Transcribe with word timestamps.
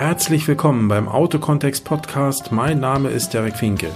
Herzlich 0.00 0.48
willkommen 0.48 0.88
beim 0.88 1.08
Autokontext 1.08 1.84
Podcast. 1.84 2.52
Mein 2.52 2.80
Name 2.80 3.10
ist 3.10 3.34
Derek 3.34 3.54
Finke. 3.54 3.90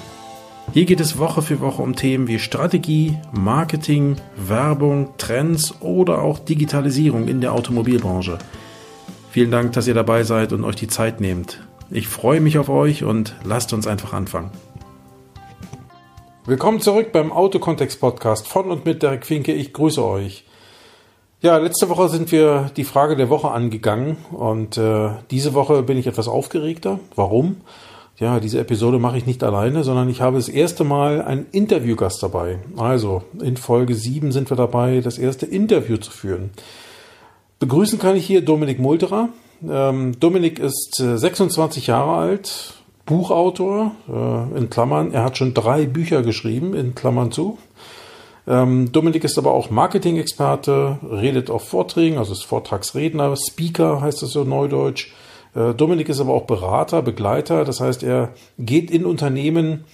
Hier 0.74 0.84
geht 0.84 1.00
es 1.00 1.16
Woche 1.16 1.40
für 1.40 1.62
Woche 1.62 1.80
um 1.80 1.96
Themen 1.96 2.28
wie 2.28 2.38
Strategie, 2.38 3.16
Marketing, 3.32 4.16
Werbung, 4.36 5.14
Trends 5.16 5.80
oder 5.80 6.20
auch 6.20 6.38
Digitalisierung 6.38 7.26
in 7.26 7.40
der 7.40 7.54
Automobilbranche. 7.54 8.36
Vielen 9.30 9.50
Dank, 9.50 9.72
dass 9.72 9.88
ihr 9.88 9.94
dabei 9.94 10.24
seid 10.24 10.52
und 10.52 10.62
euch 10.64 10.76
die 10.76 10.88
Zeit 10.88 11.22
nehmt. 11.22 11.66
Ich 11.90 12.06
freue 12.06 12.42
mich 12.42 12.58
auf 12.58 12.68
euch 12.68 13.02
und 13.02 13.34
lasst 13.42 13.72
uns 13.72 13.86
einfach 13.86 14.12
anfangen. 14.12 14.50
Willkommen 16.44 16.82
zurück 16.82 17.12
beim 17.12 17.32
Autokontext 17.32 17.98
Podcast 17.98 18.46
von 18.46 18.70
und 18.70 18.84
mit 18.84 19.02
Derek 19.02 19.24
Finke. 19.24 19.54
Ich 19.54 19.72
grüße 19.72 20.04
euch. 20.04 20.44
Ja, 21.44 21.58
letzte 21.58 21.90
Woche 21.90 22.08
sind 22.08 22.32
wir 22.32 22.70
die 22.74 22.84
Frage 22.84 23.16
der 23.16 23.28
Woche 23.28 23.50
angegangen 23.50 24.16
und 24.32 24.78
äh, 24.78 25.10
diese 25.30 25.52
Woche 25.52 25.82
bin 25.82 25.98
ich 25.98 26.06
etwas 26.06 26.26
aufgeregter. 26.26 27.00
Warum? 27.16 27.56
Ja, 28.16 28.40
diese 28.40 28.58
Episode 28.60 28.98
mache 28.98 29.18
ich 29.18 29.26
nicht 29.26 29.44
alleine, 29.44 29.84
sondern 29.84 30.08
ich 30.08 30.22
habe 30.22 30.38
das 30.38 30.48
erste 30.48 30.84
Mal 30.84 31.20
einen 31.20 31.44
Interviewgast 31.52 32.22
dabei. 32.22 32.60
Also 32.78 33.24
in 33.42 33.58
Folge 33.58 33.94
7 33.94 34.32
sind 34.32 34.50
wir 34.50 34.56
dabei, 34.56 35.02
das 35.02 35.18
erste 35.18 35.44
Interview 35.44 35.98
zu 35.98 36.12
führen. 36.12 36.48
Begrüßen 37.58 37.98
kann 37.98 38.16
ich 38.16 38.24
hier 38.24 38.42
Dominik 38.42 38.78
Multerer. 38.78 39.28
Ähm, 39.68 40.18
Dominik 40.18 40.58
ist 40.58 40.98
äh, 40.98 41.18
26 41.18 41.88
Jahre 41.88 42.16
alt, 42.16 42.72
Buchautor, 43.04 43.92
äh, 44.08 44.58
in 44.58 44.70
Klammern. 44.70 45.12
Er 45.12 45.24
hat 45.24 45.36
schon 45.36 45.52
drei 45.52 45.84
Bücher 45.84 46.22
geschrieben, 46.22 46.72
in 46.72 46.94
Klammern 46.94 47.32
zu. 47.32 47.58
Ähm, 48.46 48.92
Dominik 48.92 49.24
ist 49.24 49.38
aber 49.38 49.52
auch 49.52 49.70
Marketing-Experte, 49.70 50.98
redet 51.10 51.50
auf 51.50 51.66
Vorträgen, 51.66 52.18
also 52.18 52.32
ist 52.32 52.44
Vortragsredner, 52.44 53.34
Speaker 53.36 54.00
heißt 54.00 54.22
das 54.22 54.30
so 54.30 54.44
neudeutsch. 54.44 55.12
Äh, 55.54 55.72
Dominik 55.74 56.08
ist 56.08 56.20
aber 56.20 56.34
auch 56.34 56.44
Berater, 56.44 57.00
Begleiter, 57.02 57.64
das 57.64 57.80
heißt, 57.80 58.02
er 58.02 58.34
geht 58.58 58.90
in 58.90 59.06
Unternehmen 59.06 59.84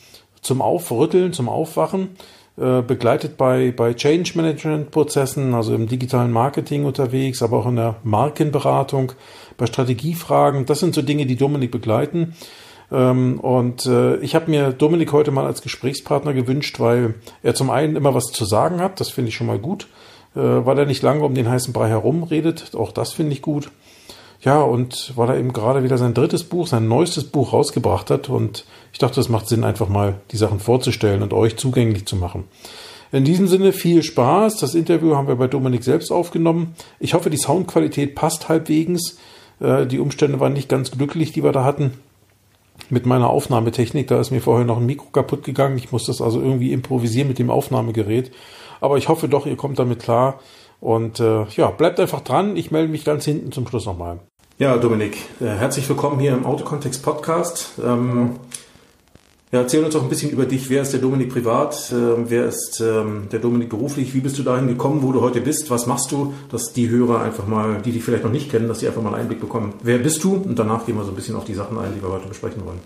zum 0.41 0.62
Aufrütteln, 0.62 1.33
zum 1.33 1.48
Aufwachen, 1.48 2.17
äh, 2.56 2.83
begleitet 2.83 3.37
bei, 3.37 3.71
bei 3.71 3.95
Change 3.95 4.33
Management 4.34 4.91
Prozessen, 4.91 5.55
also 5.55 5.75
im 5.75 5.87
digitalen 5.87 6.33
Marketing 6.33 6.84
unterwegs, 6.84 7.43
aber 7.43 7.59
auch 7.59 7.67
in 7.67 7.77
der 7.77 7.97
Markenberatung, 8.03 9.12
bei 9.56 9.67
Strategiefragen. 9.67 10.67
Das 10.67 10.81
sind 10.81 10.95
so 10.95 11.03
Dinge, 11.03 11.27
die 11.27 11.37
Dominik 11.37 11.71
begleiten. 11.71 12.34
Ähm, 12.93 13.39
und 13.41 13.87
äh, 13.87 14.17
ich 14.17 14.35
habe 14.35 14.51
mir 14.51 14.73
Dominik 14.73 15.13
heute 15.13 15.31
mal 15.31 15.47
als 15.47 15.63
Gesprächspartner 15.63 16.33
gewünscht, 16.33 16.81
weil 16.81 17.15
er 17.43 17.55
zum 17.55 17.71
einen 17.71 17.97
immer 17.97 18.15
was 18.15 18.27
zu 18.27 18.45
sagen 18.45 18.81
hat, 18.81 19.01
das 19.01 19.11
finde 19.11 19.29
ich 19.29 19.37
schon 19.37 19.47
mal 19.47 19.59
gut, 19.59 19.87
äh, 20.35 20.41
weil 20.41 20.79
er 20.79 20.87
nicht 20.87 21.03
lange 21.03 21.25
um 21.25 21.35
den 21.35 21.49
heißen 21.49 21.73
Brei 21.73 21.89
herum 21.89 22.25
redet, 22.25 22.75
auch 22.75 22.93
das 22.93 23.13
finde 23.13 23.33
ich 23.33 23.43
gut. 23.43 23.71
Ja, 24.43 24.63
und 24.63 25.13
weil 25.17 25.29
er 25.29 25.39
eben 25.39 25.53
gerade 25.53 25.85
wieder 25.85 25.99
sein 25.99 26.15
drittes 26.15 26.45
Buch, 26.45 26.67
sein 26.67 26.89
neuestes 26.89 27.25
Buch 27.25 27.53
rausgebracht 27.53 28.11
hat 28.11 28.31
und 28.31 28.65
ich 28.91 28.99
dachte, 28.99 29.21
es 29.21 29.29
macht 29.29 29.49
Sinn, 29.49 29.65
einfach 29.65 29.89
mal 29.89 30.15
die 30.31 30.39
Sachen 30.39 30.61
vorzustellen 30.61 31.23
und 31.23 31.35
euch 31.35 31.57
zugänglich 31.57 32.07
zu 32.07 32.17
machen. 32.17 32.45
In 33.13 33.25
diesem 33.25 33.49
Sinne 33.49 33.73
viel 33.73 34.03
Spaß. 34.03 34.59
Das 34.59 34.75
Interview 34.75 35.17
haben 35.17 35.27
wir 35.27 35.35
bei 35.35 35.49
Dominik 35.49 35.83
selbst 35.83 36.13
aufgenommen. 36.13 36.75
Ich 37.01 37.13
hoffe, 37.13 37.29
die 37.29 37.37
Soundqualität 37.37 38.15
passt 38.15 38.49
halbwegs. 38.49 39.19
Äh, 39.59 39.87
die 39.87 39.99
Umstände 39.99 40.39
waren 40.41 40.53
nicht 40.53 40.69
ganz 40.69 40.93
glücklich, 40.93 41.33
die 41.33 41.43
wir 41.43 41.53
da 41.53 41.65
hatten 41.65 41.93
mit 42.89 43.06
meiner 43.06 43.31
Aufnahmetechnik. 43.31 44.09
Da 44.09 44.20
ist 44.20 44.31
mir 44.31 44.41
vorher 44.41 44.64
noch 44.64 44.78
ein 44.78 44.86
Mikro 44.86 45.06
kaputt 45.12 45.45
gegangen. 45.45 45.77
Ich 45.77 45.92
muss 45.92 46.06
das 46.06 46.20
also 46.20 46.41
irgendwie 46.41 46.73
improvisieren 46.73 47.28
mit 47.28 47.39
dem 47.39 47.50
Aufnahmegerät. 47.50 48.33
Aber 48.81 48.97
ich 48.97 49.09
hoffe 49.09 49.28
doch, 49.28 49.47
ihr 49.47 49.56
kommt 49.56 49.78
damit 49.78 50.00
klar. 50.00 50.41
Und 50.81 51.20
äh, 51.20 51.45
ja, 51.56 51.70
bleibt 51.70 52.00
einfach 52.00 52.20
dran. 52.20 52.56
Ich 52.56 52.70
melde 52.70 52.91
mich 52.91 53.05
ganz 53.05 53.25
hinten 53.25 53.53
zum 53.53 53.67
Schluss 53.67 53.87
nochmal. 53.87 54.20
Ja, 54.59 54.77
Dominik, 54.77 55.17
äh, 55.41 55.47
herzlich 55.47 55.89
willkommen 55.89 56.20
hier 56.20 56.33
im 56.33 56.45
Autokontext 56.45 57.03
Podcast. 57.03 57.81
Ähm, 57.83 58.37
ja, 59.53 59.62
erzähl 59.62 59.83
uns 59.83 59.94
doch 59.94 60.03
ein 60.05 60.09
bisschen 60.09 60.31
über 60.31 60.47
dich. 60.47 60.71
Wer 60.71 60.83
ist 60.83 60.93
der 60.93 61.00
Dominik 61.00 61.33
privat? 61.33 61.93
Ähm, 61.93 62.27
wer 62.28 62.47
ist 62.47 62.81
ähm, 62.81 63.28
der 63.33 63.41
Dominik 63.41 63.69
beruflich? 63.69 64.15
Wie 64.15 64.21
bist 64.21 64.38
du 64.38 64.44
dahin 64.44 64.69
gekommen, 64.69 65.03
wo 65.03 65.11
du 65.11 65.22
heute 65.22 65.41
bist? 65.41 65.71
Was 65.71 65.88
machst 65.88 66.12
du? 66.12 66.34
Dass 66.50 66.72
die 66.72 66.88
Hörer 66.88 67.21
einfach 67.21 67.49
mal, 67.49 67.83
die 67.83 67.91
dich 67.91 68.05
vielleicht 68.05 68.22
noch 68.22 68.31
nicht 68.31 68.49
kennen, 68.49 68.69
dass 68.69 68.78
sie 68.78 68.87
einfach 68.87 69.03
mal 69.03 69.09
einen 69.09 69.22
Einblick 69.22 69.41
bekommen. 69.41 69.75
Wer 69.83 69.99
bist 69.99 70.22
du? 70.22 70.34
Und 70.34 70.56
danach 70.56 70.87
gehen 70.87 70.97
wir 70.97 71.03
so 71.03 71.11
ein 71.11 71.16
bisschen 71.16 71.34
auf 71.34 71.44
die 71.44 71.55
Sachen 71.55 71.77
ein, 71.78 71.93
die 71.97 72.00
wir 72.00 72.11
heute 72.11 72.28
besprechen 72.28 72.62
wollen. 72.65 72.78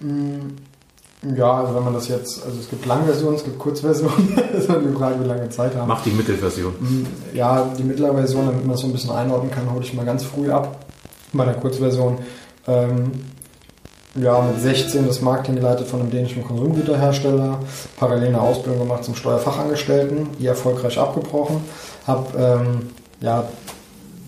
Mm, 0.00 1.36
ja, 1.38 1.50
also 1.54 1.74
wenn 1.74 1.84
man 1.84 1.94
das 1.94 2.06
jetzt, 2.08 2.44
also 2.44 2.60
es 2.60 2.68
gibt 2.68 2.84
Langversionen, 2.84 3.36
es 3.36 3.44
gibt 3.44 3.58
Kurzversionen, 3.58 4.34
das 4.52 4.64
ist 4.64 4.68
halt 4.68 4.84
die 4.84 4.94
Frage, 4.94 5.24
wie 5.24 5.26
lange 5.26 5.48
Zeit 5.48 5.74
haben. 5.74 5.88
Mach 5.88 6.02
die 6.02 6.10
Mittelversion. 6.10 6.74
Mm, 6.80 7.06
ja, 7.34 7.72
die 7.78 7.82
Mittelversion, 7.82 8.44
damit 8.44 8.60
man 8.60 8.72
das 8.72 8.80
so 8.80 8.88
ein 8.88 8.92
bisschen 8.92 9.10
einordnen 9.10 9.50
kann, 9.50 9.72
hole 9.72 9.82
ich 9.82 9.94
mal 9.94 10.04
ganz 10.04 10.22
früh 10.24 10.50
ab. 10.50 10.84
Bei 11.32 11.46
der 11.46 11.54
Kurzversion. 11.54 12.18
Ähm, 12.66 13.10
ja, 14.16 14.40
mit 14.42 14.60
16 14.60 15.06
das 15.06 15.20
Marketing 15.20 15.56
geleitet 15.56 15.88
von 15.88 16.00
einem 16.00 16.10
dänischen 16.10 16.44
Konsumgüterhersteller, 16.44 17.58
parallel 17.96 18.28
eine 18.28 18.40
Ausbildung 18.40 18.80
gemacht 18.80 19.04
zum 19.04 19.14
Steuerfachangestellten, 19.14 20.28
die 20.38 20.46
erfolgreich 20.46 20.98
abgebrochen. 20.98 21.62
Hab 22.06 22.34
ähm, 22.38 22.90
ja 23.20 23.44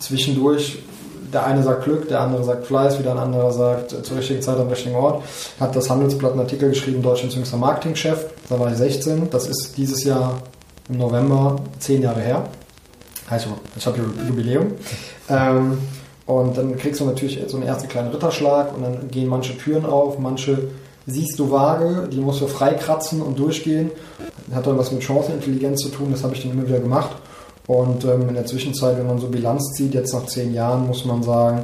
zwischendurch, 0.00 0.78
der 1.32 1.46
eine 1.46 1.62
sagt 1.62 1.84
Glück, 1.84 2.08
der 2.08 2.20
andere 2.20 2.42
sagt 2.42 2.66
Fleiß, 2.66 2.98
wieder 2.98 3.12
ein 3.12 3.18
anderer 3.18 3.52
sagt 3.52 3.92
äh, 3.92 4.02
zur 4.02 4.16
richtigen 4.16 4.42
Zeit 4.42 4.58
am 4.58 4.68
richtigen 4.68 4.96
Ort. 4.96 5.22
Hat 5.60 5.76
das 5.76 5.88
Handelsblatt 5.88 6.32
einen 6.32 6.40
Artikel 6.40 6.70
geschrieben, 6.70 7.02
Deutschlands 7.02 7.36
jüngster 7.36 7.56
Marketingchef. 7.56 8.26
Da 8.48 8.58
war 8.58 8.70
ich 8.70 8.78
16. 8.78 9.30
Das 9.30 9.46
ist 9.46 9.76
dieses 9.76 10.02
Jahr 10.04 10.40
im 10.88 10.98
November 10.98 11.56
zehn 11.78 12.02
Jahre 12.02 12.20
her. 12.20 12.44
Also 13.28 13.50
ich 13.76 13.86
habe 13.86 13.98
Jubiläum. 14.26 14.72
Ähm, 15.28 15.78
und 16.26 16.56
dann 16.58 16.76
kriegst 16.76 17.00
du 17.00 17.04
natürlich 17.04 17.40
so 17.46 17.56
einen 17.56 17.66
ersten 17.66 17.88
kleinen 17.88 18.10
Ritterschlag 18.10 18.76
und 18.76 18.82
dann 18.82 19.10
gehen 19.10 19.28
manche 19.28 19.56
Türen 19.56 19.86
auf, 19.86 20.18
manche 20.18 20.68
siehst 21.06 21.38
du 21.38 21.50
vage, 21.50 22.08
die 22.10 22.20
musst 22.20 22.40
du 22.40 22.48
freikratzen 22.48 23.22
und 23.22 23.38
durchgehen. 23.38 23.92
Hat 24.52 24.66
dann 24.66 24.76
was 24.76 24.90
mit 24.90 25.04
Chancenintelligenz 25.04 25.82
zu 25.82 25.88
tun, 25.88 26.08
das 26.10 26.24
habe 26.24 26.34
ich 26.34 26.42
dann 26.42 26.52
immer 26.52 26.66
wieder 26.66 26.80
gemacht. 26.80 27.16
Und 27.68 28.04
ähm, 28.04 28.28
in 28.28 28.34
der 28.34 28.46
Zwischenzeit, 28.46 28.98
wenn 28.98 29.06
man 29.06 29.18
so 29.18 29.28
Bilanz 29.28 29.72
zieht, 29.74 29.94
jetzt 29.94 30.12
nach 30.12 30.26
zehn 30.26 30.52
Jahren, 30.52 30.86
muss 30.86 31.04
man 31.04 31.22
sagen, 31.22 31.62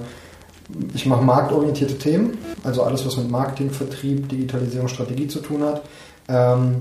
ich 0.95 1.07
mache 1.07 1.23
marktorientierte 1.23 1.99
Themen, 1.99 2.39
also 2.63 2.83
alles, 2.83 3.05
was 3.05 3.17
mit 3.17 3.31
Marketing, 3.31 3.71
Vertrieb, 3.71 4.29
Digitalisierung, 4.29 4.89
Strategie 4.89 5.27
zu 5.27 5.41
tun 5.41 5.65
hat. 5.65 5.83
Ähm, 6.29 6.77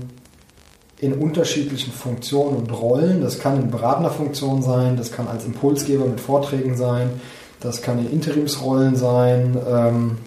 in 0.98 1.14
unterschiedlichen 1.14 1.92
Funktionen 1.92 2.56
und 2.56 2.70
Rollen. 2.70 3.22
Das 3.22 3.40
kann 3.40 3.60
in 3.60 3.72
beratender 3.72 4.10
Funktion 4.10 4.62
sein, 4.62 4.96
das 4.96 5.10
kann 5.10 5.26
als 5.26 5.44
Impulsgeber 5.44 6.04
mit 6.04 6.20
Vorträgen 6.20 6.76
sein, 6.76 7.10
das 7.62 7.82
kann 7.82 7.98
in 7.98 8.10
Interimsrollen 8.10 8.96
sein, 8.96 9.56
ähm, 9.68 10.18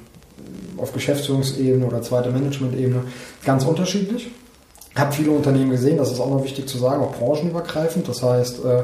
auf 0.77 0.93
Geschäftsführungsebene 0.93 1.85
oder 1.85 2.01
zweiter 2.01 2.31
Managementebene, 2.31 3.03
ganz 3.43 3.63
unterschiedlich. 3.63 4.29
Ich 4.93 4.99
habe 4.99 5.11
viele 5.11 5.31
Unternehmen 5.31 5.71
gesehen, 5.71 5.97
das 5.97 6.11
ist 6.11 6.19
auch 6.19 6.29
noch 6.29 6.43
wichtig 6.43 6.67
zu 6.67 6.77
sagen, 6.77 7.03
auch 7.03 7.13
branchenübergreifend. 7.15 8.07
Das 8.07 8.23
heißt, 8.23 8.63
äh, 8.63 8.83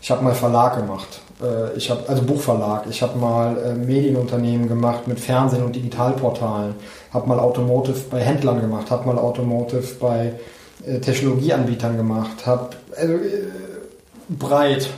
ich 0.00 0.10
habe 0.10 0.24
mal 0.24 0.34
Verlag 0.34 0.76
gemacht, 0.76 1.20
äh, 1.42 1.76
ich 1.76 1.90
habe 1.90 2.08
also 2.08 2.22
Buchverlag, 2.22 2.84
ich 2.88 3.02
habe 3.02 3.18
mal 3.18 3.56
äh, 3.58 3.74
Medienunternehmen 3.74 4.68
gemacht 4.68 5.06
mit 5.06 5.20
Fernsehen 5.20 5.62
und 5.62 5.76
Digitalportalen, 5.76 6.74
habe 7.12 7.28
mal 7.28 7.38
Automotive 7.38 8.00
bei 8.10 8.20
Händlern 8.20 8.60
gemacht, 8.60 8.90
habe 8.90 9.06
mal 9.06 9.18
Automotive 9.18 9.94
bei 10.00 10.34
äh, 10.86 10.98
Technologieanbietern 10.98 11.96
gemacht, 11.96 12.46
habe 12.46 12.70
also, 12.96 13.14
äh, 13.14 13.18
breit 14.28 14.88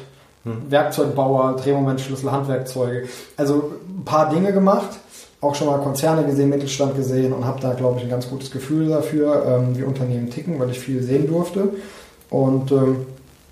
Werkzeugbauer, 0.45 1.57
Drehmomentschlüssel, 1.57 2.31
Handwerkzeuge. 2.31 3.09
Also 3.37 3.73
ein 3.89 4.05
paar 4.05 4.29
Dinge 4.31 4.53
gemacht, 4.53 4.91
auch 5.41 5.55
schon 5.55 5.67
mal 5.67 5.79
Konzerne 5.79 6.25
gesehen, 6.25 6.51
Mittelstand 6.51 6.97
gesehen 6.97 7.33
und 7.33 7.45
habe 7.45 7.61
da, 7.61 7.73
glaube 7.73 7.99
ich, 7.99 8.05
ein 8.05 8.11
ganz 8.11 8.29
gutes 8.29 8.51
Gefühl 8.51 8.89
dafür, 8.89 9.45
ähm, 9.47 9.77
wie 9.77 9.83
Unternehmen 9.83 10.31
ticken, 10.31 10.59
weil 10.59 10.71
ich 10.71 10.81
viel 10.81 11.03
sehen 11.03 11.27
durfte. 11.27 11.71
Und 12.31 12.73
ähm, 12.73 13.07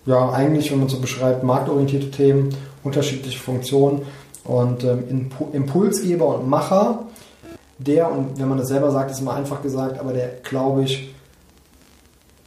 ja, 0.06 0.30
eigentlich, 0.30 0.72
wenn 0.72 0.80
man 0.80 0.88
so 0.88 1.00
beschreibt, 1.00 1.44
marktorientierte 1.44 2.10
Themen, 2.10 2.54
unterschiedliche 2.82 3.38
Funktionen 3.38 4.02
und 4.44 4.84
ähm, 4.84 5.30
Impulsgeber 5.52 6.38
und 6.38 6.48
Macher, 6.48 7.04
der, 7.78 8.10
und 8.10 8.38
wenn 8.38 8.48
man 8.48 8.58
das 8.58 8.68
selber 8.68 8.90
sagt, 8.90 9.10
ist 9.10 9.20
immer 9.20 9.34
einfach 9.34 9.62
gesagt, 9.62 9.98
aber 9.98 10.12
der, 10.12 10.28
glaube 10.42 10.84
ich, 10.84 11.11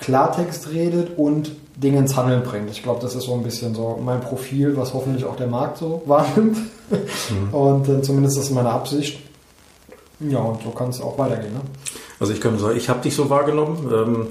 Klartext 0.05 0.69
redet 0.71 1.17
und 1.17 1.51
Dinge 1.75 1.97
ins 1.97 2.15
Handeln 2.15 2.43
bringt. 2.43 2.69
Ich 2.69 2.83
glaube, 2.83 3.01
das 3.01 3.15
ist 3.15 3.23
so 3.23 3.33
ein 3.33 3.41
bisschen 3.41 3.73
so 3.73 3.99
mein 4.03 4.21
Profil, 4.21 4.77
was 4.77 4.93
hoffentlich 4.93 5.25
auch 5.25 5.35
der 5.35 5.47
Markt 5.47 5.79
so 5.79 6.03
wahrnimmt. 6.05 6.57
Mhm. 6.89 7.53
Und 7.53 7.89
äh, 7.89 8.01
zumindest 8.03 8.37
ist 8.37 8.51
meine 8.51 8.69
Absicht. 8.69 9.19
Ja, 10.19 10.39
und 10.39 10.61
so 10.61 10.69
kann 10.69 10.89
es 10.89 11.01
auch 11.01 11.17
weitergehen. 11.17 11.53
Ne? 11.53 11.61
Also 12.19 12.33
ich 12.33 12.39
kann 12.39 12.57
sagen, 12.59 12.77
ich 12.77 12.87
habe 12.87 13.01
dich 13.01 13.15
so 13.15 13.29
wahrgenommen. 13.31 13.91
Ähm, 13.91 14.27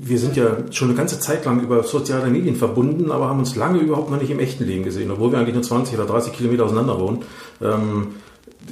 wir 0.00 0.18
sind 0.18 0.36
ja 0.36 0.56
schon 0.70 0.88
eine 0.88 0.96
ganze 0.96 1.20
Zeit 1.20 1.44
lang 1.44 1.60
über 1.60 1.84
soziale 1.84 2.28
Medien 2.28 2.56
verbunden, 2.56 3.10
aber 3.10 3.28
haben 3.28 3.38
uns 3.38 3.54
lange 3.54 3.78
überhaupt 3.78 4.10
noch 4.10 4.20
nicht 4.20 4.30
im 4.30 4.40
echten 4.40 4.64
Leben 4.64 4.82
gesehen, 4.82 5.10
obwohl 5.12 5.30
wir 5.30 5.38
eigentlich 5.38 5.54
nur 5.54 5.62
20 5.62 5.94
oder 5.94 6.06
30 6.06 6.32
Kilometer 6.32 6.64
auseinander 6.64 6.98
wohnen. 6.98 7.22
Ähm, 7.62 8.16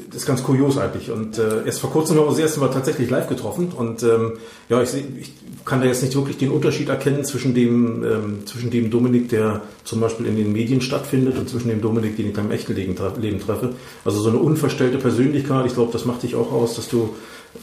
das 0.09 0.23
ist 0.23 0.27
ganz 0.27 0.43
kurios 0.43 0.79
eigentlich. 0.79 1.11
Und 1.11 1.39
äh, 1.39 1.65
erst 1.65 1.81
vor 1.81 1.91
kurzem 1.91 2.17
haben 2.17 2.25
wir 2.25 2.29
uns 2.29 2.37
das 2.37 2.47
erste 2.47 2.61
Mal 2.61 2.69
tatsächlich 2.69 3.11
live 3.11 3.29
getroffen. 3.29 3.73
Und 3.77 4.03
ähm, 4.03 4.35
ja, 4.69 4.83
ich, 4.83 4.95
ich 4.95 5.33
kann 5.65 5.81
da 5.81 5.87
jetzt 5.87 6.03
nicht 6.03 6.15
wirklich 6.15 6.39
den 6.39 6.51
Unterschied 6.51 6.89
erkennen 6.89 7.25
zwischen 7.25 7.55
dem, 7.55 8.03
ähm, 8.05 8.47
zwischen 8.47 8.71
dem 8.71 8.91
Dominik, 8.91 9.29
der 9.29 9.63
zum 9.85 10.01
Beispiel 10.01 10.27
in 10.27 10.37
den 10.37 10.53
Medien 10.53 10.81
stattfindet, 10.81 11.39
und 11.39 11.49
zwischen 11.49 11.69
dem 11.69 11.81
Dominik, 11.81 12.17
den 12.17 12.29
ich 12.29 12.33
beim 12.33 12.51
echten 12.51 12.75
Leben 12.75 12.97
treffe. 12.97 13.75
Also 14.05 14.21
so 14.21 14.31
eine 14.31 14.39
unverstellte 14.39 14.99
Persönlichkeit, 14.99 15.67
ich 15.67 15.75
glaube, 15.75 15.93
das 15.93 16.05
macht 16.05 16.23
dich 16.23 16.37
auch 16.37 16.53
aus, 16.53 16.77
dass 16.77 16.89
du, 16.89 17.11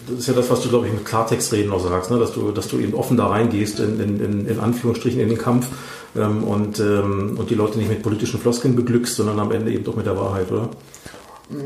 das 0.07 0.19
ist 0.19 0.27
ja 0.27 0.33
das, 0.33 0.49
was 0.49 0.61
du, 0.61 0.69
glaube 0.69 0.87
ich, 0.87 0.93
mit 0.93 1.05
Klartext 1.05 1.51
reden 1.51 1.71
auch 1.71 1.81
sagst, 1.81 2.11
ne? 2.11 2.19
dass, 2.19 2.33
du, 2.33 2.51
dass 2.51 2.67
du 2.67 2.79
eben 2.79 2.93
offen 2.93 3.17
da 3.17 3.27
reingehst, 3.27 3.79
in, 3.79 3.99
in, 3.99 4.47
in 4.47 4.59
Anführungsstrichen, 4.59 5.19
in 5.19 5.29
den 5.29 5.37
Kampf 5.37 5.67
ähm, 6.15 6.43
und, 6.43 6.79
ähm, 6.79 7.37
und 7.37 7.49
die 7.49 7.55
Leute 7.55 7.79
nicht 7.79 7.89
mit 7.89 8.03
politischen 8.03 8.39
Floskeln 8.39 8.75
beglückst, 8.75 9.15
sondern 9.15 9.39
am 9.39 9.51
Ende 9.51 9.71
eben 9.71 9.83
doch 9.83 9.95
mit 9.95 10.05
der 10.05 10.15
Wahrheit, 10.15 10.51
oder? 10.51 10.69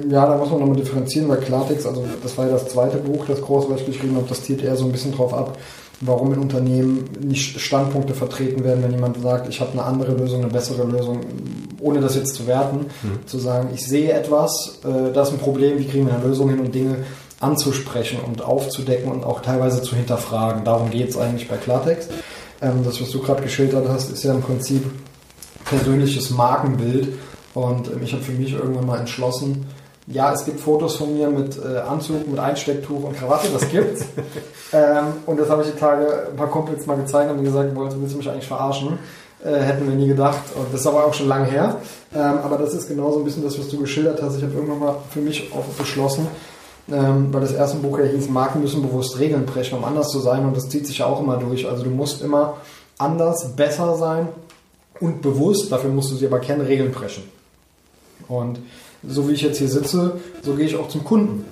Ja, 0.09 0.25
da 0.25 0.37
muss 0.37 0.49
man 0.49 0.59
nochmal 0.59 0.77
differenzieren, 0.77 1.27
weil 1.27 1.39
Klartext, 1.39 1.85
also 1.85 2.05
das 2.21 2.37
war 2.37 2.45
ja 2.45 2.53
das 2.53 2.69
zweite 2.69 2.97
Buch, 2.97 3.25
das 3.27 3.41
Groß, 3.41 3.69
was 3.69 3.81
ich 3.81 3.87
geschrieben 3.87 4.15
habe, 4.15 4.27
das 4.29 4.41
zielt 4.43 4.63
eher 4.63 4.77
so 4.77 4.85
ein 4.85 4.93
bisschen 4.93 5.13
drauf 5.13 5.33
ab, 5.33 5.57
warum 5.99 6.33
in 6.33 6.39
Unternehmen 6.39 7.09
nicht 7.19 7.59
Standpunkte 7.59 8.13
vertreten 8.13 8.63
werden, 8.63 8.81
wenn 8.81 8.91
jemand 8.91 9.21
sagt, 9.21 9.49
ich 9.49 9.59
habe 9.59 9.73
eine 9.73 9.83
andere 9.83 10.13
Lösung, 10.13 10.41
eine 10.41 10.51
bessere 10.51 10.85
Lösung, 10.85 11.19
ohne 11.81 11.99
das 11.99 12.15
jetzt 12.15 12.35
zu 12.35 12.47
werten, 12.47 12.85
mhm. 13.03 13.27
zu 13.27 13.39
sagen, 13.39 13.69
ich 13.73 13.85
sehe 13.85 14.13
etwas, 14.13 14.79
äh, 14.85 15.11
das 15.11 15.29
ist 15.29 15.33
ein 15.35 15.39
Problem, 15.39 15.77
wie 15.79 15.85
kriegen 15.85 16.07
wir 16.07 16.13
eine 16.13 16.25
Lösung 16.25 16.49
hin 16.49 16.59
und 16.59 16.73
Dinge 16.73 16.97
anzusprechen 17.41 18.19
und 18.25 18.41
aufzudecken 18.41 19.11
und 19.11 19.25
auch 19.25 19.41
teilweise 19.41 19.81
zu 19.81 19.97
hinterfragen. 19.97 20.63
Darum 20.63 20.91
geht 20.91 21.09
es 21.09 21.17
eigentlich 21.17 21.49
bei 21.49 21.57
Klartext. 21.57 22.09
Ähm, 22.61 22.85
das, 22.85 23.01
was 23.01 23.11
du 23.11 23.19
gerade 23.19 23.41
geschildert 23.41 23.87
hast, 23.89 24.11
ist 24.11 24.23
ja 24.23 24.33
im 24.33 24.41
Prinzip 24.41 24.83
persönliches 25.65 26.29
Markenbild 26.29 27.09
und 27.53 27.87
ähm, 27.87 28.01
ich 28.03 28.13
habe 28.13 28.23
für 28.23 28.31
mich 28.31 28.53
irgendwann 28.53 28.85
mal 28.85 28.99
entschlossen, 28.99 29.65
ja, 30.07 30.33
es 30.33 30.43
gibt 30.43 30.59
Fotos 30.59 30.97
von 30.97 31.15
mir 31.15 31.29
mit 31.29 31.57
äh, 31.57 31.77
Anzug, 31.79 32.27
mit 32.27 32.39
Einstecktuch 32.39 33.03
und 33.03 33.15
Krawatte, 33.15 33.47
das 33.53 33.69
gibt's. 33.69 34.03
ähm, 34.73 35.05
und 35.25 35.39
das 35.39 35.49
habe 35.49 35.63
ich 35.63 35.71
die 35.71 35.79
Tage 35.79 36.27
ein 36.29 36.35
paar 36.35 36.49
Kumpels 36.49 36.85
mal 36.85 36.97
gezeigt 36.97 37.31
und 37.31 37.43
gesagt, 37.43 37.69
willst 37.73 38.13
du 38.13 38.17
mich 38.17 38.29
eigentlich 38.29 38.47
verarschen? 38.47 38.99
Äh, 39.43 39.59
hätten 39.59 39.87
wir 39.87 39.95
nie 39.95 40.07
gedacht. 40.07 40.43
Und 40.55 40.73
das 40.73 40.81
ist 40.81 40.87
aber 40.87 41.05
auch 41.05 41.13
schon 41.13 41.27
lange 41.27 41.45
her. 41.45 41.77
Ähm, 42.13 42.39
aber 42.43 42.57
das 42.57 42.73
ist 42.73 42.87
genauso 42.87 43.19
ein 43.19 43.25
bisschen 43.25 43.43
das, 43.43 43.57
was 43.59 43.69
du 43.69 43.77
geschildert 43.77 44.21
hast. 44.21 44.37
Ich 44.37 44.43
habe 44.43 44.53
irgendwann 44.53 44.79
mal 44.79 44.95
für 45.09 45.19
mich 45.19 45.51
auch 45.53 45.65
beschlossen, 45.77 46.27
ähm, 46.89 47.33
weil 47.33 47.41
das 47.41 47.53
erste 47.53 47.77
Buch 47.77 47.99
ja 47.99 48.05
hieß, 48.05 48.29
Marken 48.29 48.61
müssen 48.61 48.81
bewusst 48.81 49.19
Regeln 49.19 49.45
brechen, 49.45 49.77
um 49.77 49.83
anders 49.83 50.09
zu 50.09 50.19
sein. 50.19 50.45
Und 50.45 50.55
das 50.55 50.69
zieht 50.69 50.87
sich 50.87 50.99
ja 50.99 51.05
auch 51.05 51.21
immer 51.21 51.37
durch. 51.37 51.67
Also 51.67 51.83
du 51.83 51.89
musst 51.89 52.21
immer 52.21 52.57
anders, 52.97 53.55
besser 53.55 53.95
sein 53.95 54.29
und 54.99 55.21
bewusst. 55.21 55.71
Dafür 55.71 55.89
musst 55.89 56.11
du 56.11 56.15
sie 56.15 56.27
aber 56.27 56.39
kennen, 56.39 56.61
Regeln 56.61 56.91
brechen. 56.91 57.23
Und 58.27 58.59
so 59.07 59.27
wie 59.27 59.33
ich 59.33 59.41
jetzt 59.41 59.57
hier 59.57 59.69
sitze, 59.69 60.19
so 60.41 60.53
gehe 60.55 60.65
ich 60.65 60.75
auch 60.75 60.87
zum 60.87 61.03
Kunden. 61.03 61.45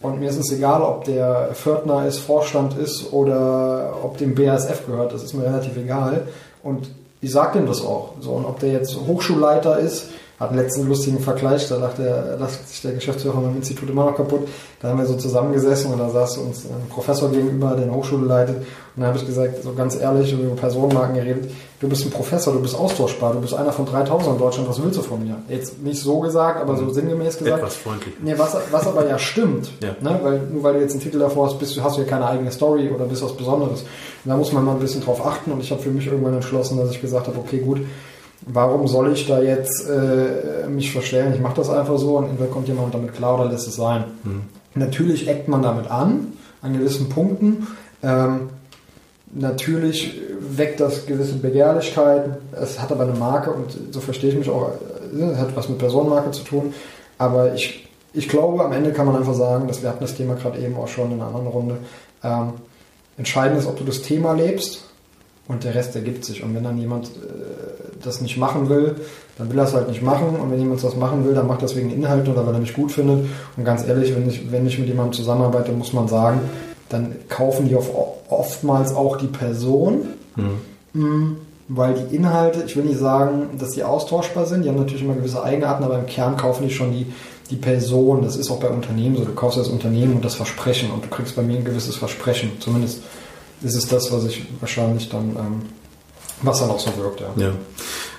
Und 0.00 0.18
mir 0.18 0.30
ist 0.30 0.38
es 0.38 0.50
egal, 0.50 0.82
ob 0.82 1.04
der 1.04 1.50
Pförtner 1.54 2.06
ist, 2.06 2.18
Vorstand 2.18 2.76
ist 2.76 3.12
oder 3.12 3.94
ob 4.02 4.18
dem 4.18 4.34
BASF 4.34 4.86
gehört, 4.86 5.12
das 5.12 5.22
ist 5.22 5.32
mir 5.34 5.44
relativ 5.44 5.76
egal. 5.76 6.26
Und 6.62 6.90
ich 7.20 7.30
sage 7.30 7.58
dem 7.58 7.66
das 7.66 7.84
auch. 7.84 8.14
So, 8.20 8.32
und 8.32 8.44
ob 8.44 8.58
der 8.58 8.72
jetzt 8.72 8.96
Hochschulleiter 9.06 9.78
ist 9.78 10.06
hat 10.42 10.50
einen 10.50 10.58
letzten 10.58 10.88
lustigen 10.88 11.20
Vergleich, 11.20 11.68
da 11.68 11.76
lacht, 11.76 11.98
der, 11.98 12.36
lacht 12.36 12.68
sich 12.68 12.82
der 12.82 12.92
Geschäftsführer 12.92 13.40
beim 13.40 13.54
Institut 13.56 13.88
immer 13.88 14.06
noch 14.06 14.16
kaputt. 14.16 14.48
Da 14.80 14.88
haben 14.88 14.98
wir 14.98 15.06
so 15.06 15.14
zusammengesessen 15.14 15.92
und 15.92 15.98
da 16.00 16.10
saß 16.10 16.38
uns 16.38 16.64
ein 16.64 16.88
Professor 16.88 17.30
gegenüber, 17.30 17.74
der 17.76 17.84
eine 17.84 17.94
Hochschule 17.94 18.26
leitet. 18.26 18.56
Und 18.56 19.02
da 19.02 19.06
habe 19.06 19.18
ich 19.18 19.24
gesagt, 19.24 19.62
so 19.62 19.72
ganz 19.72 19.98
ehrlich, 19.98 20.32
über 20.32 20.54
Personenmarken 20.56 21.14
geredet, 21.14 21.50
du 21.80 21.88
bist 21.88 22.04
ein 22.04 22.10
Professor, 22.10 22.52
du 22.52 22.60
bist 22.60 22.74
austauschbar, 22.74 23.34
du 23.34 23.40
bist 23.40 23.54
einer 23.54 23.72
von 23.72 23.86
3000 23.86 24.34
in 24.34 24.38
Deutschland, 24.38 24.68
was 24.68 24.82
willst 24.82 24.98
du 24.98 25.02
von 25.02 25.24
mir? 25.24 25.36
Jetzt 25.48 25.80
nicht 25.80 26.02
so 26.02 26.18
gesagt, 26.18 26.60
aber 26.60 26.76
so 26.76 26.90
sinngemäß 26.90 27.38
gesagt. 27.38 27.58
Etwas 27.58 27.76
freundlich. 27.76 28.14
Nee, 28.20 28.34
was, 28.36 28.56
was 28.72 28.86
aber 28.86 29.08
ja 29.08 29.18
stimmt, 29.18 29.70
ja. 29.80 29.94
Ne? 30.00 30.18
Weil, 30.22 30.40
nur 30.52 30.64
weil 30.64 30.74
du 30.74 30.80
jetzt 30.80 30.92
einen 30.92 31.02
Titel 31.02 31.20
davor 31.20 31.46
hast, 31.46 31.58
bist, 31.60 31.80
hast 31.80 31.96
du 31.96 32.02
ja 32.02 32.08
keine 32.08 32.26
eigene 32.26 32.50
Story 32.50 32.90
oder 32.90 33.04
bist 33.04 33.22
was 33.22 33.36
Besonderes. 33.36 33.82
Und 33.82 34.28
da 34.28 34.36
muss 34.36 34.52
man 34.52 34.64
mal 34.64 34.72
ein 34.72 34.80
bisschen 34.80 35.02
drauf 35.02 35.24
achten 35.24 35.52
und 35.52 35.60
ich 35.60 35.70
habe 35.70 35.80
für 35.80 35.90
mich 35.90 36.06
irgendwann 36.08 36.34
entschlossen, 36.34 36.76
dass 36.78 36.90
ich 36.90 37.00
gesagt 37.00 37.28
habe, 37.28 37.38
okay, 37.38 37.58
gut, 37.58 37.78
warum 38.46 38.86
soll 38.88 39.12
ich 39.12 39.26
da 39.26 39.40
jetzt 39.40 39.88
äh, 39.88 40.68
mich 40.68 40.92
verstellen? 40.92 41.32
Ich 41.34 41.40
mache 41.40 41.56
das 41.56 41.70
einfach 41.70 41.98
so 41.98 42.18
und 42.18 42.30
entweder 42.30 42.50
kommt 42.50 42.68
jemand 42.68 42.94
damit 42.94 43.14
klar 43.14 43.40
oder 43.40 43.50
lässt 43.50 43.68
es 43.68 43.76
sein. 43.76 44.04
Mhm. 44.24 44.42
Natürlich 44.74 45.28
eckt 45.28 45.48
man 45.48 45.62
damit 45.62 45.90
an, 45.90 46.32
an 46.62 46.72
gewissen 46.72 47.08
Punkten. 47.08 47.66
Ähm, 48.02 48.50
natürlich 49.32 50.20
weckt 50.40 50.80
das 50.80 51.06
gewisse 51.06 51.34
Begehrlichkeiten. 51.34 52.34
Es 52.60 52.80
hat 52.80 52.90
aber 52.90 53.04
eine 53.04 53.14
Marke 53.14 53.50
und 53.50 53.92
so 53.92 54.00
verstehe 54.00 54.30
ich 54.30 54.36
mich 54.36 54.50
auch. 54.50 54.72
Äh, 55.14 55.22
es 55.22 55.38
hat 55.38 55.54
was 55.54 55.68
mit 55.68 55.78
Personenmarke 55.78 56.30
zu 56.30 56.44
tun. 56.44 56.74
Aber 57.18 57.54
ich, 57.54 57.88
ich 58.12 58.28
glaube, 58.28 58.64
am 58.64 58.72
Ende 58.72 58.92
kann 58.92 59.06
man 59.06 59.16
einfach 59.16 59.34
sagen, 59.34 59.68
dass 59.68 59.82
wir 59.82 59.90
hatten 59.90 60.00
das 60.00 60.16
Thema 60.16 60.34
gerade 60.34 60.58
eben 60.58 60.76
auch 60.76 60.88
schon 60.88 61.12
in 61.12 61.20
einer 61.20 61.26
anderen 61.26 61.46
Runde. 61.46 61.76
Ähm, 62.24 62.54
entscheidend 63.18 63.60
ist, 63.60 63.66
ob 63.66 63.76
du 63.76 63.84
das 63.84 64.02
Thema 64.02 64.32
lebst 64.32 64.91
und 65.48 65.64
der 65.64 65.74
Rest 65.74 65.94
ergibt 65.96 66.24
sich. 66.24 66.42
Und 66.42 66.54
wenn 66.54 66.64
dann 66.64 66.78
jemand 66.78 67.06
äh, 67.06 67.10
das 68.02 68.20
nicht 68.20 68.36
machen 68.36 68.68
will, 68.68 68.96
dann 69.38 69.50
will 69.50 69.58
er 69.58 69.64
es 69.64 69.74
halt 69.74 69.88
nicht 69.88 70.02
machen. 70.02 70.36
Und 70.40 70.50
wenn 70.50 70.58
jemand 70.58 70.82
das 70.82 70.96
machen 70.96 71.24
will, 71.24 71.34
dann 71.34 71.46
macht 71.46 71.62
das 71.62 71.76
wegen 71.76 71.90
Inhalt 71.90 72.28
oder 72.28 72.46
weil 72.46 72.54
er 72.54 72.60
mich 72.60 72.74
gut 72.74 72.92
findet. 72.92 73.26
Und 73.56 73.64
ganz 73.64 73.86
ehrlich, 73.86 74.14
wenn 74.14 74.28
ich, 74.28 74.50
wenn 74.50 74.66
ich 74.66 74.78
mit 74.78 74.88
jemandem 74.88 75.12
zusammenarbeite, 75.12 75.72
muss 75.72 75.92
man 75.92 76.08
sagen, 76.08 76.40
dann 76.88 77.14
kaufen 77.28 77.68
die 77.68 77.76
oftmals 77.76 78.94
auch 78.94 79.16
die 79.16 79.26
Person. 79.26 80.08
Mhm. 80.92 81.36
Weil 81.68 81.94
die 81.94 82.16
Inhalte, 82.16 82.64
ich 82.66 82.76
will 82.76 82.84
nicht 82.84 82.98
sagen, 82.98 83.50
dass 83.58 83.70
die 83.70 83.82
austauschbar 83.82 84.46
sind, 84.46 84.64
die 84.64 84.68
haben 84.68 84.76
natürlich 84.76 85.02
immer 85.02 85.14
gewisse 85.14 85.42
Eigenarten, 85.42 85.84
aber 85.84 85.98
im 85.98 86.06
Kern 86.06 86.36
kaufen 86.36 86.68
die 86.68 86.74
schon 86.74 86.92
die, 86.92 87.06
die 87.50 87.56
Person. 87.56 88.22
Das 88.22 88.36
ist 88.36 88.50
auch 88.50 88.60
bei 88.60 88.68
Unternehmen 88.68 89.16
so. 89.16 89.24
Du 89.24 89.32
kaufst 89.32 89.58
das 89.58 89.68
Unternehmen 89.68 90.14
und 90.14 90.24
das 90.24 90.34
Versprechen 90.34 90.90
und 90.90 91.04
du 91.04 91.08
kriegst 91.08 91.34
bei 91.34 91.42
mir 91.42 91.56
ein 91.56 91.64
gewisses 91.64 91.96
Versprechen. 91.96 92.52
Zumindest 92.60 93.00
ist 93.62 93.74
es 93.74 93.86
das, 93.86 94.12
was 94.12 94.24
ich 94.24 94.44
wahrscheinlich 94.60 95.08
dann, 95.08 95.30
ähm, 95.30 95.62
was 96.42 96.60
dann 96.60 96.70
auch 96.70 96.80
so 96.80 96.90
wirkt. 96.96 97.20
Ja. 97.20 97.28
ja. 97.36 97.52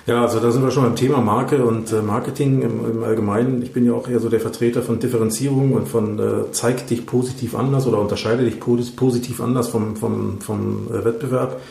Ja, 0.05 0.21
also 0.21 0.41
da 0.41 0.51
sind 0.51 0.63
wir 0.63 0.71
schon 0.71 0.83
beim 0.83 0.97
Thema 0.97 1.21
Marke 1.21 1.63
und 1.63 1.93
äh, 1.93 2.01
Marketing 2.01 2.61
im, 2.61 2.91
im, 2.91 3.03
Allgemeinen. 3.03 3.61
Ich 3.63 3.71
bin 3.71 3.85
ja 3.85 3.93
auch 3.93 4.09
eher 4.09 4.19
so 4.19 4.27
der 4.27 4.41
Vertreter 4.41 4.81
von 4.81 4.99
Differenzierung 4.99 5.71
und 5.71 5.87
von 5.87 6.19
äh, 6.19 6.51
zeig 6.51 6.87
dich 6.87 7.05
positiv 7.05 7.55
anders 7.55 7.87
oder 7.87 7.99
unterscheide 7.99 8.43
dich 8.43 8.59
positiv 8.59 9.39
anders 9.39 9.69
vom, 9.69 9.95
vom, 9.95 10.41
vom 10.41 10.89
äh, 10.91 11.05
Wettbewerb. 11.05 11.61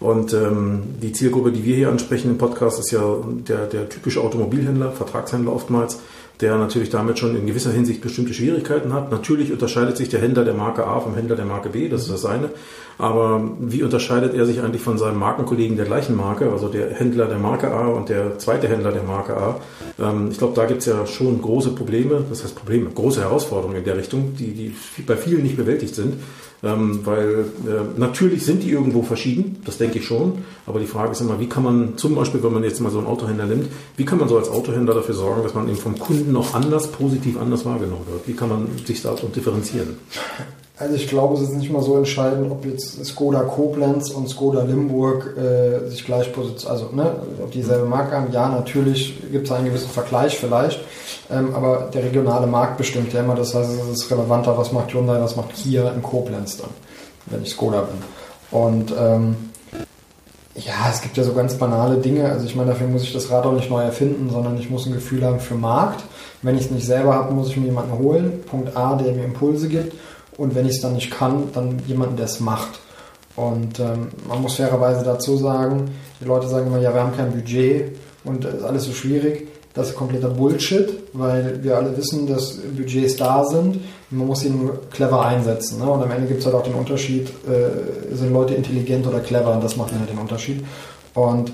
Und 0.00 0.32
ähm, 0.32 0.84
die 1.02 1.12
Zielgruppe, 1.12 1.52
die 1.52 1.64
wir 1.64 1.76
hier 1.76 1.90
ansprechen 1.90 2.30
im 2.30 2.38
Podcast, 2.38 2.80
ist 2.80 2.92
ja 2.92 3.02
der, 3.46 3.66
der 3.66 3.90
typische 3.90 4.22
Automobilhändler, 4.22 4.92
Vertragshändler 4.92 5.54
oftmals 5.54 5.98
der 6.42 6.58
natürlich 6.58 6.90
damit 6.90 7.20
schon 7.20 7.36
in 7.36 7.46
gewisser 7.46 7.70
Hinsicht 7.70 8.00
bestimmte 8.00 8.34
Schwierigkeiten 8.34 8.92
hat. 8.92 9.12
Natürlich 9.12 9.52
unterscheidet 9.52 9.96
sich 9.96 10.08
der 10.08 10.20
Händler 10.20 10.44
der 10.44 10.54
Marke 10.54 10.86
A 10.86 10.98
vom 11.00 11.14
Händler 11.14 11.36
der 11.36 11.44
Marke 11.44 11.68
B, 11.68 11.88
das 11.88 12.02
ist 12.02 12.10
das 12.10 12.24
eine. 12.24 12.50
Aber 12.98 13.42
wie 13.58 13.82
unterscheidet 13.82 14.34
er 14.34 14.46
sich 14.46 14.60
eigentlich 14.60 14.82
von 14.82 14.98
seinem 14.98 15.18
Markenkollegen 15.18 15.76
der 15.76 15.86
gleichen 15.86 16.16
Marke, 16.16 16.50
also 16.50 16.68
der 16.68 16.94
Händler 16.94 17.26
der 17.26 17.38
Marke 17.38 17.72
A 17.72 17.88
und 17.88 18.08
der 18.08 18.38
zweite 18.38 18.68
Händler 18.68 18.92
der 18.92 19.02
Marke 19.02 19.36
A? 19.36 19.60
Ähm, 19.98 20.28
ich 20.30 20.38
glaube, 20.38 20.54
da 20.54 20.66
gibt 20.66 20.80
es 20.80 20.86
ja 20.86 21.06
schon 21.06 21.40
große 21.40 21.70
Probleme, 21.70 22.24
das 22.28 22.44
heißt 22.44 22.54
Probleme, 22.54 22.90
große 22.90 23.20
Herausforderungen 23.20 23.78
in 23.78 23.84
der 23.84 23.96
Richtung, 23.96 24.34
die, 24.36 24.52
die 24.52 25.02
bei 25.02 25.16
vielen 25.16 25.42
nicht 25.42 25.56
bewältigt 25.56 25.94
sind. 25.94 26.14
Ähm, 26.64 27.00
weil 27.04 27.40
äh, 27.66 27.98
natürlich 27.98 28.44
sind 28.44 28.62
die 28.62 28.70
irgendwo 28.70 29.02
verschieden, 29.02 29.60
das 29.64 29.78
denke 29.78 29.98
ich 29.98 30.06
schon. 30.06 30.44
Aber 30.64 30.78
die 30.78 30.86
Frage 30.86 31.10
ist 31.10 31.20
immer, 31.20 31.40
wie 31.40 31.48
kann 31.48 31.64
man 31.64 31.96
zum 31.96 32.14
Beispiel, 32.14 32.40
wenn 32.44 32.52
man 32.52 32.62
jetzt 32.62 32.80
mal 32.80 32.90
so 32.90 32.98
einen 32.98 33.08
Autohändler 33.08 33.46
nimmt, 33.46 33.66
wie 33.96 34.04
kann 34.04 34.18
man 34.18 34.28
so 34.28 34.38
als 34.38 34.48
Autohändler 34.48 34.94
dafür 34.94 35.16
sorgen, 35.16 35.42
dass 35.42 35.54
man 35.54 35.68
eben 35.68 35.76
vom 35.76 35.98
Kunden 35.98 36.36
auch 36.36 36.54
anders, 36.54 36.92
positiv 36.92 37.36
anders 37.40 37.64
wahrgenommen 37.64 38.06
wird? 38.08 38.28
Wie 38.28 38.34
kann 38.34 38.48
man 38.48 38.68
sich 38.86 39.02
da 39.02 39.12
differenzieren? 39.34 39.96
Also 40.78 40.94
ich 40.94 41.06
glaube, 41.06 41.34
es 41.34 41.42
ist 41.42 41.52
nicht 41.52 41.70
mal 41.70 41.82
so 41.82 41.96
entscheidend, 41.96 42.50
ob 42.50 42.64
jetzt 42.64 43.04
Skoda 43.04 43.40
Koblenz 43.42 44.10
und 44.10 44.28
Skoda 44.28 44.62
Limburg 44.62 45.36
äh, 45.36 45.88
sich 45.88 46.04
gleich 46.04 46.32
positionieren, 46.32 46.70
also 46.72 46.96
ne, 46.96 47.12
ob 47.42 47.52
dieselbe 47.52 47.84
Marke 47.84 48.16
haben. 48.16 48.32
Ja, 48.32 48.48
natürlich 48.48 49.30
gibt 49.30 49.46
es 49.46 49.52
einen 49.52 49.66
gewissen 49.66 49.90
Vergleich 49.90 50.38
vielleicht, 50.38 50.80
ähm, 51.30 51.54
aber 51.54 51.90
der 51.92 52.04
regionale 52.04 52.46
Markt 52.46 52.78
bestimmt 52.78 53.12
ja 53.12 53.20
immer. 53.20 53.34
Das 53.34 53.54
heißt, 53.54 53.70
es 53.70 54.00
ist 54.00 54.10
relevanter, 54.10 54.56
was 54.56 54.72
macht 54.72 54.92
Hyundai, 54.94 55.20
was 55.20 55.36
macht 55.36 55.54
Kia 55.54 55.90
in 55.90 56.02
Koblenz 56.02 56.56
dann, 56.56 56.70
wenn 57.26 57.42
ich 57.42 57.50
Skoda 57.50 57.82
bin. 57.82 58.58
Und 58.58 58.94
ähm, 58.98 59.36
ja, 60.54 60.90
es 60.90 61.00
gibt 61.00 61.16
ja 61.16 61.22
so 61.22 61.32
ganz 61.32 61.54
banale 61.54 61.96
Dinge. 61.98 62.30
Also 62.30 62.44
ich 62.46 62.54
meine, 62.56 62.70
dafür 62.70 62.86
muss 62.86 63.02
ich 63.04 63.12
das 63.12 63.30
Rad 63.30 63.46
auch 63.46 63.52
nicht 63.52 63.70
neu 63.70 63.82
erfinden, 63.82 64.30
sondern 64.30 64.58
ich 64.58 64.68
muss 64.68 64.86
ein 64.86 64.92
Gefühl 64.92 65.24
haben 65.24 65.40
für 65.40 65.54
Markt. 65.54 66.04
Wenn 66.42 66.56
ich 66.56 66.66
es 66.66 66.70
nicht 66.70 66.86
selber 66.86 67.14
habe, 67.14 67.32
muss 67.32 67.48
ich 67.48 67.56
mir 67.56 67.66
jemanden 67.66 67.98
holen. 67.98 68.42
Punkt 68.50 68.76
A, 68.76 68.96
der 68.96 69.12
mir 69.14 69.24
Impulse 69.24 69.68
gibt. 69.68 69.94
Und 70.36 70.54
wenn 70.54 70.66
ich 70.66 70.76
es 70.76 70.80
dann 70.80 70.94
nicht 70.94 71.10
kann, 71.10 71.48
dann 71.52 71.82
jemanden, 71.86 72.16
der 72.16 72.26
es 72.26 72.40
macht. 72.40 72.80
Und 73.36 73.80
ähm, 73.80 74.08
man 74.28 74.42
muss 74.42 74.56
fairerweise 74.56 75.04
dazu 75.04 75.36
sagen, 75.36 75.90
die 76.20 76.26
Leute 76.26 76.48
sagen 76.48 76.66
immer, 76.66 76.80
ja, 76.80 76.92
wir 76.92 77.02
haben 77.02 77.16
kein 77.16 77.32
Budget 77.32 77.96
und 78.24 78.44
ist 78.44 78.62
alles 78.62 78.84
so 78.84 78.92
schwierig. 78.92 79.48
Das 79.74 79.88
ist 79.88 79.96
kompletter 79.96 80.28
Bullshit, 80.28 80.92
weil 81.14 81.62
wir 81.62 81.76
alle 81.78 81.96
wissen, 81.96 82.26
dass 82.26 82.58
Budgets 82.58 83.16
da 83.16 83.42
sind. 83.44 83.80
Man 84.10 84.26
muss 84.26 84.40
sie 84.40 84.50
nur 84.50 84.82
clever 84.90 85.24
einsetzen. 85.24 85.78
Ne? 85.78 85.90
Und 85.90 86.02
am 86.02 86.10
Ende 86.10 86.28
gibt 86.28 86.40
es 86.40 86.46
halt 86.46 86.54
auch 86.54 86.62
den 86.62 86.74
Unterschied, 86.74 87.30
äh, 87.48 88.14
sind 88.14 88.34
Leute 88.34 88.52
intelligent 88.54 89.06
oder 89.06 89.20
clever? 89.20 89.54
Und 89.54 89.64
das 89.64 89.76
macht 89.78 89.92
halt 89.92 90.10
den 90.10 90.18
Unterschied. 90.18 90.62
Und 91.14 91.52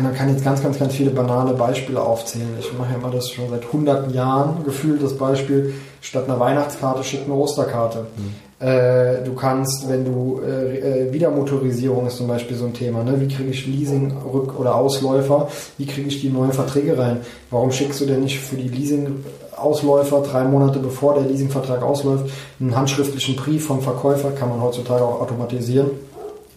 man 0.00 0.14
kann 0.14 0.28
jetzt 0.28 0.44
ganz, 0.44 0.62
ganz, 0.62 0.78
ganz 0.78 0.94
viele 0.94 1.10
banale 1.10 1.54
Beispiele 1.54 2.00
aufzählen. 2.00 2.48
Ich 2.58 2.72
mache 2.78 2.92
ja 2.92 2.98
immer 2.98 3.10
das 3.10 3.30
schon 3.30 3.50
seit 3.50 3.72
hunderten 3.72 4.14
Jahren 4.14 4.64
gefühlt, 4.64 5.02
das 5.02 5.16
Beispiel, 5.16 5.74
statt 6.00 6.28
einer 6.28 6.38
Weihnachtskarte 6.38 7.04
schickt 7.04 7.26
eine 7.26 7.34
Osterkarte. 7.34 8.06
Mhm. 8.16 8.66
Äh, 8.66 9.24
du 9.24 9.34
kannst, 9.34 9.88
wenn 9.88 10.04
du, 10.04 10.40
äh, 10.40 11.08
äh, 11.08 11.12
Wiedermotorisierung 11.12 12.06
ist 12.06 12.18
zum 12.18 12.28
Beispiel 12.28 12.56
so 12.56 12.66
ein 12.66 12.72
Thema, 12.72 13.02
ne? 13.02 13.20
wie 13.20 13.26
kriege 13.26 13.50
ich 13.50 13.66
Leasing, 13.66 14.12
Rück- 14.32 14.56
oder 14.56 14.76
Ausläufer, 14.76 15.48
wie 15.78 15.86
kriege 15.86 16.06
ich 16.06 16.20
die 16.20 16.28
neuen 16.28 16.52
Verträge 16.52 16.96
rein? 16.96 17.22
Warum 17.50 17.72
schickst 17.72 18.00
du 18.00 18.06
denn 18.06 18.20
nicht 18.20 18.38
für 18.38 18.54
die 18.54 18.68
Leasing-Ausläufer 18.68 20.20
drei 20.22 20.44
Monate 20.44 20.78
bevor 20.78 21.14
der 21.14 21.24
Leasingvertrag 21.24 21.82
ausläuft, 21.82 22.30
einen 22.60 22.76
handschriftlichen 22.76 23.34
Brief 23.34 23.66
vom 23.66 23.80
Verkäufer, 23.80 24.30
kann 24.30 24.48
man 24.48 24.62
heutzutage 24.62 25.02
auch 25.02 25.20
automatisieren, 25.20 25.90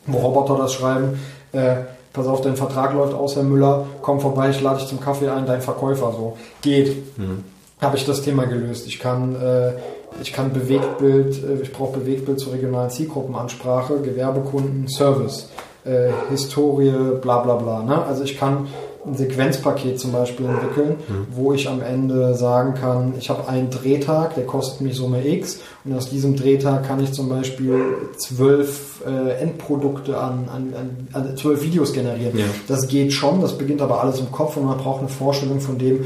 wo 0.06 0.20
Roboter 0.20 0.58
das 0.60 0.74
schreiben, 0.74 1.20
äh, 1.54 1.77
pass 2.15 2.27
auf, 2.27 2.41
dein 2.41 2.55
Vertrag 2.55 2.93
läuft 2.93 3.13
aus, 3.13 3.36
Herr 3.36 3.43
Müller, 3.43 3.86
komm 4.01 4.19
vorbei, 4.19 4.50
ich 4.50 4.62
lade 4.62 4.79
dich 4.79 4.88
zum 4.88 5.00
Kaffee 5.00 5.29
ein, 5.29 5.45
dein 5.45 5.62
Verkäufer 5.62 6.12
so. 6.12 6.38
Geht. 6.62 7.17
Mhm. 7.17 7.43
Habe 7.81 7.98
ich 7.98 8.05
das 8.05 8.22
Thema 8.22 8.45
gelöst. 8.45 8.88
Ich 8.88 9.00
kann, 9.00 9.36
äh, 9.36 9.74
ich 10.22 10.31
kann 10.31 10.53
Bewegtbild, 10.53 11.43
äh, 11.43 11.62
ich 11.62 11.74
brauche 11.74 12.00
Bewegtbild 12.00 12.39
zur 12.39 12.53
regionalen 12.53 12.89
Zielgruppenansprache, 12.89 14.00
Gewerbekunden, 14.00 14.88
Service, 14.88 15.50
äh, 15.86 16.10
Historie, 16.30 16.92
bla 17.22 17.39
bla 17.39 17.56
bla. 17.56 17.84
Ne? 17.84 18.04
Also 18.04 18.24
ich 18.24 18.38
kann 18.38 18.68
ein 19.06 19.15
Sequenzpaket 19.15 20.00
zum 20.00 20.12
Beispiel 20.12 20.48
entwickeln, 20.48 20.96
mhm. 21.08 21.27
wo 21.32 21.54
ich 21.54 21.70
am 21.70 21.82
Ende 21.82 22.34
sagen 22.36 22.74
kann, 22.74 23.13
ich 23.20 23.30
habe 23.30 23.48
einen 23.48 23.70
Drehtag, 23.70 24.36
der 24.36 24.46
kostet 24.46 24.82
mich 24.82 24.96
Summe 24.96 25.25
X 25.27 25.60
und 25.84 25.94
aus 25.94 26.10
diesem 26.10 26.36
Drehtag 26.36 26.88
kann 26.88 27.04
ich 27.04 27.12
zum 27.12 27.30
Beispiel 27.30 27.80
zwölf 28.18 29.04
äh, 29.06 29.42
Endprodukte 29.42 30.18
an, 30.18 30.50
an, 30.51 30.74
an, 31.13 31.38
zwölf 31.38 31.62
Videos 31.63 31.94
generieren. 31.94 32.38
Ja. 32.38 32.46
Das 32.68 32.88
geht 32.88 33.13
schon, 33.13 33.42
das 33.42 33.58
beginnt 33.58 33.82
aber 33.82 34.01
alles 34.01 34.20
im 34.20 34.32
Kopf 34.32 34.58
und 34.58 34.65
man 34.65 34.77
braucht 34.77 35.01
eine 35.01 35.10
Vorstellung 35.10 35.60
von 35.60 35.77
dem, 35.77 36.06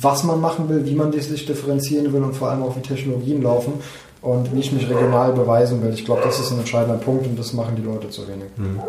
was 0.00 0.24
man 0.24 0.40
machen 0.40 0.68
will, 0.68 0.86
wie 0.86 0.94
man 0.94 1.12
sich 1.12 1.46
differenzieren 1.46 2.12
will 2.12 2.22
und 2.22 2.34
vor 2.34 2.48
allem 2.48 2.62
auch 2.62 2.76
wie 2.76 2.80
Technologien 2.80 3.42
laufen 3.42 3.74
und 4.26 4.52
ich 4.58 4.72
mich 4.72 4.88
regional 4.90 5.32
beweisen 5.32 5.82
will. 5.82 5.94
Ich 5.94 6.04
glaube, 6.04 6.22
das 6.24 6.40
ist 6.40 6.50
ein 6.50 6.58
entscheidender 6.58 6.98
Punkt 6.98 7.26
und 7.26 7.38
das 7.38 7.52
machen 7.52 7.76
die 7.76 7.82
Leute 7.82 8.10
zu 8.10 8.22
wenig. 8.26 8.48
Mhm. 8.56 8.80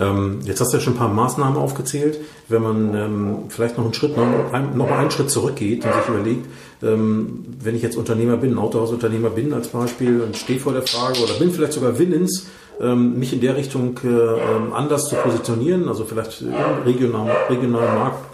Ähm, 0.00 0.40
jetzt 0.44 0.60
hast 0.60 0.72
du 0.72 0.78
ja 0.78 0.82
schon 0.82 0.94
ein 0.94 0.98
paar 0.98 1.08
Maßnahmen 1.08 1.56
aufgezählt. 1.56 2.18
Wenn 2.48 2.62
man 2.62 2.94
ähm, 2.94 3.36
vielleicht 3.48 3.78
noch 3.78 3.84
einen 3.84 3.94
Schritt, 3.94 4.16
noch, 4.16 4.52
ein, 4.52 4.76
noch 4.76 4.90
einen 4.90 5.12
Schritt 5.12 5.30
zurückgeht 5.30 5.84
und 5.84 5.94
sich 5.94 6.08
überlegt, 6.08 6.46
ähm, 6.82 7.44
wenn 7.60 7.76
ich 7.76 7.82
jetzt 7.82 7.96
Unternehmer 7.96 8.36
bin, 8.36 8.58
Autohausunternehmer 8.58 9.30
bin 9.30 9.52
als 9.52 9.68
Beispiel 9.68 10.20
und 10.20 10.36
stehe 10.36 10.58
vor 10.58 10.72
der 10.72 10.82
Frage 10.82 11.22
oder 11.22 11.34
bin 11.34 11.52
vielleicht 11.52 11.74
sogar 11.74 11.98
willens, 12.00 12.48
ähm, 12.80 13.18
mich 13.20 13.32
in 13.32 13.40
der 13.40 13.56
Richtung 13.56 13.96
äh, 14.02 14.08
ähm, 14.08 14.72
anders 14.72 15.08
zu 15.08 15.14
positionieren, 15.14 15.88
also 15.88 16.04
vielleicht 16.04 16.42
im 16.42 16.52
regionalen, 16.84 17.30
regionalen 17.48 17.94
Markt, 17.94 18.24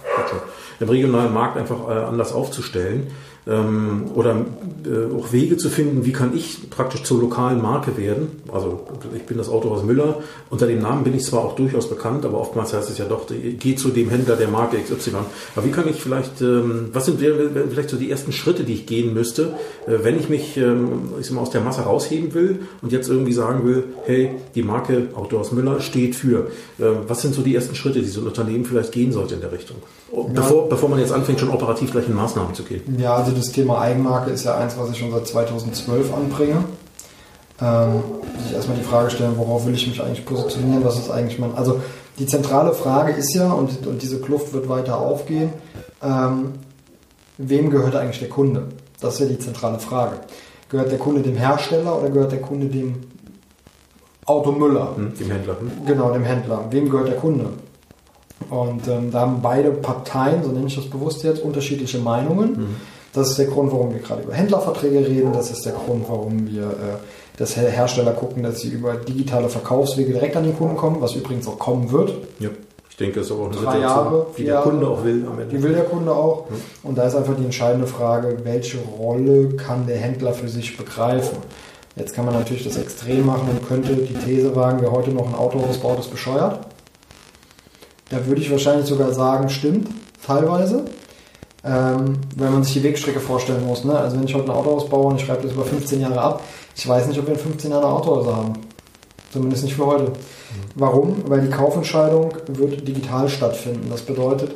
im 0.81 0.88
regionalen 0.88 1.35
Markt 1.35 1.59
einfach 1.59 1.88
äh, 1.88 1.93
anders 1.93 2.33
aufzustellen 2.33 3.09
ähm, 3.49 4.11
oder 4.14 4.45
äh, 4.85 5.14
auch 5.14 5.33
Wege 5.33 5.57
zu 5.57 5.71
finden, 5.71 6.05
wie 6.05 6.12
kann 6.12 6.37
ich 6.37 6.71
praktisch 6.71 7.02
zur 7.02 7.21
lokalen 7.21 7.62
Marke 7.62 7.97
werden. 7.97 8.43
Also 8.52 8.87
ich 9.17 9.23
bin 9.23 9.38
das 9.38 9.49
Autohaus 9.49 9.83
Müller, 9.83 10.23
unter 10.50 10.67
dem 10.67 10.81
Namen 10.81 11.05
bin 11.05 11.14
ich 11.14 11.25
zwar 11.25 11.40
auch 11.40 11.57
durchaus 11.57 11.88
bekannt, 11.88 12.25
aber 12.25 12.38
oftmals 12.38 12.75
heißt 12.75 12.90
es 12.90 12.99
ja 12.99 13.07
doch, 13.07 13.26
geh 13.28 13.75
zu 13.75 13.88
dem 13.88 14.11
Händler 14.11 14.37
der 14.37 14.49
Marke 14.49 14.76
XY. 14.76 15.17
Aber 15.57 15.67
wie 15.67 15.71
kann 15.71 15.88
ich 15.88 15.97
vielleicht, 15.97 16.40
ähm, 16.43 16.90
was 16.93 17.07
sind 17.07 17.21
vielleicht 17.21 17.90
so 17.90 17.97
die 17.97 18.11
ersten 18.11 18.33
Schritte, 18.33 18.64
die 18.64 18.75
ich 18.75 18.87
gehen 18.87 19.14
müsste, 19.14 19.55
äh, 19.87 19.99
wenn 20.02 20.19
ich 20.19 20.28
mich 20.28 20.57
ähm, 20.57 21.12
ich 21.19 21.26
sag 21.26 21.35
mal, 21.35 21.43
aus 21.43 21.50
der 21.50 21.62
Masse 21.62 21.83
rausheben 21.83 22.35
will 22.35 22.61
und 22.83 22.93
jetzt 22.93 23.09
irgendwie 23.09 23.33
sagen 23.33 23.67
will, 23.67 23.85
hey, 24.05 24.33
die 24.55 24.62
Marke 24.62 25.09
Autohaus 25.14 25.52
Müller 25.52 25.81
steht 25.81 26.14
für. 26.14 26.50
Äh, 26.78 26.85
was 27.07 27.23
sind 27.23 27.35
so 27.35 27.43
die 27.43 27.55
ersten 27.55 27.75
Schritte, 27.75 28.00
die 28.00 28.09
so 28.09 28.21
ein 28.21 28.26
Unternehmen 28.26 28.67
vielleicht 28.67 28.93
gehen 28.93 29.12
sollte 29.12 29.35
in 29.35 29.40
der 29.40 29.52
Richtung? 29.52 29.78
Bevor, 30.11 30.62
ja. 30.62 30.69
bevor 30.71 30.88
man 30.88 30.99
jetzt 30.99 31.12
anfängt, 31.12 31.38
schon 31.38 31.50
operativ 31.50 31.93
gleich 31.93 32.09
in 32.09 32.15
Maßnahmen 32.15 32.55
zu 32.55 32.62
gehen. 32.62 32.99
Ja, 32.99 33.15
also 33.15 33.33
das 33.33 33.53
Thema 33.53 33.81
Eigenmarke 33.81 34.31
ist 34.31 34.45
ja 34.45 34.57
eins, 34.57 34.79
was 34.79 34.91
ich 34.91 34.99
schon 34.99 35.12
seit 35.12 35.27
2012 35.27 36.15
anbringe. 36.15 36.65
Ähm, 37.61 38.03
sich 38.43 38.55
erstmal 38.55 38.79
die 38.79 38.85
Frage 38.85 39.11
stellen, 39.11 39.35
worauf 39.37 39.67
will 39.67 39.75
ich 39.75 39.87
mich 39.87 40.00
eigentlich 40.03 40.25
positionieren, 40.25 40.85
was 40.85 40.97
ist 40.97 41.11
eigentlich 41.11 41.38
mein. 41.38 41.55
Also 41.57 41.81
die 42.19 42.27
zentrale 42.27 42.73
Frage 42.73 43.12
ist 43.12 43.35
ja, 43.35 43.53
und, 43.53 43.87
und 43.87 44.00
diese 44.00 44.21
Kluft 44.21 44.53
wird 44.53 44.69
weiter 44.69 44.99
aufgehen, 44.99 45.53
ähm, 46.03 46.55
wem 47.37 47.71
gehört 47.71 47.97
eigentlich 47.97 48.21
der 48.21 48.29
Kunde? 48.29 48.69
Das 49.00 49.15
ist 49.15 49.21
ja 49.21 49.27
die 49.27 49.38
zentrale 49.38 49.79
Frage. 49.79 50.21
Gehört 50.69 50.91
der 50.91 50.99
Kunde 50.99 51.23
dem 51.23 51.37
Hersteller 51.37 51.99
oder 51.99 52.11
gehört 52.11 52.33
der 52.33 52.41
Kunde 52.41 52.67
dem 52.67 52.97
Automüller? 54.25 54.97
Hm, 54.97 55.15
dem 55.15 55.31
Händler. 55.31 55.57
Hm? 55.61 55.71
Genau, 55.87 56.12
dem 56.12 56.25
Händler. 56.25 56.65
Wem 56.71 56.91
gehört 56.91 57.09
der 57.09 57.17
Kunde? 57.17 57.47
Und 58.50 58.88
ähm, 58.88 59.11
da 59.11 59.21
haben 59.21 59.40
beide 59.42 59.71
Parteien, 59.71 60.42
so 60.42 60.50
nenne 60.50 60.66
ich 60.66 60.76
das 60.76 60.87
bewusst 60.87 61.23
jetzt, 61.23 61.42
unterschiedliche 61.42 61.99
Meinungen. 61.99 62.50
Mhm. 62.50 62.76
Das 63.12 63.30
ist 63.30 63.38
der 63.38 63.47
Grund, 63.47 63.73
warum 63.73 63.92
wir 63.92 64.00
gerade 64.00 64.23
über 64.23 64.35
Händlerverträge 64.35 65.07
reden. 65.07 65.33
Das 65.33 65.50
ist 65.50 65.64
der 65.64 65.73
Grund, 65.73 66.04
warum 66.09 66.47
wir, 66.47 66.62
äh, 66.62 66.97
dass 67.37 67.57
Hersteller 67.57 68.12
gucken, 68.12 68.42
dass 68.42 68.61
sie 68.61 68.68
über 68.68 68.95
digitale 68.95 69.49
Verkaufswege 69.49 70.12
direkt 70.12 70.37
an 70.37 70.45
den 70.45 70.57
Kunden 70.57 70.76
kommen, 70.76 71.00
was 71.00 71.14
übrigens 71.14 71.47
auch 71.49 71.59
kommen 71.59 71.90
wird. 71.90 72.12
Ja. 72.38 72.50
Ich 72.90 72.97
denke, 72.97 73.21
es 73.21 73.26
ist 73.26 73.33
auch 73.33 73.45
eine 73.45 73.54
Drei 73.54 73.76
Situation, 73.76 73.80
Jahre, 73.80 74.26
die 74.37 74.45
der 74.45 74.61
Kunde 74.61 74.88
auch 74.88 75.04
will. 75.04 75.25
Am 75.25 75.38
Ende. 75.38 75.57
Die 75.57 75.62
will 75.62 75.73
der 75.73 75.85
Kunde 75.85 76.11
auch. 76.11 76.47
Ja. 76.50 76.57
Und 76.83 76.99
da 76.99 77.04
ist 77.04 77.14
einfach 77.14 77.37
die 77.37 77.45
entscheidende 77.45 77.87
Frage, 77.87 78.38
welche 78.42 78.78
Rolle 78.99 79.50
kann 79.50 79.87
der 79.87 79.99
Händler 79.99 80.33
für 80.33 80.49
sich 80.49 80.76
begreifen? 80.76 81.38
Jetzt 81.95 82.14
kann 82.14 82.25
man 82.25 82.35
natürlich 82.35 82.64
das 82.64 82.76
extrem 82.76 83.26
machen 83.26 83.49
und 83.50 83.68
könnte 83.68 83.95
die 83.95 84.14
These 84.14 84.54
wagen, 84.54 84.78
wer 84.80 84.92
heute 84.92 85.11
noch 85.11 85.26
ein 85.26 85.35
Auto 85.35 85.61
ausbaut, 85.61 86.00
ist 86.00 86.11
bescheuert. 86.11 86.67
Da 88.11 88.27
würde 88.27 88.41
ich 88.41 88.50
wahrscheinlich 88.50 88.87
sogar 88.87 89.12
sagen, 89.12 89.49
stimmt, 89.49 89.88
teilweise. 90.27 90.85
Ähm, 91.65 92.19
wenn 92.37 92.53
man 92.53 92.62
sich 92.62 92.75
die 92.75 92.83
Wegstrecke 92.85 93.21
vorstellen 93.21 93.67
muss. 93.67 93.85
Ne? 93.85 93.99
Also 93.99 94.17
wenn 94.17 94.25
ich 94.25 94.35
heute 94.35 94.45
ein 94.47 94.57
Auto 94.57 94.71
ausbaue 94.71 95.07
und 95.07 95.17
ich 95.17 95.27
schreibe 95.27 95.43
das 95.43 95.53
über 95.53 95.65
15 95.65 96.00
Jahre 96.00 96.21
ab, 96.21 96.43
ich 96.77 96.88
weiß 96.88 97.09
nicht, 97.09 97.19
ob 97.19 97.27
wir 97.27 97.35
in 97.35 97.41
15 97.41 97.71
Jahren 97.71 97.85
ein 97.85 97.91
Autohäuser 97.91 98.37
haben. 98.37 98.53
Zumindest 99.33 99.65
nicht 99.65 99.75
für 99.75 99.87
heute. 99.87 100.05
Mhm. 100.05 100.15
Warum? 100.77 101.17
Weil 101.27 101.41
die 101.41 101.50
Kaufentscheidung 101.50 102.33
wird 102.47 102.87
digital 102.87 103.29
stattfinden. 103.29 103.91
Das 103.91 104.03
bedeutet, 104.03 104.53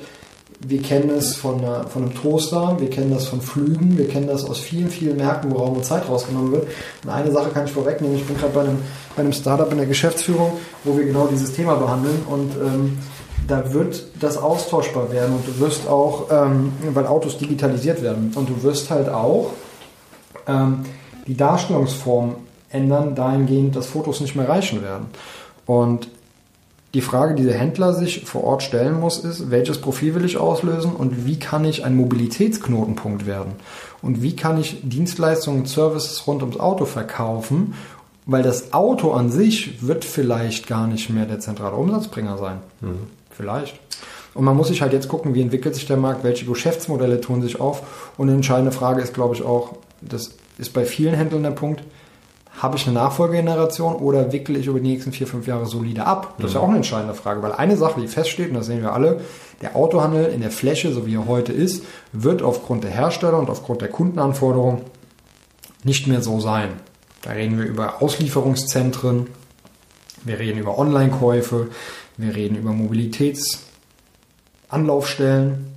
wir 0.67 0.81
kennen 0.81 1.11
es 1.11 1.35
von, 1.35 1.59
einer, 1.59 1.89
von 1.89 2.05
einem 2.05 2.15
Toaster, 2.15 2.77
wir 2.79 2.89
kennen 2.89 3.11
das 3.13 3.27
von 3.27 3.41
Flügen, 3.41 3.99
wir 3.99 4.09
kennen 4.09 4.29
das 4.29 4.45
aus 4.45 4.61
vielen, 4.61 4.89
vielen 4.89 5.17
Märkten, 5.17 5.51
wo 5.51 5.57
Raum 5.57 5.77
und 5.77 5.85
Zeit 5.85 6.09
rausgenommen 6.09 6.53
wird. 6.53 6.69
Und 7.03 7.11
eine 7.11 7.33
Sache 7.33 7.51
kann 7.51 7.67
ich 7.67 7.73
vorwegnehmen, 7.73 8.17
ich 8.17 8.25
bin 8.25 8.37
gerade 8.37 8.53
bei 8.53 8.61
einem, 8.61 8.79
bei 9.17 9.23
einem 9.23 9.33
Startup 9.33 9.71
in 9.73 9.79
der 9.79 9.87
Geschäftsführung, 9.87 10.53
wo 10.85 10.97
wir 10.97 11.05
genau 11.05 11.27
dieses 11.27 11.53
Thema 11.53 11.75
behandeln 11.75 12.23
und 12.29 12.53
ähm, 12.63 12.99
da 13.49 13.73
wird 13.73 14.05
das 14.21 14.37
austauschbar 14.37 15.13
werden 15.13 15.35
und 15.35 15.47
du 15.47 15.61
wirst 15.61 15.89
auch, 15.89 16.31
ähm, 16.31 16.73
weil 16.93 17.07
Autos 17.07 17.39
digitalisiert 17.39 18.03
werden, 18.03 18.33
und 18.35 18.49
du 18.49 18.63
wirst 18.63 18.91
halt 18.91 19.09
auch 19.09 19.51
ähm, 20.47 20.81
die 21.27 21.37
Darstellungsform 21.37 22.37
ändern, 22.71 23.15
dahingehend, 23.15 23.77
dass 23.77 23.87
Fotos 23.87 24.21
nicht 24.21 24.35
mehr 24.35 24.49
reichen 24.49 24.83
werden. 24.83 25.07
Und 25.67 26.09
die 26.95 27.01
Frage, 27.01 27.35
die 27.35 27.45
der 27.45 27.55
Händler 27.55 27.95
sich 27.95 28.25
vor 28.27 28.45
Ort 28.45 28.63
stellen 28.63 29.01
muss, 29.01 29.19
ist, 29.19 29.51
welches 29.51 29.81
Profil 29.81 30.15
will 30.15 30.25
ich 30.25 30.37
auslösen 30.37 30.93
und 30.93 31.25
wie 31.25 31.39
kann 31.39 31.65
ich 31.65 31.85
ein 31.85 31.97
Mobilitätsknotenpunkt 31.97 33.25
werden? 33.25 33.53
Und 34.03 34.23
wie 34.23 34.37
kann 34.37 34.61
ich 34.61 34.81
Dienstleistungen 34.83 35.61
und 35.61 35.69
Services 35.69 36.27
rund 36.27 36.43
ums 36.43 36.61
Auto 36.61 36.85
verkaufen? 36.85 37.75
Weil 38.27 38.43
das 38.43 38.73
Auto 38.73 39.13
an 39.13 39.31
sich 39.31 39.87
wird 39.87 40.05
vielleicht 40.05 40.67
gar 40.67 40.87
nicht 40.87 41.09
mehr 41.09 41.25
der 41.25 41.41
zentrale 41.41 41.77
Umsatzbringer 41.77 42.37
sein. 42.37 42.59
Mhm. 42.81 42.99
Vielleicht. 43.37 43.79
Und 44.35 44.45
man 44.45 44.57
muss 44.57 44.69
sich 44.69 44.83
halt 44.83 44.93
jetzt 44.93 45.09
gucken, 45.09 45.35
wie 45.35 45.43
entwickelt 45.43 45.75
sich 45.75 45.87
der 45.87 45.97
Markt, 45.97 46.25
welche 46.25 46.47
Geschäftsmodelle 46.47 47.21
tun 47.21 47.43
sich 47.43 47.61
auf. 47.61 48.12
Und 48.17 48.29
eine 48.29 48.37
entscheidende 48.37 48.73
Frage 48.73 49.03
ist, 49.03 49.15
glaube 49.15 49.35
ich, 49.35 49.43
auch, 49.43 49.75
das 50.01 50.33
ist 50.59 50.73
bei 50.73 50.85
vielen 50.85 51.15
Händlern 51.15 51.43
der 51.43 51.51
Punkt, 51.51 51.83
habe 52.59 52.77
ich 52.77 52.87
eine 52.87 52.95
Nachfolgegeneration 52.95 53.97
oder 53.97 54.33
wickle 54.33 54.59
ich 54.59 54.67
über 54.67 54.79
die 54.79 54.89
nächsten 54.89 55.12
vier, 55.12 55.27
fünf 55.27 55.47
Jahre 55.47 55.67
solide 55.67 56.05
ab? 56.05 56.35
Das 56.39 56.49
ist 56.49 56.55
ja 56.55 56.61
auch 56.61 56.69
eine 56.69 56.77
entscheidende 56.77 57.15
Frage, 57.15 57.43
weil 57.43 57.53
eine 57.53 57.77
Sache, 57.77 58.01
die 58.01 58.09
feststeht, 58.09 58.49
und 58.49 58.55
das 58.55 58.67
sehen 58.67 58.83
wir 58.83 58.93
alle, 58.93 59.21
der 59.62 59.75
Autohandel 59.75 60.27
in 60.27 60.43
der 60.43 60.51
Fläche, 60.51 60.93
so 60.93 61.07
wie 61.07 61.15
er 61.15 61.27
heute 61.27 61.53
ist, 61.53 61.85
wird 62.12 62.43
aufgrund 62.43 62.85
der 62.85 62.91
Hersteller 62.91 63.39
und 63.39 63.49
aufgrund 63.49 63.81
der 63.81 63.89
Kundenanforderungen 63.89 64.83
nicht 65.83 66.07
mehr 66.07 66.21
so 66.21 66.41
sein. 66.41 66.69
Da 67.23 67.31
reden 67.31 67.59
wir 67.59 67.65
über 67.65 68.03
Auslieferungszentren, 68.03 69.29
wir 70.25 70.39
reden 70.39 70.59
über 70.59 70.79
Online-Käufe, 70.79 71.69
wir 72.16 72.35
reden 72.35 72.57
über 72.57 72.73
Mobilitätsanlaufstellen. 72.73 75.73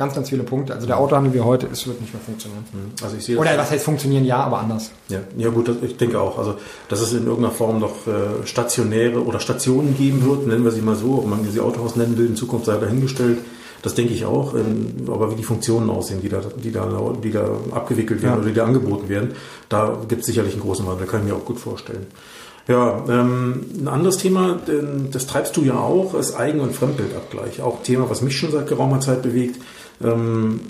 Ganz, 0.00 0.14
ganz 0.14 0.30
viele 0.30 0.44
Punkte. 0.44 0.74
Also 0.74 0.86
der 0.86 0.98
Autohandel 0.98 1.34
wie 1.34 1.40
heute 1.40 1.66
ist, 1.66 1.86
wird 1.86 2.00
nicht 2.00 2.14
mehr 2.14 2.22
funktionieren. 2.22 2.64
Mhm. 2.72 2.92
Also 3.02 3.18
ich 3.18 3.24
sehe 3.24 3.36
Oder 3.36 3.58
was 3.58 3.70
heißt 3.70 3.84
funktionieren? 3.84 4.24
Ja, 4.24 4.38
aber 4.38 4.60
anders. 4.60 4.92
Ja, 5.10 5.18
ja 5.36 5.50
gut, 5.50 5.70
ich 5.82 5.98
denke 5.98 6.18
auch. 6.18 6.38
Also 6.38 6.54
dass 6.88 7.02
es 7.02 7.12
in 7.12 7.26
irgendeiner 7.26 7.50
Form 7.50 7.80
noch 7.80 8.06
äh, 8.06 8.46
stationäre 8.46 9.22
oder 9.22 9.40
Stationen 9.40 9.94
geben 9.98 10.24
wird, 10.24 10.46
nennen 10.46 10.64
wir 10.64 10.70
sie 10.70 10.80
mal 10.80 10.96
so, 10.96 11.18
ob 11.18 11.26
man 11.26 11.44
sie 11.44 11.60
Autohaus 11.60 11.96
nennen 11.96 12.16
will, 12.16 12.28
in 12.28 12.36
Zukunft 12.36 12.64
sei 12.64 12.78
dahingestellt. 12.78 13.40
Das 13.82 13.94
denke 13.94 14.14
ich 14.14 14.24
auch. 14.24 14.54
Ähm, 14.54 15.06
aber 15.06 15.32
wie 15.32 15.36
die 15.36 15.44
Funktionen 15.44 15.90
aussehen, 15.90 16.22
die 16.22 16.30
da, 16.30 16.40
die 16.56 16.72
da, 16.72 16.88
die 17.22 17.30
da 17.30 17.46
abgewickelt 17.72 18.22
werden 18.22 18.36
ja. 18.36 18.38
oder 18.38 18.48
die 18.48 18.54
da 18.54 18.64
angeboten 18.64 19.10
werden, 19.10 19.34
da 19.68 19.98
gibt 20.08 20.22
es 20.22 20.28
sicherlich 20.28 20.54
einen 20.54 20.62
großen 20.62 20.86
Wandel. 20.86 21.06
Kann 21.06 21.20
ich 21.20 21.26
mir 21.26 21.36
auch 21.36 21.44
gut 21.44 21.58
vorstellen. 21.58 22.06
Ja, 22.70 23.02
ähm, 23.08 23.64
ein 23.80 23.88
anderes 23.88 24.18
Thema, 24.18 24.60
das 25.10 25.26
treibst 25.26 25.56
du 25.56 25.62
ja 25.62 25.76
auch, 25.76 26.14
ist 26.14 26.36
Eigen- 26.36 26.60
und 26.60 26.72
Fremdbildabgleich. 26.72 27.62
Auch 27.62 27.78
ein 27.78 27.82
Thema, 27.82 28.08
was 28.08 28.22
mich 28.22 28.38
schon 28.38 28.52
seit 28.52 28.68
geraumer 28.68 29.00
Zeit 29.00 29.22
bewegt. 29.22 29.60
Ähm, 30.00 30.60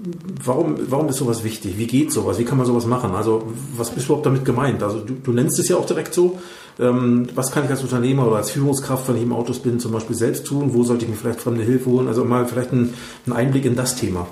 warum, 0.42 0.76
warum 0.88 1.10
ist 1.10 1.18
sowas 1.18 1.44
wichtig? 1.44 1.76
Wie 1.76 1.86
geht 1.86 2.10
sowas? 2.10 2.38
Wie 2.38 2.46
kann 2.46 2.56
man 2.56 2.66
sowas 2.66 2.86
machen? 2.86 3.14
Also, 3.14 3.42
was 3.76 3.90
ist 3.90 4.06
überhaupt 4.06 4.24
damit 4.24 4.46
gemeint? 4.46 4.82
Also, 4.82 5.00
du, 5.00 5.12
du 5.12 5.32
nennst 5.32 5.58
es 5.58 5.68
ja 5.68 5.76
auch 5.76 5.84
direkt 5.84 6.14
so. 6.14 6.38
Ähm, 6.78 7.28
was 7.34 7.50
kann 7.50 7.64
ich 7.66 7.70
als 7.70 7.82
Unternehmer 7.82 8.26
oder 8.26 8.36
als 8.36 8.50
Führungskraft, 8.50 9.06
wenn 9.06 9.16
ich 9.16 9.22
im 9.22 9.34
Autos 9.34 9.58
bin, 9.58 9.78
zum 9.78 9.92
Beispiel 9.92 10.16
selbst 10.16 10.46
tun? 10.46 10.72
Wo 10.72 10.84
sollte 10.84 11.04
ich 11.04 11.10
mir 11.10 11.18
vielleicht 11.18 11.42
fremde 11.42 11.64
Hilfe 11.64 11.90
holen? 11.90 12.08
Also, 12.08 12.24
mal 12.24 12.46
vielleicht 12.46 12.72
einen, 12.72 12.94
einen 13.26 13.36
Einblick 13.36 13.66
in 13.66 13.76
das 13.76 13.94
Thema. 13.96 14.26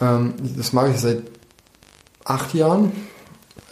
Ähm, 0.00 0.34
das 0.56 0.72
mache 0.72 0.90
ich 0.90 0.98
seit 0.98 1.22
acht 2.24 2.52
Jahren. 2.54 2.90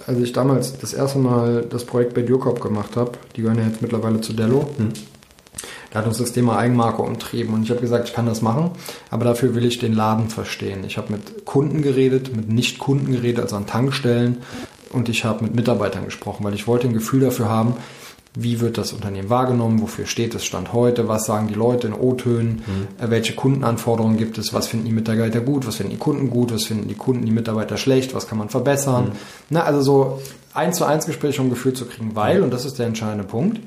Als 0.06 0.18
ich 0.18 0.32
damals 0.32 0.78
das 0.78 0.94
erste 0.94 1.18
Mal 1.18 1.64
das 1.68 1.84
Projekt 1.84 2.14
bei 2.14 2.22
Durkop 2.22 2.60
gemacht 2.60 2.96
habe, 2.96 3.12
die 3.36 3.42
gehören 3.42 3.58
ja 3.58 3.66
jetzt 3.66 3.82
mittlerweile 3.82 4.20
zu 4.20 4.32
Dello, 4.32 4.68
hm. 4.76 4.88
da 5.90 6.00
hat 6.00 6.06
uns 6.06 6.18
das 6.18 6.32
Thema 6.32 6.58
Eigenmarke 6.58 7.02
umtrieben 7.02 7.54
und 7.54 7.62
ich 7.62 7.70
habe 7.70 7.80
gesagt, 7.80 8.08
ich 8.08 8.14
kann 8.14 8.26
das 8.26 8.42
machen, 8.42 8.72
aber 9.10 9.24
dafür 9.24 9.54
will 9.54 9.64
ich 9.64 9.78
den 9.78 9.92
Laden 9.92 10.28
verstehen. 10.28 10.84
Ich 10.84 10.98
habe 10.98 11.12
mit 11.12 11.44
Kunden 11.44 11.82
geredet, 11.82 12.34
mit 12.34 12.48
Nicht-Kunden 12.48 13.12
geredet, 13.12 13.42
also 13.42 13.56
an 13.56 13.66
Tankstellen 13.66 14.38
und 14.92 15.08
ich 15.08 15.24
habe 15.24 15.44
mit 15.44 15.54
Mitarbeitern 15.54 16.04
gesprochen, 16.04 16.44
weil 16.44 16.54
ich 16.54 16.66
wollte 16.66 16.88
ein 16.88 16.94
Gefühl 16.94 17.20
dafür 17.20 17.48
haben, 17.48 17.74
wie 18.34 18.60
wird 18.60 18.78
das 18.78 18.92
Unternehmen 18.92 19.28
wahrgenommen, 19.28 19.82
wofür 19.82 20.06
steht 20.06 20.34
es 20.34 20.44
Stand 20.44 20.72
heute, 20.72 21.06
was 21.06 21.26
sagen 21.26 21.48
die 21.48 21.54
Leute 21.54 21.88
in 21.88 21.92
O-Tönen, 21.92 22.62
mhm. 22.66 23.10
welche 23.10 23.34
Kundenanforderungen 23.34 24.16
gibt 24.16 24.38
es, 24.38 24.54
was 24.54 24.68
finden 24.68 24.86
die 24.86 24.92
Mitarbeiter 24.92 25.40
gut, 25.40 25.66
was 25.66 25.76
finden 25.76 25.92
die 25.92 25.98
Kunden 25.98 26.30
gut, 26.30 26.52
was 26.52 26.64
finden 26.64 26.88
die 26.88 26.94
Kunden, 26.94 27.26
die 27.26 27.32
Mitarbeiter 27.32 27.76
schlecht, 27.76 28.14
was 28.14 28.26
kann 28.28 28.38
man 28.38 28.48
verbessern. 28.48 29.06
Mhm. 29.06 29.12
Na, 29.50 29.64
also 29.64 29.82
so 29.82 30.22
eins 30.54 30.78
zu 30.78 30.86
eins 30.86 31.04
Gespräche, 31.04 31.42
um 31.42 31.48
ein 31.48 31.50
Gefühl 31.50 31.74
zu 31.74 31.84
kriegen, 31.84 32.16
weil, 32.16 32.42
und 32.42 32.52
das 32.52 32.64
ist 32.64 32.78
der 32.78 32.86
entscheidende 32.86 33.24
Punkt, 33.24 33.60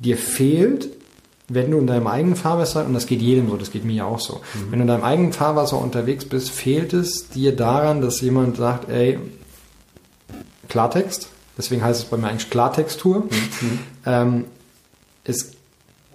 dir 0.00 0.16
fehlt, 0.16 0.88
wenn 1.48 1.70
du 1.70 1.78
in 1.78 1.86
deinem 1.86 2.06
eigenen 2.08 2.36
Fahrwasser, 2.36 2.84
und 2.84 2.94
das 2.94 3.06
geht 3.06 3.20
jedem 3.22 3.48
so, 3.48 3.56
das 3.56 3.70
geht 3.70 3.84
mir 3.84 3.94
ja 3.94 4.04
auch 4.06 4.20
so, 4.20 4.34
mhm. 4.34 4.70
wenn 4.70 4.78
du 4.80 4.82
in 4.82 4.88
deinem 4.88 5.04
eigenen 5.04 5.32
Fahrwasser 5.32 5.78
unterwegs 5.78 6.24
bist, 6.24 6.50
fehlt 6.50 6.92
es 6.94 7.28
dir 7.28 7.54
daran, 7.54 8.00
dass 8.00 8.20
jemand 8.20 8.56
sagt, 8.56 8.88
ey, 8.88 9.20
Klartext, 10.68 11.28
Deswegen 11.60 11.84
heißt 11.84 12.02
es 12.02 12.06
bei 12.08 12.16
mir 12.16 12.28
eigentlich 12.28 12.48
Klartextur. 12.48 13.18
Mhm. 13.18 13.78
Ähm, 14.06 14.44
es 15.24 15.52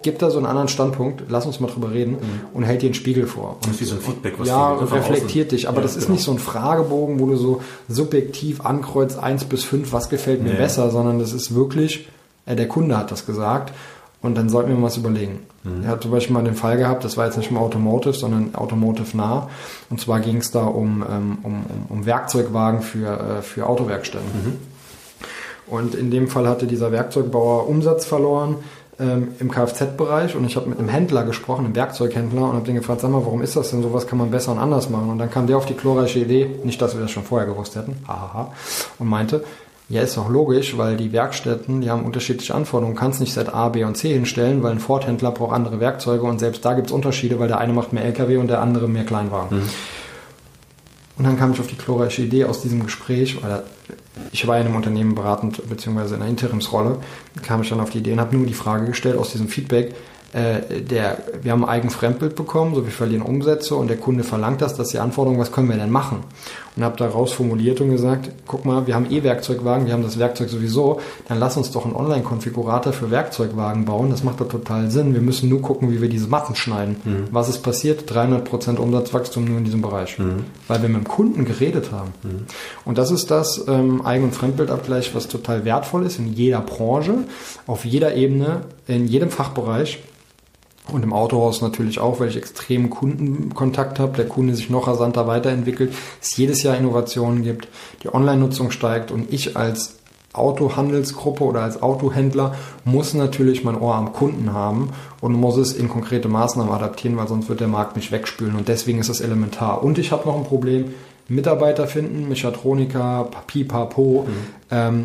gibt 0.02 0.20
da 0.20 0.30
so 0.30 0.38
einen 0.38 0.46
anderen 0.46 0.66
Standpunkt, 0.66 1.22
lass 1.28 1.46
uns 1.46 1.60
mal 1.60 1.68
drüber 1.68 1.92
reden, 1.92 2.14
mhm. 2.14 2.18
und 2.52 2.64
hält 2.64 2.82
dir 2.82 2.86
einen 2.86 2.94
Spiegel 2.94 3.28
vor. 3.28 3.58
Und 3.62 3.66
das 3.66 3.74
ist 3.74 3.80
wie 3.80 3.84
so 3.84 3.94
ein 3.94 4.00
Feedback, 4.00 4.34
was 4.38 4.48
Ja, 4.48 4.70
und 4.70 4.92
reflektiert 4.92 5.52
dich. 5.52 5.68
Aber 5.68 5.76
ja, 5.76 5.82
das 5.84 5.96
ist 5.96 6.06
genau. 6.06 6.14
nicht 6.14 6.24
so 6.24 6.32
ein 6.32 6.40
Fragebogen, 6.40 7.20
wo 7.20 7.26
du 7.26 7.36
so 7.36 7.62
subjektiv 7.88 8.60
ankreuzt 8.60 9.20
1 9.20 9.44
bis 9.44 9.62
5, 9.62 9.92
was 9.92 10.08
gefällt 10.08 10.42
mir 10.42 10.54
nee. 10.54 10.56
besser, 10.56 10.90
sondern 10.90 11.20
das 11.20 11.32
ist 11.32 11.54
wirklich, 11.54 12.08
äh, 12.44 12.56
der 12.56 12.66
Kunde 12.66 12.98
hat 12.98 13.12
das 13.12 13.24
gesagt 13.24 13.72
und 14.20 14.34
dann 14.34 14.48
sollten 14.48 14.70
wir 14.70 14.76
mal 14.76 14.86
was 14.86 14.96
überlegen. 14.96 15.40
Mhm. 15.62 15.84
Er 15.84 15.90
hat 15.90 16.02
zum 16.02 16.10
Beispiel 16.10 16.34
mal 16.34 16.42
den 16.42 16.56
Fall 16.56 16.76
gehabt, 16.76 17.04
das 17.04 17.16
war 17.16 17.26
jetzt 17.26 17.38
nicht 17.38 17.50
mal 17.50 17.60
Automotive, 17.60 18.14
sondern 18.14 18.54
Automotive 18.56 19.16
nah. 19.16 19.48
Und 19.90 20.00
zwar 20.00 20.18
ging 20.18 20.38
es 20.38 20.50
da 20.50 20.64
um, 20.64 21.04
ähm, 21.08 21.38
um, 21.42 21.52
um, 21.52 21.86
um 21.88 22.06
Werkzeugwagen 22.06 22.82
für, 22.82 23.38
äh, 23.38 23.42
für 23.42 23.66
Autowerkstätten. 23.66 24.28
Mhm. 24.28 24.75
Und 25.68 25.94
in 25.94 26.10
dem 26.10 26.28
Fall 26.28 26.48
hatte 26.48 26.66
dieser 26.66 26.92
Werkzeugbauer 26.92 27.68
Umsatz 27.68 28.04
verloren 28.04 28.56
ähm, 28.98 29.28
im 29.40 29.50
Kfz-Bereich 29.50 30.36
und 30.36 30.44
ich 30.44 30.56
habe 30.56 30.68
mit 30.68 30.78
einem 30.78 30.88
Händler 30.88 31.24
gesprochen, 31.24 31.66
einem 31.66 31.76
Werkzeughändler 31.76 32.42
und 32.42 32.54
habe 32.54 32.64
den 32.64 32.76
gefragt, 32.76 33.00
sag 33.00 33.10
mal, 33.10 33.24
warum 33.24 33.42
ist 33.42 33.56
das 33.56 33.70
denn 33.70 33.82
so, 33.82 33.92
was 33.92 34.06
kann 34.06 34.18
man 34.18 34.30
besser 34.30 34.52
und 34.52 34.58
anders 34.58 34.88
machen? 34.88 35.10
Und 35.10 35.18
dann 35.18 35.30
kam 35.30 35.46
der 35.46 35.56
auf 35.56 35.66
die 35.66 35.74
glorreiche 35.74 36.20
Idee, 36.20 36.48
nicht, 36.64 36.80
dass 36.80 36.94
wir 36.94 37.02
das 37.02 37.10
schon 37.10 37.24
vorher 37.24 37.46
gewusst 37.46 37.76
hätten, 37.76 37.96
hahaha, 38.06 38.52
und 38.98 39.08
meinte, 39.08 39.44
ja, 39.88 40.02
ist 40.02 40.16
doch 40.16 40.28
logisch, 40.28 40.76
weil 40.76 40.96
die 40.96 41.12
Werkstätten, 41.12 41.80
die 41.80 41.90
haben 41.90 42.04
unterschiedliche 42.04 42.54
Anforderungen. 42.54 42.96
Du 42.96 43.00
kannst 43.00 43.20
nicht 43.20 43.32
Set 43.32 43.54
A, 43.54 43.68
B 43.68 43.84
und 43.84 43.96
C 43.96 44.12
hinstellen, 44.12 44.62
weil 44.62 44.72
ein 44.72 44.80
Ford-Händler 44.80 45.30
braucht 45.30 45.54
andere 45.54 45.78
Werkzeuge 45.78 46.24
und 46.24 46.40
selbst 46.40 46.64
da 46.64 46.74
gibt 46.74 46.88
es 46.88 46.92
Unterschiede, 46.92 47.38
weil 47.38 47.46
der 47.48 47.58
eine 47.58 47.72
macht 47.72 47.92
mehr 47.92 48.04
LKW 48.04 48.38
und 48.38 48.48
der 48.48 48.60
andere 48.60 48.88
mehr 48.88 49.04
Kleinwagen. 49.04 49.58
Mhm. 49.58 49.68
Und 51.18 51.24
dann 51.24 51.38
kam 51.38 51.52
ich 51.52 51.60
auf 51.60 51.66
die 51.66 51.78
glorreiche 51.78 52.22
Idee 52.22 52.44
aus 52.46 52.62
diesem 52.62 52.82
Gespräch, 52.82 53.42
weil 53.42 53.62
ich 54.32 54.46
war 54.46 54.58
in 54.58 54.66
einem 54.66 54.76
Unternehmen 54.76 55.14
beratend, 55.14 55.68
beziehungsweise 55.68 56.14
in 56.14 56.22
einer 56.22 56.30
Interimsrolle, 56.30 56.98
kam 57.42 57.62
ich 57.62 57.68
dann 57.68 57.80
auf 57.80 57.90
die 57.90 57.98
Idee 57.98 58.12
und 58.12 58.20
habe 58.20 58.36
nur 58.36 58.46
die 58.46 58.54
Frage 58.54 58.86
gestellt 58.86 59.16
aus 59.16 59.32
diesem 59.32 59.48
Feedback, 59.48 59.94
äh, 60.36 60.82
der, 60.82 61.16
wir 61.40 61.52
haben 61.52 61.64
ein 61.64 61.70
eigenes 61.70 61.94
Fremdbild 61.94 62.36
bekommen, 62.36 62.74
so 62.74 62.84
wir 62.84 62.92
verlieren 62.92 63.22
Umsätze 63.22 63.74
und 63.74 63.88
der 63.88 63.96
Kunde 63.96 64.22
verlangt 64.22 64.60
das, 64.60 64.74
dass 64.74 64.88
die 64.88 64.98
Anforderung, 64.98 65.38
was 65.38 65.50
können 65.50 65.70
wir 65.70 65.76
denn 65.76 65.90
machen? 65.90 66.24
Und 66.76 66.84
habe 66.84 66.98
daraus 66.98 67.32
formuliert 67.32 67.80
und 67.80 67.90
gesagt, 67.90 68.28
guck 68.46 68.66
mal, 68.66 68.86
wir 68.86 68.94
haben 68.94 69.10
E-Werkzeugwagen, 69.10 69.86
wir 69.86 69.94
haben 69.94 70.02
das 70.02 70.18
Werkzeug 70.18 70.50
sowieso, 70.50 71.00
dann 71.26 71.38
lass 71.38 71.56
uns 71.56 71.70
doch 71.70 71.86
einen 71.86 71.96
Online-Konfigurator 71.96 72.92
für 72.92 73.10
Werkzeugwagen 73.10 73.86
bauen, 73.86 74.10
das 74.10 74.24
macht 74.24 74.38
doch 74.42 74.48
total 74.48 74.90
Sinn. 74.90 75.14
Wir 75.14 75.22
müssen 75.22 75.48
nur 75.48 75.62
gucken, 75.62 75.90
wie 75.90 76.02
wir 76.02 76.10
diese 76.10 76.28
Matten 76.28 76.54
schneiden. 76.54 76.96
Mhm. 77.02 77.28
Was 77.30 77.48
ist 77.48 77.62
passiert? 77.62 78.10
300% 78.12 78.76
Umsatzwachstum 78.76 79.46
nur 79.46 79.56
in 79.56 79.64
diesem 79.64 79.80
Bereich, 79.80 80.18
mhm. 80.18 80.44
weil 80.68 80.82
wir 80.82 80.90
mit 80.90 80.98
dem 80.98 81.08
Kunden 81.08 81.46
geredet 81.46 81.92
haben. 81.92 82.12
Mhm. 82.22 82.44
Und 82.84 82.98
das 82.98 83.10
ist 83.10 83.30
das 83.30 83.64
ähm, 83.68 84.04
Eigen- 84.04 84.24
und 84.24 84.34
Fremdbildabgleich, 84.34 85.14
was 85.14 85.28
total 85.28 85.64
wertvoll 85.64 86.04
ist 86.04 86.18
in 86.18 86.34
jeder 86.34 86.60
Branche, 86.60 87.24
auf 87.66 87.86
jeder 87.86 88.14
Ebene, 88.16 88.60
in 88.86 89.08
jedem 89.08 89.30
Fachbereich. 89.30 90.00
Und 90.92 91.02
im 91.02 91.12
Autohaus 91.12 91.62
natürlich 91.62 91.98
auch, 91.98 92.20
weil 92.20 92.28
ich 92.28 92.36
extremen 92.36 92.90
Kundenkontakt 92.90 93.98
habe, 93.98 94.16
der 94.16 94.28
Kunde 94.28 94.54
sich 94.54 94.70
noch 94.70 94.86
rasanter 94.86 95.26
weiterentwickelt, 95.26 95.92
es 96.22 96.36
jedes 96.36 96.62
Jahr 96.62 96.76
Innovationen 96.76 97.42
gibt, 97.42 97.68
die 98.04 98.14
Online-Nutzung 98.14 98.70
steigt 98.70 99.10
und 99.10 99.32
ich 99.32 99.56
als 99.56 99.96
Autohandelsgruppe 100.32 101.44
oder 101.44 101.62
als 101.62 101.82
Autohändler 101.82 102.54
muss 102.84 103.14
natürlich 103.14 103.64
mein 103.64 103.80
Ohr 103.80 103.94
am 103.94 104.12
Kunden 104.12 104.52
haben 104.52 104.90
und 105.20 105.32
muss 105.32 105.56
es 105.56 105.72
in 105.72 105.88
konkrete 105.88 106.28
Maßnahmen 106.28 106.72
adaptieren, 106.72 107.16
weil 107.16 107.26
sonst 107.26 107.48
wird 107.48 107.60
der 107.60 107.68
Markt 107.68 107.96
mich 107.96 108.12
wegspülen 108.12 108.54
und 108.54 108.68
deswegen 108.68 108.98
ist 108.98 109.08
das 109.08 109.20
elementar. 109.20 109.82
Und 109.82 109.98
ich 109.98 110.12
habe 110.12 110.28
noch 110.28 110.36
ein 110.36 110.44
Problem, 110.44 110.92
Mitarbeiter 111.28 111.88
finden, 111.88 112.28
Mechatroniker, 112.28 113.28
Pipapo, 113.46 114.26
mhm. 114.28 114.32
ähm, 114.70 115.04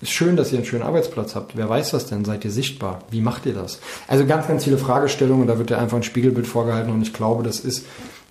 ist 0.00 0.10
schön, 0.10 0.36
dass 0.36 0.52
ihr 0.52 0.58
einen 0.58 0.66
schönen 0.66 0.84
Arbeitsplatz 0.84 1.34
habt. 1.34 1.56
Wer 1.56 1.68
weiß 1.68 1.90
das 1.90 2.06
denn? 2.06 2.24
Seid 2.24 2.44
ihr 2.44 2.52
sichtbar? 2.52 3.00
Wie 3.10 3.20
macht 3.20 3.46
ihr 3.46 3.54
das? 3.54 3.80
Also 4.06 4.26
ganz, 4.26 4.46
ganz 4.46 4.64
viele 4.64 4.78
Fragestellungen. 4.78 5.48
Da 5.48 5.58
wird 5.58 5.70
dir 5.70 5.78
einfach 5.78 5.96
ein 5.96 6.04
Spiegelbild 6.04 6.46
vorgehalten 6.46 6.92
und 6.92 7.02
ich 7.02 7.12
glaube, 7.12 7.42
das 7.42 7.60
ist 7.60 7.84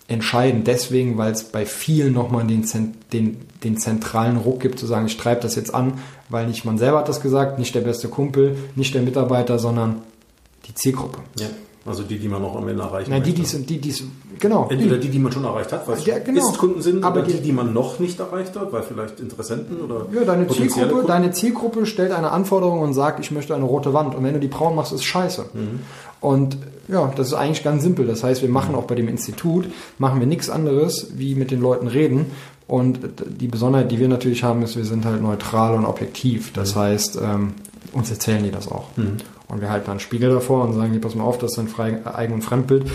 entscheidend. 0.07 0.67
Deswegen, 0.67 1.17
weil 1.17 1.33
es 1.33 1.43
bei 1.43 1.65
vielen 1.65 2.13
nochmal 2.13 2.47
den, 2.47 2.65
den, 3.11 3.37
den 3.63 3.77
zentralen 3.77 4.37
Ruck 4.37 4.61
gibt, 4.61 4.79
zu 4.79 4.85
sagen, 4.85 5.07
ich 5.07 5.17
treibe 5.17 5.41
das 5.41 5.55
jetzt 5.55 5.73
an, 5.73 5.99
weil 6.29 6.47
nicht 6.47 6.63
man 6.63 6.77
selber 6.77 6.99
hat 6.99 7.09
das 7.09 7.21
gesagt, 7.21 7.59
nicht 7.59 7.75
der 7.75 7.81
beste 7.81 8.07
Kumpel, 8.07 8.57
nicht 8.75 8.93
der 8.93 9.01
Mitarbeiter, 9.01 9.59
sondern 9.59 10.01
die 10.67 10.73
Zielgruppe. 10.73 11.19
Ja. 11.37 11.47
Also 11.87 12.03
die, 12.03 12.19
die 12.19 12.27
man 12.27 12.41
noch 12.41 12.55
am 12.55 12.67
Ende 12.67 12.83
erreichen 12.83 13.11
Nein, 13.11 13.23
die, 13.23 13.33
die, 13.33 13.45
sind, 13.45 13.69
die, 13.69 13.79
die, 13.79 13.93
genau. 14.39 14.67
Entweder 14.69 14.97
die, 14.97 15.07
die 15.07 15.19
man 15.19 15.31
schon 15.31 15.45
erreicht 15.45 15.71
hat, 15.71 15.87
weil 15.87 15.97
es 15.97 16.05
ja, 16.05 16.19
genau. 16.19 16.49
Ist-Kunden 16.49 16.81
sind, 16.81 17.03
aber 17.03 17.21
die, 17.21 17.39
die 17.39 17.53
man 17.53 17.71
noch 17.71 17.99
nicht 17.99 18.19
erreicht 18.19 18.57
hat, 18.57 18.73
weil 18.73 18.83
vielleicht 18.83 19.21
Interessenten 19.21 19.79
oder 19.79 20.05
Ja, 20.13 20.25
deine 20.25 20.47
Zielgruppe, 20.47 20.87
Kunden. 20.89 21.07
deine 21.07 21.31
Zielgruppe 21.31 21.85
stellt 21.85 22.11
eine 22.11 22.31
Anforderung 22.31 22.81
und 22.81 22.93
sagt, 22.93 23.21
ich 23.21 23.31
möchte 23.31 23.55
eine 23.55 23.63
rote 23.63 23.93
Wand. 23.93 24.15
Und 24.15 24.23
wenn 24.23 24.33
du 24.33 24.39
die 24.39 24.49
braun 24.49 24.75
machst, 24.75 24.91
ist 24.91 25.05
scheiße. 25.05 25.45
Mhm. 25.53 25.79
Und 26.19 26.57
ja, 26.89 27.11
das 27.15 27.27
ist 27.27 27.33
eigentlich 27.33 27.63
ganz 27.63 27.83
simpel. 27.83 28.05
Das 28.05 28.23
heißt, 28.23 28.41
wir 28.41 28.49
machen 28.49 28.73
mhm. 28.73 28.79
auch 28.79 28.85
bei 28.85 28.95
dem 28.95 29.07
Institut, 29.07 29.69
machen 29.97 30.19
wir 30.19 30.27
nichts 30.27 30.49
anderes, 30.49 31.11
wie 31.15 31.35
mit 31.35 31.51
den 31.51 31.61
Leuten 31.61 31.87
reden. 31.87 32.25
Und 32.67 32.99
die 33.25 33.47
Besonderheit, 33.47 33.91
die 33.91 33.99
wir 33.99 34.09
natürlich 34.09 34.43
haben, 34.43 34.61
ist, 34.61 34.75
wir 34.75 34.83
sind 34.83 35.05
halt 35.05 35.21
neutral 35.21 35.73
und 35.73 35.85
objektiv. 35.85 36.51
Das 36.51 36.75
mhm. 36.75 36.79
heißt, 36.79 37.19
ähm, 37.21 37.53
uns 37.93 38.11
erzählen 38.11 38.43
die 38.43 38.51
das 38.51 38.67
auch. 38.69 38.89
Mhm. 38.97 39.17
Und 39.49 39.61
wir 39.61 39.69
halten 39.69 39.89
einen 39.89 40.01
Spiegel 40.01 40.29
davor 40.29 40.65
und 40.65 40.73
sagen, 40.73 40.91
hier, 40.91 40.99
pass 40.99 41.15
mal 41.15 41.23
auf, 41.23 41.37
das 41.37 41.53
ist 41.53 41.59
ein 41.59 41.69
Frei 41.69 42.05
Eigen- 42.05 42.33
und 42.33 42.41
Fremdbild. 42.41 42.85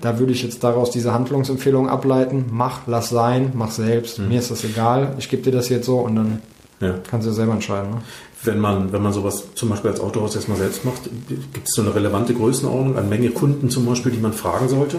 Da 0.00 0.18
würde 0.20 0.32
ich 0.32 0.42
jetzt 0.42 0.62
daraus 0.62 0.90
diese 0.90 1.12
Handlungsempfehlung 1.12 1.88
ableiten. 1.88 2.46
Mach, 2.52 2.82
lass 2.86 3.08
sein, 3.10 3.52
mach 3.54 3.72
selbst. 3.72 4.20
Mhm. 4.20 4.28
Mir 4.28 4.38
ist 4.38 4.50
das 4.50 4.62
egal. 4.62 5.14
Ich 5.18 5.28
gebe 5.28 5.42
dir 5.42 5.50
das 5.50 5.68
jetzt 5.68 5.86
so 5.86 5.98
und 5.98 6.16
dann 6.16 6.42
ja. 6.80 6.94
kannst 7.10 7.26
du 7.26 7.32
selber 7.32 7.54
entscheiden. 7.54 7.90
Ne? 7.90 8.02
Wenn 8.44 8.60
man, 8.60 8.92
wenn 8.92 9.02
man 9.02 9.12
sowas 9.12 9.48
zum 9.54 9.70
Beispiel 9.70 9.90
als 9.90 10.00
Autohaus 10.00 10.36
erstmal 10.36 10.58
selbst 10.58 10.84
macht, 10.84 11.04
gibt 11.28 11.66
es 11.66 11.74
so 11.74 11.82
eine 11.82 11.92
relevante 11.92 12.34
Größenordnung 12.34 12.96
an 12.96 13.08
Menge 13.08 13.30
Kunden 13.30 13.70
zum 13.70 13.84
Beispiel, 13.86 14.12
die 14.12 14.20
man 14.20 14.32
fragen 14.32 14.68
sollte? 14.68 14.98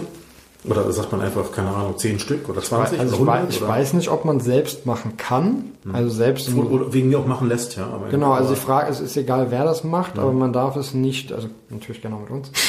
Oder 0.64 0.90
sagt 0.90 1.12
man 1.12 1.20
einfach, 1.20 1.52
keine 1.52 1.70
Ahnung, 1.70 1.96
10 1.96 2.18
Stück 2.18 2.48
oder 2.48 2.60
20 2.60 2.98
also 2.98 3.18
oder 3.18 3.32
100, 3.32 3.54
ich, 3.54 3.62
oder? 3.62 3.70
weiß 3.70 3.92
nicht, 3.92 4.08
ob 4.08 4.24
man 4.24 4.40
selbst 4.40 4.86
machen 4.86 5.16
kann. 5.16 5.72
Hm. 5.84 5.94
Also 5.94 6.10
selbst 6.10 6.52
oder, 6.52 6.70
oder 6.70 6.92
wegen 6.92 7.10
mir 7.10 7.20
auch 7.20 7.26
machen 7.26 7.48
lässt, 7.48 7.76
ja. 7.76 7.88
Genau, 8.10 8.32
also 8.32 8.54
die 8.54 8.60
Frage 8.60 8.90
ist, 8.90 8.98
ist 8.98 9.16
egal, 9.16 9.52
wer 9.52 9.64
das 9.64 9.84
macht, 9.84 10.16
ja. 10.16 10.22
aber 10.22 10.32
man 10.32 10.52
darf 10.52 10.74
es 10.74 10.94
nicht, 10.94 11.32
also 11.32 11.46
natürlich 11.70 12.02
gerne 12.02 12.16
auch 12.16 12.20
mit 12.20 12.30
uns. 12.30 12.50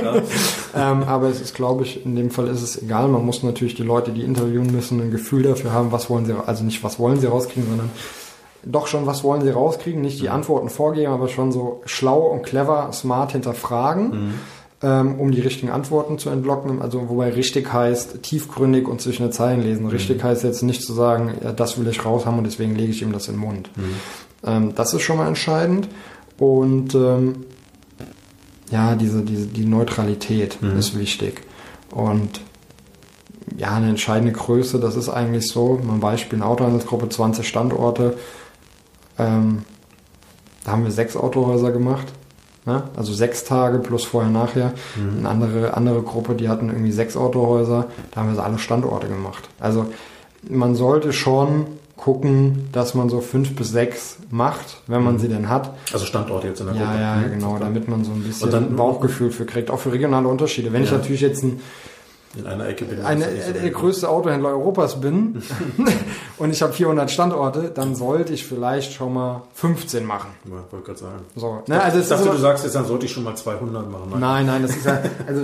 Ja, 0.00 0.14
ähm, 0.92 1.02
aber 1.02 1.28
es 1.28 1.38
ist, 1.42 1.54
glaube 1.54 1.84
ich, 1.84 2.06
in 2.06 2.16
dem 2.16 2.30
Fall 2.30 2.48
ist 2.48 2.62
es 2.62 2.80
egal. 2.80 3.08
Man 3.08 3.26
muss 3.26 3.42
natürlich 3.42 3.74
die 3.74 3.82
Leute, 3.82 4.10
die 4.10 4.22
interviewen 4.22 4.72
müssen, 4.72 5.00
ein 5.02 5.10
Gefühl 5.10 5.42
dafür 5.42 5.72
haben, 5.72 5.92
was 5.92 6.08
wollen 6.08 6.24
sie, 6.24 6.34
also 6.46 6.64
nicht 6.64 6.82
was 6.82 6.98
wollen 6.98 7.20
sie 7.20 7.26
rauskriegen, 7.26 7.68
sondern 7.68 7.90
doch 8.64 8.86
schon, 8.86 9.06
was 9.06 9.22
wollen 9.22 9.42
sie 9.42 9.50
rauskriegen, 9.50 10.00
nicht 10.00 10.18
die 10.20 10.28
mhm. 10.28 10.34
Antworten 10.34 10.70
vorgeben, 10.70 11.12
aber 11.12 11.28
schon 11.28 11.52
so 11.52 11.82
schlau 11.84 12.20
und 12.20 12.42
clever, 12.42 12.90
smart 12.92 13.32
hinterfragen. 13.32 14.10
Mhm 14.10 14.34
um 15.20 15.30
die 15.30 15.40
richtigen 15.40 15.70
Antworten 15.70 16.18
zu 16.18 16.30
entlocken. 16.30 16.80
Also 16.80 17.08
wobei 17.08 17.30
richtig 17.30 17.72
heißt 17.72 18.22
tiefgründig 18.22 18.88
und 18.88 19.00
zwischen 19.00 19.24
den 19.24 19.32
Zeilen 19.32 19.62
lesen. 19.62 19.86
Richtig 19.86 20.18
mhm. 20.18 20.24
heißt 20.24 20.42
jetzt 20.44 20.62
nicht 20.62 20.82
zu 20.82 20.92
sagen, 20.92 21.34
ja, 21.42 21.52
das 21.52 21.78
will 21.78 21.86
ich 21.88 22.04
raus 22.04 22.26
haben 22.26 22.38
und 22.38 22.44
deswegen 22.44 22.74
lege 22.74 22.90
ich 22.90 23.02
ihm 23.02 23.12
das 23.12 23.28
in 23.28 23.34
den 23.34 23.40
Mund. 23.40 23.70
Mhm. 23.76 23.94
Ähm, 24.44 24.74
das 24.74 24.94
ist 24.94 25.02
schon 25.02 25.18
mal 25.18 25.28
entscheidend. 25.28 25.88
Und 26.38 26.94
ähm, 26.94 27.44
ja, 28.70 28.94
diese, 28.94 29.22
diese, 29.22 29.46
die 29.46 29.66
Neutralität 29.66 30.60
Mhm. 30.62 30.78
ist 30.78 30.98
wichtig. 30.98 31.42
Und 31.90 32.40
ja, 33.56 33.74
eine 33.74 33.88
entscheidende 33.88 34.32
Größe, 34.32 34.78
das 34.78 34.96
ist 34.96 35.08
eigentlich 35.08 35.48
so, 35.48 35.80
ein 35.82 36.00
Beispiel, 36.00 36.38
eine 36.38 36.46
Autohandelsgruppe, 36.46 37.08
20 37.08 37.46
Standorte, 37.46 38.16
ähm, 39.18 39.64
da 40.64 40.72
haben 40.72 40.84
wir 40.84 40.90
sechs 40.90 41.16
Autohäuser 41.16 41.72
gemacht. 41.72 42.06
Ne? 42.70 42.82
Also 42.96 43.12
sechs 43.12 43.42
Tage 43.44 43.78
plus 43.78 44.04
vorher, 44.04 44.30
nachher. 44.30 44.72
Eine 45.18 45.28
andere, 45.28 45.74
andere 45.74 46.02
Gruppe, 46.02 46.34
die 46.34 46.48
hatten 46.48 46.68
irgendwie 46.68 46.92
sechs 46.92 47.16
Autohäuser, 47.16 47.86
da 48.12 48.20
haben 48.20 48.28
wir 48.28 48.36
so 48.36 48.42
alle 48.42 48.58
Standorte 48.58 49.08
gemacht. 49.08 49.48
Also 49.58 49.86
man 50.48 50.76
sollte 50.76 51.12
schon 51.12 51.66
gucken, 51.96 52.68
dass 52.72 52.94
man 52.94 53.10
so 53.10 53.20
fünf 53.20 53.56
bis 53.56 53.70
sechs 53.72 54.18
macht, 54.30 54.80
wenn 54.86 55.02
man 55.02 55.18
sie 55.18 55.28
denn 55.28 55.48
hat. 55.48 55.74
Also 55.92 56.06
Standort 56.06 56.44
jetzt 56.44 56.60
in 56.60 56.66
der 56.66 56.76
Ja, 56.76 56.84
Gruppe. 56.84 57.00
ja, 57.00 57.16
Mhm. 57.16 57.30
genau, 57.32 57.56
damit 57.58 57.88
man 57.88 58.04
so 58.04 58.12
ein 58.12 58.22
bisschen 58.22 58.44
Und 58.46 58.54
dann- 58.54 58.68
ein 58.68 58.76
Bauchgefühl 58.76 59.30
für 59.32 59.44
kriegt, 59.46 59.68
auch 59.70 59.80
für 59.80 59.92
regionale 59.92 60.28
Unterschiede. 60.28 60.72
Wenn 60.72 60.84
ich 60.84 60.90
Ja. 60.92 60.96
natürlich 60.98 61.20
jetzt 61.22 61.42
ein, 61.42 61.60
In 62.38 62.46
einer 62.46 62.68
Ecke 62.68 62.84
bin 62.84 63.00
eine, 63.04 63.26
nicht 63.26 63.44
so 63.44 63.52
der 63.52 63.70
größte 63.70 64.08
Autohändler 64.08 64.50
Europas 64.50 65.00
bin 65.00 65.42
und 66.38 66.50
ich 66.52 66.62
habe 66.62 66.72
400 66.72 67.10
Standorte, 67.10 67.72
dann 67.74 67.96
sollte 67.96 68.32
ich 68.32 68.46
vielleicht 68.46 68.92
schon 68.92 69.14
mal 69.14 69.42
15 69.54 70.04
machen. 70.04 70.30
Ja, 70.44 70.52
wollte 70.70 70.86
gerade 70.86 70.98
sagen. 71.00 71.20
So, 71.34 71.62
ne, 71.66 71.82
also 71.82 71.98
ich 71.98 72.06
dachte, 72.08 72.22
immer, 72.24 72.32
du 72.34 72.38
sagst 72.38 72.62
jetzt, 72.64 72.74
dann 72.76 72.84
sollte 72.86 73.06
ich 73.06 73.12
schon 73.12 73.24
mal 73.24 73.34
200 73.34 73.90
machen. 73.90 74.10
nein, 74.20 74.46
nein, 74.46 74.62
das 74.62 74.76
ist 74.76 74.86
ja, 74.86 75.00
also 75.26 75.42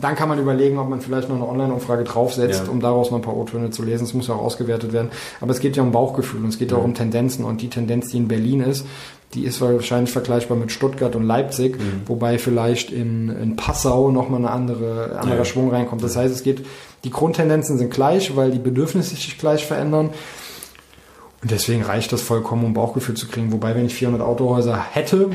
dann 0.00 0.14
kann 0.16 0.28
man 0.28 0.38
überlegen, 0.38 0.78
ob 0.78 0.88
man 0.88 1.00
vielleicht 1.00 1.28
noch 1.28 1.36
eine 1.36 1.46
Online-Umfrage 1.46 2.04
draufsetzt, 2.04 2.62
Ja. 2.64 2.70
um 2.72 2.80
daraus 2.80 3.10
mal 3.10 3.18
ein 3.18 3.22
paar 3.22 3.36
O-Töne 3.36 3.70
zu 3.70 3.82
lesen. 3.82 4.04
Es 4.04 4.14
muss 4.14 4.28
ja 4.28 4.34
auch 4.34 4.40
ausgewertet 4.42 4.92
werden. 4.94 5.10
Aber 5.42 5.50
es 5.52 5.60
geht 5.60 5.76
ja 5.76 5.82
um 5.82 5.92
Bauchgefühl 5.92 6.42
und 6.42 6.48
es 6.48 6.58
geht 6.58 6.72
ja 6.72 6.78
auch 6.78 6.84
um 6.84 6.94
Tendenzen 6.94 7.44
und 7.44 7.60
die 7.60 7.68
Tendenz, 7.68 8.08
die 8.08 8.16
in 8.16 8.26
Berlin 8.26 8.62
ist, 8.62 8.86
die 9.34 9.44
ist 9.44 9.60
wahrscheinlich 9.60 10.10
vergleichbar 10.10 10.56
mit 10.56 10.72
Stuttgart 10.72 11.14
und 11.14 11.24
Leipzig, 11.24 11.78
Mhm. 11.78 12.02
wobei 12.06 12.38
vielleicht 12.38 12.90
in, 12.90 13.28
in 13.28 13.56
Passau 13.56 14.10
nochmal 14.10 14.40
eine 14.40 14.50
andere, 14.50 15.18
anderer 15.20 15.38
Ja. 15.38 15.44
Schwung 15.44 15.70
reinkommt. 15.70 16.02
Das 16.02 16.16
heißt, 16.16 16.34
es 16.34 16.42
geht, 16.42 16.66
die 17.04 17.10
Grundtendenzen 17.10 17.78
sind 17.78 17.90
gleich, 17.92 18.34
weil 18.36 18.50
die 18.50 18.58
Bedürfnisse 18.58 19.14
sich 19.14 19.38
gleich 19.38 19.64
verändern. 19.64 20.10
Und 21.42 21.50
deswegen 21.50 21.82
reicht 21.82 22.12
das 22.12 22.20
vollkommen, 22.22 22.64
um 22.64 22.74
Bauchgefühl 22.74 23.14
zu 23.14 23.26
kriegen. 23.28 23.52
Wobei, 23.52 23.74
wenn 23.74 23.86
ich 23.86 23.94
400 23.94 24.20
Autohäuser 24.20 24.76
hätte, 24.92 25.30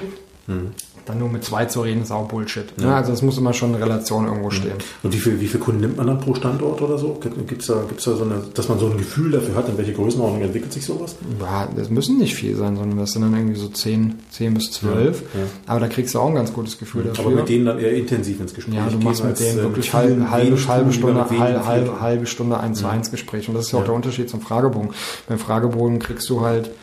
dann 1.06 1.20
nur 1.20 1.30
mit 1.30 1.44
zwei 1.44 1.66
zu 1.66 1.82
reden, 1.82 2.02
ist 2.02 2.12
auch 2.12 2.28
Bullshit. 2.28 2.78
Ne? 2.78 2.94
Also 2.94 3.14
es 3.14 3.22
muss 3.22 3.38
immer 3.38 3.54
schon 3.54 3.76
in 3.76 3.82
Relation 3.82 4.26
irgendwo 4.26 4.50
stehen. 4.50 4.74
Und 5.04 5.14
wie 5.14 5.20
viel, 5.20 5.40
wie 5.40 5.48
viel 5.48 5.60
Kunden 5.60 5.82
nimmt 5.82 5.98
man 5.98 6.08
dann 6.08 6.20
pro 6.20 6.34
Standort 6.34 6.82
oder 6.82 6.98
so? 6.98 7.20
Gibt 7.22 7.62
es 7.62 7.68
da, 7.68 7.84
gibt's 7.88 8.06
da 8.06 8.16
so 8.16 8.24
eine, 8.24 8.42
dass 8.54 8.68
man 8.68 8.80
so 8.80 8.88
ein 8.88 8.98
Gefühl 8.98 9.32
dafür 9.32 9.56
hat, 9.56 9.70
in 9.70 9.78
welche 9.78 9.94
Größenordnung 9.94 10.42
entwickelt 10.42 10.74
sich 10.74 10.86
sowas? 10.86 11.16
Ja, 11.40 11.68
das 11.76 11.90
müssen 11.90 12.18
nicht 12.18 12.36
viel 12.36 12.56
sein, 12.56 12.76
sondern 12.76 12.98
das 12.98 13.12
sind 13.12 13.22
dann 13.22 13.36
irgendwie 13.36 13.60
so 13.60 13.68
10, 13.68 14.16
10 14.32 14.54
bis 14.56 14.72
12. 14.72 15.22
Ja, 15.34 15.40
ja. 15.40 15.46
Aber 15.68 15.80
da 15.80 15.88
kriegst 15.88 16.16
du 16.16 16.20
auch 16.20 16.30
ein 16.30 16.36
ganz 16.36 16.52
gutes 16.54 16.78
Gefühl 16.78 17.04
dafür. 17.04 17.26
Aber 17.26 17.36
mit 17.36 17.50
denen 17.50 17.66
dann 17.66 17.80
eher 17.80 17.94
intensiv 17.94 18.40
ins 18.40 18.54
Gespräch 18.54 18.76
Ja, 18.76 18.88
du 18.90 18.98
machst 18.98 19.24
mit 19.24 19.40
denen 19.40 19.60
äh, 19.60 19.64
wirklich 19.64 19.94
halbe, 19.94 20.32
halbe, 20.32 20.68
halbe 20.68 20.86
tun, 20.86 20.94
Stunde, 20.94 21.30
halbe, 21.30 21.66
halbe, 21.66 22.02
halbe 22.02 22.26
Stunde 22.26 22.60
eins 22.60 22.80
zu 22.80 22.88
eins 22.88 23.12
Gespräch. 23.12 23.48
Und 23.48 23.56
das 23.56 23.66
ist 23.66 23.72
ja 23.72 23.80
auch 23.80 23.86
der 23.86 23.94
Unterschied 23.94 24.30
zum 24.30 24.42
Fragebogen. 24.42 24.92
Beim 25.28 25.38
Fragebogen 25.40 26.00
kriegst 26.00 26.30
du 26.30 26.42
halt, 26.42 26.68
ähm, 26.68 26.74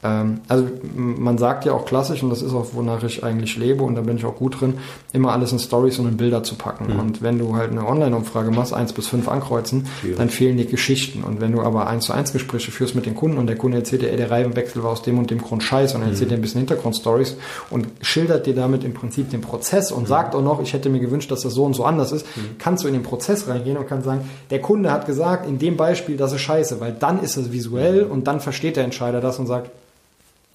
also 0.00 0.64
m- 0.96 1.20
man 1.20 1.38
sagt 1.38 1.64
ja 1.64 1.72
auch 1.72 1.84
klassisch, 1.84 2.22
und 2.22 2.30
das 2.30 2.40
ist 2.40 2.52
auch, 2.52 2.66
wonach 2.72 3.02
ich 3.02 3.24
eigentlich 3.24 3.56
lebe, 3.56 3.82
und 3.82 3.96
da 3.96 4.02
bin 4.02 4.16
ich 4.16 4.24
auch 4.24 4.36
gut 4.36 4.60
drin, 4.60 4.74
immer 5.12 5.32
alles 5.32 5.50
in 5.50 5.58
Stories 5.58 5.98
und 5.98 6.06
in 6.06 6.16
Bilder 6.16 6.44
zu 6.44 6.54
packen. 6.54 6.92
Und 7.00 7.20
wenn 7.20 7.36
du 7.40 7.56
halt 7.56 7.72
eine 7.72 7.84
Online-Umfrage 7.84 8.52
machst, 8.52 8.72
eins 8.72 8.92
bis 8.92 9.08
fünf 9.08 9.26
ankreuzen, 9.28 9.86
Schwierig. 10.00 10.16
dann 10.18 10.30
fehlen 10.30 10.56
dir 10.56 10.66
Geschichten. 10.66 11.24
Und 11.24 11.40
wenn 11.40 11.50
du 11.50 11.62
aber 11.62 11.88
eins 11.88 12.04
zu 12.04 12.12
eins 12.12 12.32
Gespräche 12.32 12.70
führst 12.70 12.94
mit 12.94 13.06
den 13.06 13.16
Kunden 13.16 13.38
und 13.38 13.48
der 13.48 13.56
Kunde 13.56 13.78
erzählt 13.78 14.02
dir, 14.02 14.10
ey, 14.12 14.16
der 14.16 14.30
Reifenwechsel 14.30 14.84
war 14.84 14.92
aus 14.92 15.02
dem 15.02 15.18
und 15.18 15.32
dem 15.32 15.38
Grund 15.42 15.64
scheiße 15.64 15.96
und 15.96 16.02
er 16.02 16.10
erzählt 16.10 16.30
dir 16.30 16.36
ein 16.36 16.42
bisschen 16.42 16.58
Hintergrundstories 16.60 17.36
und 17.70 17.88
schildert 18.00 18.46
dir 18.46 18.54
damit 18.54 18.84
im 18.84 18.94
Prinzip 18.94 19.30
den 19.30 19.40
Prozess 19.40 19.90
und 19.90 20.06
sagt 20.06 20.36
auch 20.36 20.42
noch, 20.42 20.62
ich 20.62 20.74
hätte 20.74 20.90
mir 20.90 21.00
gewünscht, 21.00 21.32
dass 21.32 21.40
das 21.42 21.54
so 21.54 21.64
und 21.64 21.74
so 21.74 21.84
anders 21.84 22.12
ist, 22.12 22.24
kannst 22.60 22.84
du 22.84 22.88
in 22.88 22.94
den 22.94 23.02
Prozess 23.02 23.48
reingehen 23.48 23.76
und 23.76 23.88
kannst 23.88 24.04
sagen, 24.04 24.20
der 24.50 24.60
Kunde 24.60 24.92
hat 24.92 25.06
gesagt, 25.06 25.48
in 25.48 25.58
dem 25.58 25.76
Beispiel, 25.76 26.16
das 26.16 26.32
ist 26.32 26.42
scheiße, 26.42 26.78
weil 26.80 26.92
dann 26.92 27.20
ist 27.20 27.36
es 27.36 27.50
visuell 27.50 28.04
und 28.04 28.28
dann 28.28 28.38
versteht 28.38 28.76
der 28.76 28.84
Entscheider 28.84 29.20
das 29.20 29.40
und 29.40 29.46
sagt, 29.48 29.70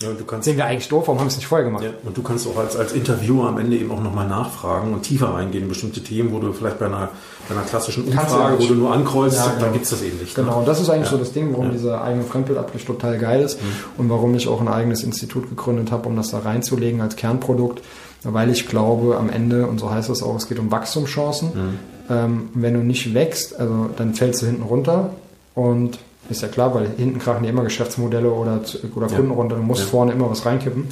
Ja, 0.04 0.10
und 0.10 0.20
du 0.20 0.26
kannst, 0.26 0.46
sind 0.46 0.58
wir 0.58 0.66
eigentlich 0.66 0.88
doof, 0.90 1.04
warum 1.08 1.20
haben 1.20 1.26
wir 1.28 1.30
es 1.32 1.38
nicht 1.38 1.48
vorher 1.48 1.66
gemacht? 1.66 1.84
ja, 1.84 1.92
und 2.04 2.16
du 2.18 2.22
kannst 2.22 2.48
auch 2.48 2.58
als, 2.58 2.76
als 2.76 2.92
Interviewer 2.94 3.48
am 3.48 3.58
Ende 3.58 3.78
eben 3.78 3.92
auch 3.92 4.02
nochmal 4.02 4.28
nachfragen 4.28 4.94
und 4.94 5.04
tiefer 5.04 5.30
reingehen 5.34 5.64
in 5.64 5.70
bestimmte 5.70 6.02
Themen, 6.04 6.32
wo 6.34 6.40
du 6.40 6.52
vielleicht 6.54 6.80
bei 6.80 6.86
einer, 6.88 7.10
bei 7.50 7.56
einer 7.56 7.64
klassischen 7.64 8.04
Umfrage, 8.06 8.54
ja 8.56 8.60
wo 8.60 8.66
du 8.68 8.76
nur 8.76 8.92
ankreuzt, 8.94 9.38
Ja, 9.38 9.48
dann 9.48 9.60
genau. 9.60 9.72
gibt's 9.74 9.90
das 9.92 10.02
eben 10.02 10.18
nicht. 10.20 10.38
ne? 10.38 10.44
Genau, 10.44 10.60
und 10.60 10.68
das 10.68 10.82
ist 10.82 10.90
eigentlich 10.90 11.06
Ja. 11.06 11.12
so 11.12 11.18
das 11.18 11.32
Ding, 11.34 11.52
warum 11.54 11.72
dieser 11.72 12.04
eigene 12.04 12.24
Fremdbildabgleich 12.24 12.86
total 12.86 13.18
geil 13.18 13.42
ist 13.42 13.60
und 13.98 14.10
warum 14.10 14.36
ich 14.36 14.48
auch 14.48 14.62
ein 14.62 14.68
eigenes 14.68 15.04
Institut 15.04 15.50
gegründet 15.50 15.92
habe, 15.92 16.08
um 16.10 16.16
das 16.16 16.32
da 16.32 16.40
reinzulegen 16.40 17.02
als 17.02 17.16
Kernprodukt, 17.16 17.82
weil 18.24 18.50
ich 18.50 18.68
glaube, 18.68 19.18
am 19.18 19.30
Ende, 19.30 19.68
und 19.68 19.80
so 19.80 19.90
heißt 19.92 20.10
es 20.10 20.24
auch, 20.24 20.36
es 20.36 20.48
geht 20.48 20.60
um 20.60 20.72
Wachstumschancen. 20.72 21.50
Ähm, 22.10 22.50
wenn 22.54 22.74
du 22.74 22.82
nicht 22.82 23.14
wächst, 23.14 23.58
also 23.60 23.90
dann 23.96 24.14
fällst 24.14 24.42
du 24.42 24.46
hinten 24.46 24.64
runter 24.64 25.12
und 25.56 26.00
ist 26.30 26.42
ja 26.42 26.48
klar, 26.48 26.74
weil 26.74 26.88
hinten 26.98 27.20
krachen 27.20 27.44
ja 27.44 27.50
immer 27.50 27.64
Geschäftsmodelle 27.64 28.30
oder, 28.30 28.60
oder 28.96 29.08
Kunden 29.08 29.32
runter, 29.32 29.56
du 29.58 29.62
musst 29.62 29.82
Ja. 29.84 29.88
vorne 29.88 30.12
immer 30.14 30.30
was 30.30 30.46
reinkippen. 30.46 30.86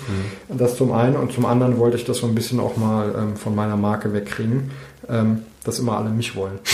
Das 0.50 0.76
zum 0.78 0.92
einen 0.92 1.16
und 1.16 1.32
zum 1.32 1.46
anderen 1.46 1.78
wollte 1.78 1.98
ich 1.98 2.06
das 2.06 2.18
so 2.18 2.28
ein 2.28 2.36
bisschen 2.36 2.60
auch 2.60 2.76
mal 2.78 3.14
ähm, 3.18 3.36
von 3.38 3.56
meiner 3.56 3.78
Marke 3.78 4.14
wegkriegen, 4.14 4.72
ähm, 5.10 5.44
dass 5.64 5.80
immer 5.80 5.98
alle 5.98 6.10
mich 6.10 6.36
wollen. 6.36 6.60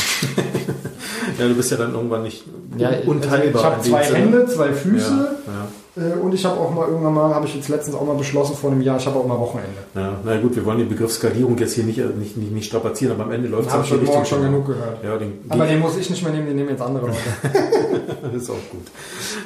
Ja, 1.40 1.48
du 1.48 1.54
bist 1.56 1.70
ja 1.72 1.78
dann 1.78 1.94
irgendwann 1.94 2.24
nicht 2.24 2.46
Ja, 2.78 2.90
unteilbar. 3.06 3.62
ich 3.62 3.66
habe 3.68 3.82
zwei. 3.84 4.04
Hände, 4.16 4.46
zwei 4.48 4.74
Füße 4.74 5.38
Ja, 5.46 5.68
und 6.22 6.34
ich 6.34 6.46
habe 6.46 6.60
auch 6.60 6.74
mal 6.74 6.88
irgendwann 6.88 7.14
mal, 7.14 7.34
habe 7.34 7.48
ich 7.48 7.56
jetzt 7.56 7.70
letztens 7.70 7.96
auch 7.96 8.06
mal 8.06 8.16
beschlossen 8.16 8.56
vor 8.56 8.72
einem 8.72 8.82
Jahr, 8.82 8.98
ich 8.98 9.06
habe 9.08 9.18
auch 9.18 9.26
mal 9.26 9.40
Wochenende. 9.40 9.80
Ja, 9.96 10.20
na 10.24 10.38
gut, 10.40 10.56
wir 10.56 10.66
wollen 10.66 10.78
den 10.80 10.90
Begriff 10.90 11.12
Skalierung 11.12 11.58
jetzt 11.58 11.74
hier 11.74 11.84
nicht, 11.84 11.98
äh, 11.98 12.06
nicht, 12.18 12.38
nicht, 12.38 12.52
nicht 12.52 12.68
strapazieren, 12.68 13.14
aber 13.14 13.24
am 13.24 13.32
Ende 13.32 13.48
läuft 13.48 13.70
es 13.70 13.76
ich 13.86 13.92
heute 13.92 14.06
Morgen 14.06 14.26
schon 14.26 14.42
genug 14.44 14.68
gehört. 14.68 15.04
Ja, 15.04 15.18
den, 15.18 15.40
Aber 15.50 15.66
den 15.66 15.80
muss 15.80 15.98
ich 15.98 16.10
nicht 16.10 16.24
mehr 16.24 16.32
nehmen, 16.32 16.48
den 16.48 16.56
nehmen 16.56 16.70
jetzt 16.70 16.82
andere 16.82 17.08
Leute. 17.08 17.18
das 18.22 18.44
ist 18.44 18.50
auch 18.50 18.56
gut. 18.72 18.86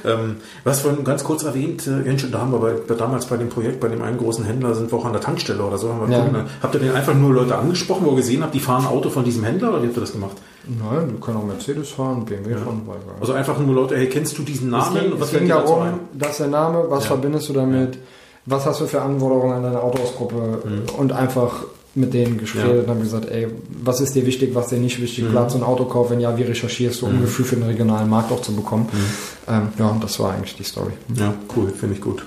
Ähm, 0.05 0.37
was 0.63 0.81
vorhin 0.81 1.03
ganz 1.03 1.23
kurz 1.23 1.43
erwähnt, 1.43 1.87
äh, 1.87 2.01
Jens, 2.05 2.25
da 2.29 2.39
haben 2.39 2.51
wir 2.51 2.59
bei, 2.59 2.73
bei, 2.87 2.95
damals 2.95 3.25
bei 3.25 3.37
dem 3.37 3.49
Projekt, 3.49 3.79
bei 3.79 3.87
dem 3.87 4.01
einen 4.01 4.17
großen 4.17 4.43
Händler, 4.43 4.73
sind 4.75 4.91
wir 4.91 4.97
auch 4.97 5.05
an 5.05 5.13
der 5.13 5.21
Tankstelle 5.21 5.63
oder 5.63 5.77
so. 5.77 5.89
Haben 5.89 6.09
wir 6.09 6.17
Ja. 6.17 6.23
Kunden, 6.23 6.45
habt 6.61 6.75
ihr 6.75 6.79
den 6.81 6.91
einfach 6.91 7.13
nur 7.13 7.33
Leute 7.33 7.55
angesprochen, 7.55 8.05
wo 8.05 8.11
ihr 8.11 8.17
gesehen 8.17 8.43
habt, 8.43 8.53
die 8.53 8.59
fahren 8.59 8.85
Auto 8.85 9.09
von 9.09 9.23
diesem 9.23 9.43
Händler 9.43 9.69
oder 9.69 9.83
wie 9.83 9.87
habt 9.87 9.97
ihr 9.97 10.01
das 10.01 10.11
gemacht? 10.11 10.37
Nein, 10.67 11.11
wir 11.11 11.19
können 11.19 11.37
auch 11.37 11.45
Mercedes 11.45 11.89
fahren, 11.89 12.23
BMW 12.25 12.55
fahren, 12.55 12.81
weil 12.85 12.97
Also 13.19 13.33
einfach 13.33 13.57
nur 13.59 13.73
Leute, 13.75 13.97
hey, 13.97 14.07
kennst 14.07 14.37
du 14.37 14.43
diesen 14.43 14.67
es 14.67 14.71
Namen? 14.71 14.99
ging, 15.11 15.19
Was 15.19 15.33
es 15.33 15.39
ging 15.39 15.47
darum, 15.47 15.81
ein? 15.81 15.93
dass 16.13 16.37
der 16.37 16.47
Name, 16.47 16.85
was 16.89 17.03
Ja. 17.03 17.07
verbindest 17.09 17.49
du 17.49 17.53
damit, 17.53 17.97
was 18.45 18.65
hast 18.65 18.81
du 18.81 18.85
für 18.85 19.01
Anforderungen 19.01 19.53
an 19.53 19.63
deine 19.63 19.81
Autohausgruppe 19.81 20.61
und 20.97 21.11
einfach 21.11 21.63
mit 21.93 22.13
denen 22.13 22.37
geredet 22.37 22.55
Mhm. 22.63 22.75
Ja. 22.75 22.81
und 22.83 22.87
haben 22.89 23.01
gesagt, 23.01 23.29
ey, 23.29 23.47
was 23.83 23.99
ist 24.01 24.15
dir 24.15 24.25
wichtig, 24.25 24.55
was 24.55 24.67
dir 24.67 24.77
nicht 24.77 25.01
wichtig, 25.01 25.25
Mhm. 25.25 25.31
Platz 25.31 25.55
und 25.55 25.63
Autokauf, 25.63 26.09
wenn 26.09 26.19
ja, 26.21 26.37
wie 26.37 26.43
recherchierst 26.43 27.01
du, 27.01 27.07
um 27.07 27.15
ein 27.15 27.21
Gefühl 27.21 27.43
für 27.45 27.55
den 27.55 27.65
regionalen 27.65 28.09
Markt 28.09 28.31
auch 28.31 28.41
zu 28.41 28.55
bekommen. 28.55 28.87
Mhm. 28.93 29.53
Ähm, 29.53 29.67
ja, 29.77 29.97
das 29.99 30.19
war 30.19 30.31
eigentlich 30.33 30.55
die 30.55 30.63
Story. 30.63 30.91
Ja, 31.15 31.33
cool, 31.55 31.69
finde 31.77 31.95
ich 31.95 32.01
gut. 32.01 32.23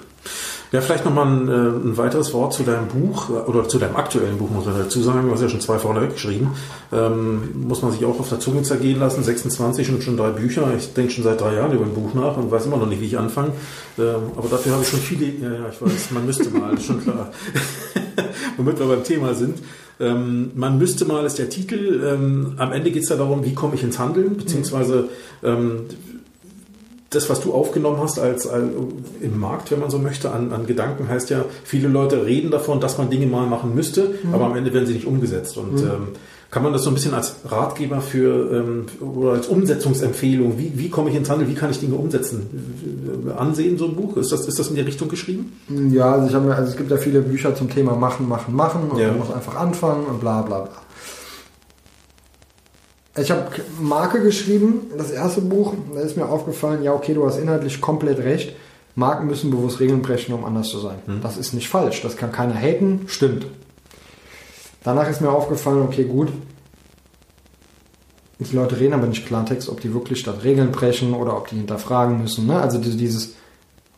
Ja, 0.75 0.81
vielleicht 0.81 1.05
nochmal 1.05 1.29
ein, 1.29 1.49
äh, 1.49 1.53
ein 1.53 1.97
weiteres 1.97 2.35
Wort 2.35 2.53
zu 2.53 2.65
deinem 2.65 2.89
Buch 2.89 3.31
äh, 3.31 3.49
oder 3.49 3.69
zu 3.69 3.79
deinem 3.79 3.95
aktuellen 3.95 4.39
Buch, 4.39 4.51
muss 4.51 4.65
man 4.65 4.77
dazu 4.77 5.01
sagen. 5.03 5.29
Du 5.29 5.33
hast 5.33 5.41
ja 5.41 5.49
schon 5.49 5.61
zwei 5.61 5.79
vorne 5.79 6.03
weggeschrieben. 6.03 6.49
Ähm, 6.93 7.69
muss 7.69 7.83
man 7.83 7.93
sich 7.93 8.05
auch 8.05 8.19
auf 8.19 8.29
der 8.29 8.41
Zunge 8.41 8.65
zergehen 8.65 8.99
lassen. 8.99 9.23
26 9.23 9.91
und 9.91 10.03
schon 10.03 10.17
drei 10.17 10.31
Bücher. 10.31 10.69
Ich 10.77 10.93
denke 10.93 11.13
schon 11.13 11.23
seit 11.23 11.41
drei 11.41 11.55
Jahren 11.55 11.71
über 11.71 11.85
ein 11.85 11.95
Buch 11.95 12.13
nach 12.15 12.37
und 12.37 12.51
weiß 12.51 12.67
immer 12.67 12.79
noch 12.79 12.89
nicht, 12.89 13.01
wie 13.01 13.07
ich 13.07 13.17
anfange. 13.17 13.53
Ähm, 14.01 14.33
aber 14.37 14.49
dafür 14.49 14.73
habe 14.73 14.83
ich 14.83 14.89
schon 14.89 14.99
viele, 14.99 15.27
ja, 15.27 15.61
ja, 15.61 15.69
ich 15.71 15.81
weiß, 15.81 16.11
man 16.11 16.27
müsste 16.27 16.51
mal, 16.51 16.77
schon 16.81 17.01
klar. 17.05 17.31
Womit 18.57 18.81
wir 18.81 18.87
beim 18.87 19.05
Thema 19.05 19.33
sind. 19.33 19.61
Ähm, 20.01 20.51
man 20.57 20.77
müsste 20.77 21.05
mal 21.05 21.25
ist 21.25 21.39
der 21.39 21.51
Titel. 21.51 22.03
Ähm, 22.05 22.55
am 22.57 22.73
Ende 22.73 22.91
geht 22.91 23.05
es 23.05 23.11
ja 23.11 23.17
darum, 23.17 23.45
wie 23.45 23.55
komme 23.55 23.77
ich 23.77 23.85
ins 23.85 24.01
Handeln, 24.01 24.39
beziehungsweise 24.39 25.09
ähm, 25.45 25.83
das, 27.15 27.31
was 27.31 27.41
du 27.41 27.53
aufgenommen 27.53 27.99
hast 28.01 28.19
als, 28.19 28.47
als 28.47 28.69
im 29.21 29.39
Markt, 29.41 29.71
wenn 29.71 29.81
man 29.81 29.91
so 29.91 29.99
möchte, 29.99 30.31
an, 30.33 30.53
an 30.53 30.67
Gedanken, 30.67 31.09
heißt 31.09 31.31
ja, 31.31 31.45
viele 31.65 31.89
Leute 31.89 32.25
reden 32.27 32.51
davon, 32.51 32.81
dass 32.81 32.99
man 32.99 33.11
Dinge 33.11 33.27
mal 33.27 33.47
machen 33.47 33.75
müsste, 33.75 34.15
aber 34.33 34.47
am 34.47 34.57
Ende 34.57 34.73
werden 34.73 34.87
sie 34.87 34.95
nicht 34.95 35.07
umgesetzt. 35.07 35.57
Und 35.57 35.81
ähm, 35.81 36.09
kann 36.51 36.63
man 36.63 36.73
das 36.73 36.85
so 36.85 36.91
ein 36.91 36.95
bisschen 36.95 37.15
als 37.15 37.35
Ratgeber 37.47 38.01
für 38.01 38.53
ähm, 38.53 38.87
oder 39.01 39.33
als 39.33 39.49
Umsetzungsempfehlung, 39.49 40.57
wie, 40.57 40.73
wie 40.77 40.89
komme 40.89 41.11
ich 41.11 41.17
ins 41.17 41.29
Handeln, 41.29 41.51
wie 41.51 41.55
kann 41.55 41.71
ich 41.71 41.81
Dinge 41.81 41.97
umsetzen, 41.97 42.47
äh, 43.27 43.33
ansehen, 43.33 43.77
so 43.77 43.87
ein 43.87 43.97
Buch? 43.97 44.17
Ist 44.17 44.31
das, 44.31 44.47
ist 44.47 44.59
das 44.59 44.69
in 44.69 44.77
die 44.77 44.83
Richtung 44.83 45.09
geschrieben? 45.09 45.53
Ja, 45.91 46.13
also, 46.13 46.29
ich 46.29 46.35
habe 46.35 46.55
also 46.55 46.71
es 46.71 46.77
gibt 46.77 46.91
ja 46.93 46.97
viele 46.97 47.23
Bücher 47.23 47.57
zum 47.57 47.69
Thema 47.71 47.97
machen, 47.97 48.29
machen, 48.29 48.55
machen 48.55 48.83
und 48.91 48.99
Ja. 49.01 49.09
man 49.09 49.19
muss 49.19 49.33
einfach 49.33 49.57
anfangen 49.57 50.07
und 50.07 50.21
bla 50.21 50.43
bla 50.43 50.61
bla. 50.61 50.73
Ich 53.17 53.31
habe 53.31 53.49
Marke 53.81 54.21
geschrieben, 54.23 54.91
das 54.99 55.11
erste 55.11 55.41
Buch, 55.41 55.75
da 55.95 56.01
ist 56.01 56.17
mir 56.17 56.27
aufgefallen, 56.29 56.83
ja 56.83 56.93
okay, 56.93 57.15
du 57.15 57.25
hast 57.25 57.39
inhaltlich 57.39 57.81
komplett 57.81 58.19
recht. 58.19 58.57
Marken 58.97 59.27
müssen 59.27 59.51
bewusst 59.51 59.81
Regeln 59.81 60.03
brechen, 60.03 60.35
um 60.35 60.45
anders 60.45 60.69
zu 60.69 60.79
sein. 60.79 60.99
Das 61.23 61.37
ist 61.37 61.53
nicht 61.53 61.69
falsch, 61.69 62.03
das 62.03 62.17
kann 62.17 62.33
keiner 62.33 62.55
haten, 62.55 63.03
stimmt. 63.07 63.47
Danach 64.83 65.09
ist 65.09 65.21
mir 65.21 65.31
aufgefallen, 65.31 65.83
okay, 65.83 66.05
gut, 66.05 66.29
die 68.39 68.55
Leute 68.57 68.79
reden 68.79 68.93
aber 68.95 69.07
nicht 69.07 69.27
Klartext, 69.27 69.69
ob 69.69 69.81
die 69.81 69.95
wirklich 69.95 70.19
statt 70.21 70.45
Regeln 70.45 70.71
brechen 70.71 71.15
oder 71.15 71.37
ob 71.37 71.49
die 71.49 71.57
hinterfragen 71.57 72.21
müssen. 72.21 72.47
Ne? 72.47 72.61
Also 72.61 72.79
diese- 72.79 72.97
dieses, 72.97 73.35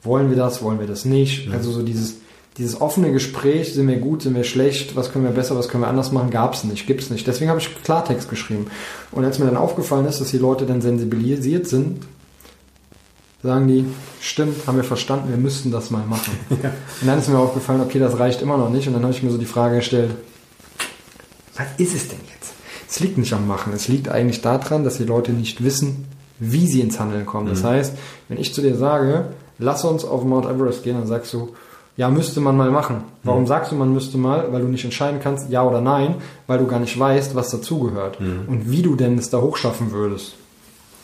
wollen 0.03 0.29
wir 0.31 0.37
das, 0.37 0.63
wollen 0.63 0.79
wir 0.79 0.87
das 0.87 1.05
nicht. 1.05 1.49
Mhm. 1.49 1.55
Also 1.55 1.73
so 1.73 1.83
dieses, 1.83 2.17
dieses 2.59 2.81
offene 2.81 3.13
Gespräch, 3.13 3.75
sind 3.75 3.87
wir 3.87 3.97
gut, 3.97 4.23
sind 4.23 4.35
wir 4.35 4.45
schlecht, 4.45 4.97
was 4.97 5.13
können 5.13 5.25
wir 5.25 5.31
besser, 5.31 5.57
was 5.57 5.69
können 5.69 5.83
wir 5.83 5.89
anders 5.89 6.13
machen, 6.13 6.31
gab 6.31 6.55
es 6.55 6.65
nicht, 6.65 6.87
gibt's 6.87 7.11
nicht. 7.11 7.27
Deswegen 7.27 7.51
habe 7.51 7.61
ich 7.61 7.83
Klartext 7.83 8.31
geschrieben. 8.31 8.69
Und 9.13 9.25
als 9.25 9.39
mir 9.39 9.45
dann 9.45 9.59
aufgefallen 9.59 10.07
ist, 10.07 10.21
dass 10.21 10.31
die 10.31 10.39
Leute 10.39 10.65
dann 10.65 10.81
sensibilisiert 10.81 11.67
sind, 11.67 12.03
sagen 13.43 13.69
die, 13.69 13.85
stimmt, 14.21 14.67
haben 14.67 14.77
wir 14.77 14.85
verstanden, 14.85 15.29
wir 15.29 15.37
müssten 15.37 15.71
das 15.71 15.91
mal 15.91 16.05
machen. 16.07 16.33
Und 16.51 17.07
dann 17.07 17.19
ist 17.19 17.29
mir 17.29 17.39
aufgefallen, 17.39 17.83
okay, 17.83 17.99
das 17.99 18.19
reicht 18.19 18.41
immer 18.41 18.57
noch 18.57 18.71
nicht. 18.71 18.87
Und 18.87 18.95
dann 18.95 19.03
habe 19.03 19.13
ich 19.13 19.23
mir 19.23 19.31
so 19.31 19.39
die 19.39 19.45
Frage 19.45 19.77
gestellt, 19.77 20.13
was 21.57 21.67
ist 21.77 21.95
es 21.95 22.09
denn 22.09 22.21
jetzt? 22.35 22.55
Es 22.89 23.01
liegt 23.01 23.19
nicht 23.19 23.33
am 23.35 23.47
Machen. 23.47 23.73
Es 23.75 23.89
liegt 23.89 24.09
eigentlich 24.09 24.41
daran, 24.41 24.85
dass 24.85 24.97
die 24.97 25.05
Leute 25.05 25.33
nicht 25.33 25.63
wissen, 25.63 26.07
wie 26.39 26.67
sie 26.67 26.81
ins 26.81 26.99
Handeln 26.99 27.27
kommen. 27.27 27.49
Das 27.49 27.65
heißt, 27.65 27.95
wenn 28.29 28.39
ich 28.39 28.55
zu 28.55 28.63
dir 28.63 28.77
sage, 28.77 29.27
lass 29.59 29.85
uns 29.85 30.05
auf 30.05 30.25
Mount 30.25 30.47
Everest 30.47 30.83
gehen, 30.85 30.99
dann 30.99 31.07
sagst 31.07 31.33
du, 31.33 31.55
ja, 31.97 32.11
müsste 32.11 32.41
man 32.41 32.57
mal 32.57 32.71
machen. 32.71 33.05
Warum 33.23 33.47
sagst 33.47 33.73
du, 33.73 33.77
man 33.77 33.93
müsste 33.93 34.19
mal? 34.19 34.53
Weil 34.53 34.61
du 34.63 34.69
nicht 34.69 34.85
entscheiden 34.85 35.21
kannst, 35.23 35.51
ja 35.51 35.67
oder 35.67 35.81
nein, 35.81 36.17
weil 36.47 36.59
du 36.59 36.67
gar 36.67 36.79
nicht 36.79 36.99
weißt, 36.99 37.35
was 37.35 37.51
dazugehört 37.51 38.19
und 38.21 38.71
wie 38.71 38.83
du 38.83 38.97
denn 38.97 39.19
es 39.19 39.31
da 39.31 39.41
hochschaffen 39.41 39.93
würdest. 39.93 40.35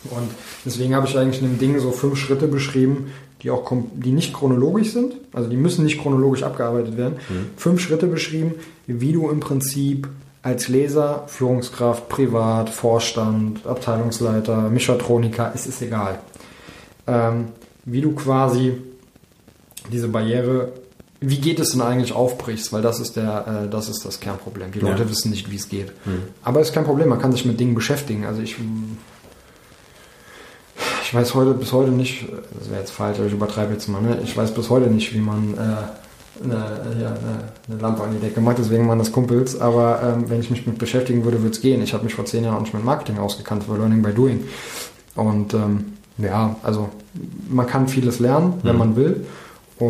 Und 0.04 0.30
deswegen 0.64 0.94
habe 0.94 1.06
ich 1.06 1.16
eigentlich 1.16 1.40
in 1.40 1.48
dem 1.48 1.58
Ding 1.58 1.78
so 1.78 1.92
fünf 1.92 2.18
Schritte 2.18 2.48
beschrieben, 2.48 3.12
die 3.42 3.50
auch 3.50 3.70
die 3.94 4.12
nicht 4.12 4.34
chronologisch 4.34 4.92
sind, 4.92 5.14
also 5.32 5.48
die 5.48 5.56
müssen 5.56 5.84
nicht 5.84 6.00
chronologisch 6.00 6.42
abgearbeitet 6.42 6.96
werden. 6.96 7.16
Fünf 7.56 7.80
Schritte 7.80 8.06
beschrieben, 8.06 8.54
wie 8.86 9.12
du 9.12 9.30
im 9.30 9.40
Prinzip 9.40 10.08
als 10.42 10.68
Leser, 10.68 11.24
Führungskraft, 11.28 12.08
Privat, 12.08 12.68
Vorstand, 12.68 13.66
Abteilungsleiter, 13.66 14.68
Mechatroniker, 14.70 15.52
es 15.54 15.66
ist 15.66 15.82
egal, 15.82 16.18
ähm, 17.06 17.46
wie 17.84 18.00
du 18.00 18.12
quasi 18.12 18.74
diese 19.90 20.08
Barriere, 20.08 20.72
wie 21.22 21.38
geht 21.38 21.58
es 21.60 21.70
denn 21.70 21.80
eigentlich 21.80 22.12
aufbrichst, 22.12 22.72
weil 22.72 22.82
das 22.82 23.00
ist 23.00 23.16
der, 23.16 23.64
äh, 23.64 23.68
das 23.70 23.88
ist 23.88 24.04
das 24.04 24.20
Kernproblem. 24.20 24.72
Die 24.72 24.80
Ja. 24.80 24.88
Leute 24.88 25.08
wissen 25.08 25.30
nicht, 25.30 25.50
wie 25.50 25.56
es 25.56 25.68
geht. 25.68 25.92
Aber 26.42 26.60
es 26.60 26.68
ist 26.68 26.74
kein 26.74 26.84
Problem, 26.84 27.08
man 27.08 27.18
kann 27.20 27.32
sich 27.32 27.44
mit 27.44 27.58
Dingen 27.58 27.74
beschäftigen. 27.74 28.24
Also 28.26 28.42
ich 28.42 28.56
ich 31.02 31.14
weiß 31.14 31.34
heute 31.34 31.52
bis 31.54 31.72
heute 31.72 31.90
nicht, 31.90 32.26
das 32.58 32.70
wäre 32.70 32.80
jetzt 32.80 32.90
falsch, 32.92 33.18
aber 33.18 33.26
ich 33.26 33.32
übertreibe 33.34 33.72
jetzt 33.72 33.86
mal, 33.88 34.00
ne? 34.00 34.18
ich 34.24 34.34
weiß 34.36 34.52
bis 34.54 34.70
heute 34.70 34.86
nicht, 34.90 35.12
wie 35.14 35.18
man 35.20 35.52
äh, 35.54 36.42
eine, 36.42 36.54
ja, 37.00 37.08
eine, 37.08 37.18
eine 37.68 37.80
Lampe 37.80 38.02
an 38.02 38.12
die 38.12 38.18
Decke 38.18 38.40
macht, 38.40 38.56
deswegen 38.58 38.88
waren 38.88 38.98
das 38.98 39.12
Kumpels, 39.12 39.60
aber 39.60 40.00
ähm, 40.02 40.30
wenn 40.30 40.40
ich 40.40 40.50
mich 40.50 40.66
mit 40.66 40.78
beschäftigen 40.78 41.24
würde, 41.24 41.42
würde 41.42 41.54
es 41.54 41.60
gehen. 41.60 41.82
Ich 41.82 41.92
habe 41.92 42.04
mich 42.04 42.14
vor 42.14 42.24
zehn 42.24 42.44
Jahren 42.44 42.56
auch 42.56 42.60
nicht 42.62 42.72
mit 42.72 42.82
Marketing 42.84 43.18
ausgekannt, 43.18 43.64
für 43.64 43.76
Learning 43.76 44.02
by 44.02 44.12
Doing. 44.12 44.44
Und 45.14 45.52
ähm, 45.52 45.92
ja, 46.16 46.56
also 46.62 46.88
man 47.50 47.66
kann 47.66 47.88
vieles 47.88 48.18
lernen, 48.18 48.54
wenn 48.62 48.72
Mhm. 48.72 48.78
man 48.78 48.96
will. 48.96 49.26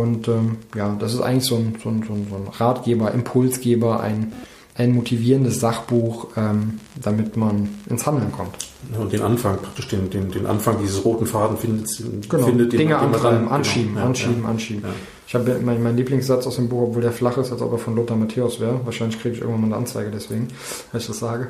Und 0.01 0.27
ähm, 0.29 0.57
ja, 0.75 0.97
das 0.99 1.13
ist 1.13 1.21
eigentlich 1.21 1.45
so 1.45 1.57
ein, 1.57 1.77
so 1.83 1.91
ein, 1.91 2.03
so 2.07 2.15
ein, 2.15 2.49
Ratgeber, 2.59 3.13
Impulsgeber, 3.13 4.01
ein, 4.01 4.33
ein 4.75 4.95
motivierendes 4.95 5.61
Sachbuch, 5.61 6.29
ähm, 6.37 6.79
damit 7.03 7.37
man 7.37 7.69
ins 7.91 8.07
Handeln 8.07 8.33
kommt. 8.33 8.55
Und 8.99 9.13
den 9.13 9.21
Anfang, 9.23 9.59
praktisch 9.59 9.89
den, 9.89 10.09
den, 10.09 10.31
den 10.31 10.47
Anfang 10.47 10.77
dieses 10.81 11.05
roten 11.05 11.27
Faden 11.27 11.59
findet, 11.59 11.89
Genau, 12.29 12.47
findet 12.47 12.73
den- 12.73 12.79
Dinge 12.79 12.95
den 12.95 13.01
antreiben, 13.01 13.45
dann- 13.45 13.49
anschieben, 13.49 13.89
genau, 13.89 14.01
ja, 14.01 14.07
anschieben, 14.07 14.43
ja. 14.43 14.49
anschieben. 14.49 14.85
Ich 15.33 15.35
habe 15.35 15.59
mein, 15.65 15.83
mein 15.83 15.97
Lieblingssatz 15.97 16.47
aus 16.47 16.57
dem 16.57 16.69
Buch, 16.69 16.89
obwohl 16.89 17.01
der 17.01 17.11
flach 17.11 17.39
ist, 17.39 17.51
als 17.51 17.63
ob 17.63 17.73
er 17.73 17.79
von 17.79 17.97
Lothar 17.97 18.19
Matthäus 18.19 18.61
wäre. 18.61 18.85
Wahrscheinlich 18.85 19.19
kriege 19.19 19.35
ich 19.37 19.41
irgendwann 19.41 19.63
mal 19.63 19.67
eine 19.69 19.77
Anzeige 19.77 20.11
deswegen, 20.11 20.49
wenn 20.91 21.01
ich 21.01 21.07
das 21.07 21.19
sage. 21.21 21.49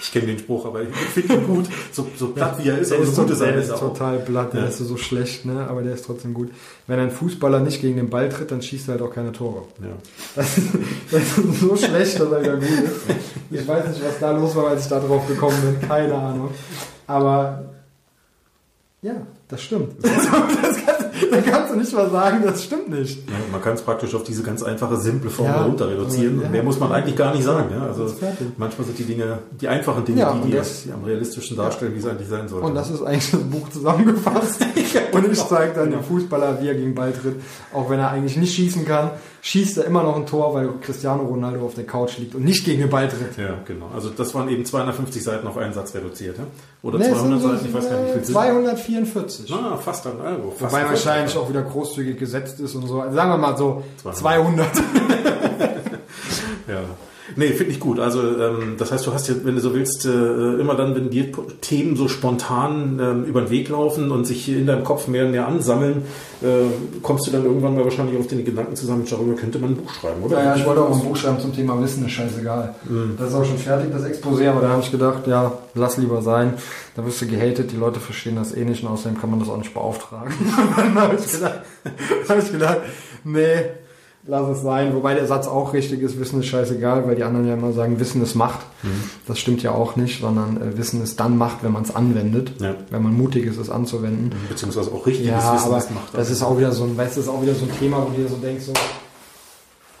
Ich 0.00 0.12
kenne 0.12 0.26
den 0.26 0.38
Spruch, 0.38 0.66
aber 0.66 0.82
ich 0.82 0.88
finde 1.12 1.34
ihn 1.34 1.46
gut. 1.48 1.64
So, 1.90 2.06
so 2.16 2.28
platt 2.28 2.62
wie 2.62 2.68
er 2.68 2.78
ist, 2.78 2.92
Der 2.92 2.98
aber 2.98 3.06
ist, 3.08 3.16
so 3.16 3.22
gut 3.22 3.32
ist 3.32 3.40
er. 3.40 3.52
der 3.54 3.60
ist 3.62 3.76
total 3.76 4.18
platt, 4.20 4.52
der 4.52 4.60
Ja. 4.60 4.66
ist 4.68 4.78
so 4.78 4.96
schlecht, 4.96 5.44
ne? 5.44 5.66
aber 5.68 5.82
der 5.82 5.94
ist 5.94 6.04
trotzdem 6.06 6.32
gut. 6.32 6.50
Wenn 6.86 7.00
ein 7.00 7.10
Fußballer 7.10 7.58
nicht 7.58 7.80
gegen 7.80 7.96
den 7.96 8.08
Ball 8.08 8.28
tritt, 8.28 8.52
dann 8.52 8.62
schießt 8.62 8.86
er 8.88 8.92
halt 8.92 9.02
auch 9.02 9.12
keine 9.12 9.32
Tore. 9.32 9.62
Ja. 9.80 9.88
Das 10.36 10.58
ist, 10.58 10.68
das 11.10 11.22
ist 11.38 11.60
so 11.60 11.76
schlecht, 11.76 12.20
dass 12.20 12.30
er 12.30 12.40
wieder 12.40 12.56
gut 12.56 12.68
ist. 12.68 13.16
Ich 13.50 13.66
weiß 13.66 13.88
nicht, 13.88 14.04
was 14.04 14.18
da 14.20 14.30
los 14.30 14.54
war, 14.54 14.68
als 14.68 14.84
ich 14.84 14.88
da 14.88 15.00
drauf 15.00 15.26
gekommen 15.26 15.56
bin. 15.80 15.88
Keine 15.88 16.14
Ahnung. 16.14 16.50
Aber 17.08 17.64
ja, 19.02 19.14
das 19.48 19.60
stimmt. 19.60 19.92
Das 20.04 20.76
kannst, 20.86 21.01
da 21.30 21.40
kannst 21.40 21.72
du 21.72 21.78
nicht 21.78 21.92
mal 21.92 22.10
sagen, 22.10 22.42
das 22.44 22.64
stimmt 22.64 22.88
nicht. 22.90 23.18
Ja, 23.28 23.34
man 23.50 23.60
kann 23.62 23.74
es 23.74 23.82
praktisch 23.82 24.14
auf 24.14 24.22
diese 24.24 24.42
ganz 24.42 24.62
einfache, 24.62 24.96
simple 24.96 25.30
Form 25.30 25.46
Ja. 25.48 25.62
runter 25.64 25.88
reduzieren. 25.88 26.40
Ja. 26.42 26.48
Mehr 26.48 26.62
muss 26.62 26.78
man 26.80 26.90
eigentlich 26.92 27.16
gar 27.16 27.32
nicht 27.34 27.44
sagen. 27.44 27.66
Ja? 27.74 27.86
Also 27.86 28.06
manchmal 28.56 28.86
sind 28.86 28.98
die 28.98 29.04
Dinge, 29.04 29.38
die 29.60 29.68
einfachen 29.68 30.04
Dinge, 30.04 30.26
die, 30.42 30.48
die, 30.50 30.56
das- 30.56 30.84
am 30.92 31.04
realistischen 31.04 31.56
darstellen, 31.56 31.94
wie 31.94 31.98
es 31.98 32.06
eigentlich 32.06 32.28
sein 32.28 32.48
sollte. 32.48 32.66
Und 32.66 32.74
das 32.74 32.90
ist 32.90 33.02
eigentlich 33.02 33.30
das 33.30 33.40
Buch 33.40 33.68
zusammengefasst. 33.70 34.64
Und 35.12 35.30
ich 35.32 35.44
zeige 35.46 35.74
dann 35.74 35.90
dem 35.90 36.02
Fußballer, 36.02 36.60
wie 36.62 36.68
er 36.68 36.74
gegen 36.74 36.94
Ball 36.94 37.12
tritt. 37.12 37.36
Auch 37.72 37.88
wenn 37.90 37.98
er 37.98 38.10
eigentlich 38.10 38.36
nicht 38.36 38.54
schießen 38.54 38.84
kann, 38.86 39.10
schießt 39.44 39.78
er 39.78 39.84
immer 39.86 40.02
noch 40.04 40.14
ein 40.16 40.24
Tor, 40.24 40.54
weil 40.54 40.68
Cristiano 40.80 41.24
Ronaldo 41.24 41.66
auf 41.66 41.74
der 41.74 41.84
Couch 41.84 42.16
liegt 42.18 42.34
und 42.36 42.44
nicht 42.44 42.64
gegen 42.64 42.80
den 42.80 42.88
Ball 42.90 43.08
tritt. 43.08 43.36
ja, 43.36 43.58
genau. 43.66 43.90
Also 43.92 44.08
das 44.10 44.34
waren 44.36 44.48
eben 44.48 44.64
250 44.64 45.22
Seiten 45.22 45.46
auf 45.48 45.56
einen 45.58 45.72
Satz 45.74 45.94
reduziert. 45.96 46.38
Ja? 46.38 46.44
Oder 46.82 46.98
Nee, 46.98 47.06
es 47.06 47.10
200 47.18 47.40
sind 47.40 47.40
so, 47.50 47.56
Seiten, 47.56 47.66
ich 47.68 47.74
weiß 47.74 47.90
gar 47.90 47.96
nicht, 47.98 48.08
wie 48.08 48.12
viel 48.12 48.24
sind. 48.24 48.34
244. 48.34 49.52
Ah, 49.52 49.76
fast 49.76 50.06
ein 50.06 50.20
Euro. 50.20 50.52
Fast 50.52 50.72
Wobei 50.72 50.84
ein 50.84 50.90
wahrscheinlich 50.90 51.34
Euro. 51.34 51.44
auch 51.44 51.50
wieder 51.50 51.62
großzügig 51.62 52.18
gesetzt 52.18 52.60
ist 52.60 52.74
und 52.76 52.86
so. 52.86 53.00
Also 53.00 53.14
sagen 53.16 53.30
wir 53.30 53.36
mal 53.38 53.56
so 53.56 53.82
200. 54.02 54.16
200. 54.16 54.68
Ja. 56.68 56.78
Nee, 57.36 57.48
finde 57.48 57.72
ich 57.72 57.80
gut. 57.80 58.00
Also 58.00 58.20
ähm, 58.20 58.74
das 58.78 58.90
heißt, 58.92 59.06
du 59.06 59.12
hast 59.12 59.28
ja, 59.28 59.34
wenn 59.44 59.54
du 59.54 59.60
so 59.60 59.74
willst, 59.74 60.06
äh, 60.06 60.10
immer 60.10 60.74
dann, 60.74 60.94
wenn 60.94 61.10
dir 61.10 61.30
Themen 61.60 61.96
so 61.96 62.08
spontan 62.08 62.98
ähm, 63.00 63.24
über 63.24 63.42
den 63.42 63.50
Weg 63.50 63.68
laufen 63.68 64.10
und 64.10 64.26
sich 64.26 64.48
in 64.48 64.66
deinem 64.66 64.84
Kopf 64.84 65.06
mehr 65.06 65.24
und 65.24 65.30
mehr 65.30 65.46
ansammeln, 65.46 66.02
äh, 66.42 66.64
kommst 67.02 67.26
du 67.26 67.30
dann 67.30 67.44
irgendwann 67.44 67.74
mal 67.74 67.84
wahrscheinlich 67.84 68.18
auf 68.18 68.26
den 68.26 68.44
Gedanken 68.44 68.74
zusammen, 68.74 69.04
darüber 69.08 69.34
könnte 69.34 69.58
man 69.58 69.70
ein 69.70 69.76
Buch 69.76 69.92
schreiben, 69.92 70.22
oder? 70.22 70.38
Ja, 70.38 70.44
ja, 70.44 70.56
ich 70.56 70.66
wollte 70.66 70.82
auch 70.82 70.92
ein 70.92 71.04
Buch 71.04 71.16
schreiben 71.16 71.38
zum 71.38 71.54
Thema 71.54 71.80
Wissen, 71.80 72.04
ist 72.04 72.12
scheißegal. 72.12 72.74
Das 73.18 73.28
ist 73.28 73.34
auch 73.34 73.44
schon 73.44 73.58
fertig, 73.58 73.92
das 73.92 74.04
Exposé, 74.04 74.48
aber 74.48 74.60
da 74.60 74.70
habe 74.70 74.82
ich 74.82 74.90
gedacht, 74.90 75.26
ja, 75.26 75.52
lass 75.74 75.96
lieber 75.98 76.22
sein. 76.22 76.54
Da 76.96 77.06
wirst 77.06 77.22
du 77.22 77.26
gehatet, 77.26 77.72
die 77.72 77.76
Leute 77.76 78.00
verstehen 78.00 78.36
das 78.36 78.54
eh 78.54 78.64
nicht 78.64 78.82
und 78.82 78.90
außerdem 78.90 79.18
kann 79.18 79.30
man 79.30 79.40
das 79.40 79.48
auch 79.48 79.56
nicht 79.56 79.72
beauftragen. 79.72 80.32
dann 80.76 80.94
habe 80.94 81.16
ich 81.16 81.32
gedacht, 81.32 81.60
habe 82.28 82.40
ich 82.40 82.52
gedacht, 82.52 82.80
nee, 83.24 83.56
lass 84.26 84.48
es 84.56 84.62
sein. 84.62 84.94
Wobei 84.94 85.14
der 85.14 85.26
Satz 85.26 85.46
auch 85.46 85.72
richtig 85.72 86.00
ist, 86.00 86.18
Wissen 86.18 86.40
ist 86.40 86.46
scheißegal, 86.46 87.06
weil 87.06 87.16
die 87.16 87.24
anderen 87.24 87.46
ja 87.48 87.54
immer 87.54 87.72
sagen, 87.72 87.98
Wissen 88.00 88.22
ist 88.22 88.34
Macht. 88.34 88.60
Das 89.26 89.38
stimmt 89.38 89.62
ja 89.62 89.72
auch 89.72 89.96
nicht, 89.96 90.20
sondern 90.20 90.60
äh, 90.60 90.76
Wissen 90.76 91.02
ist 91.02 91.18
dann 91.20 91.36
Macht, 91.38 91.62
wenn 91.62 91.72
man 91.72 91.82
es 91.82 91.94
anwendet. 91.94 92.52
Ja. 92.60 92.74
Wenn 92.90 93.02
man 93.02 93.14
mutig 93.14 93.46
ist, 93.46 93.58
es 93.58 93.70
anzuwenden. 93.70 94.32
Beziehungsweise 94.48 94.92
auch 94.92 95.06
richtiges 95.06 95.30
Ja, 95.30 95.54
Wissen, 95.54 95.70
das 95.70 95.90
macht. 95.90 96.14
das 96.14 96.30
ist 96.30 96.42
auch 96.42 96.56
wieder 96.58 96.72
so 96.72 96.84
ein, 96.84 96.96
weißt 96.96 97.16
du, 97.16 97.20
das 97.20 97.28
ist 97.28 97.34
auch 97.34 97.42
wieder 97.42 97.54
so 97.54 97.64
ein 97.64 97.78
Thema, 97.78 97.98
wo 98.04 98.10
du 98.10 98.22
dir 98.22 98.28
so 98.28 98.36
denkst, 98.36 98.64
so, 98.64 98.72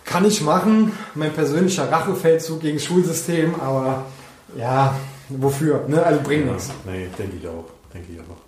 kann 0.04 0.24
ich 0.24 0.42
machen, 0.42 0.92
mein 1.14 1.32
persönlicher 1.32 1.90
Rachefeldzug 1.90 2.60
gegen 2.60 2.76
das 2.76 2.84
Schulsystem, 2.84 3.54
aber 3.60 4.04
ja, 4.58 4.94
wofür, 5.30 5.84
ne? 5.88 6.02
Also 6.04 6.20
bringt 6.22 6.46
ja, 6.46 6.52
nichts. 6.52 6.70
nee, 6.84 7.06
denke 7.18 7.36
ich 7.40 7.48
auch. 7.48 7.64
Denke 7.94 8.12
ich 8.12 8.20
auch. 8.20 8.41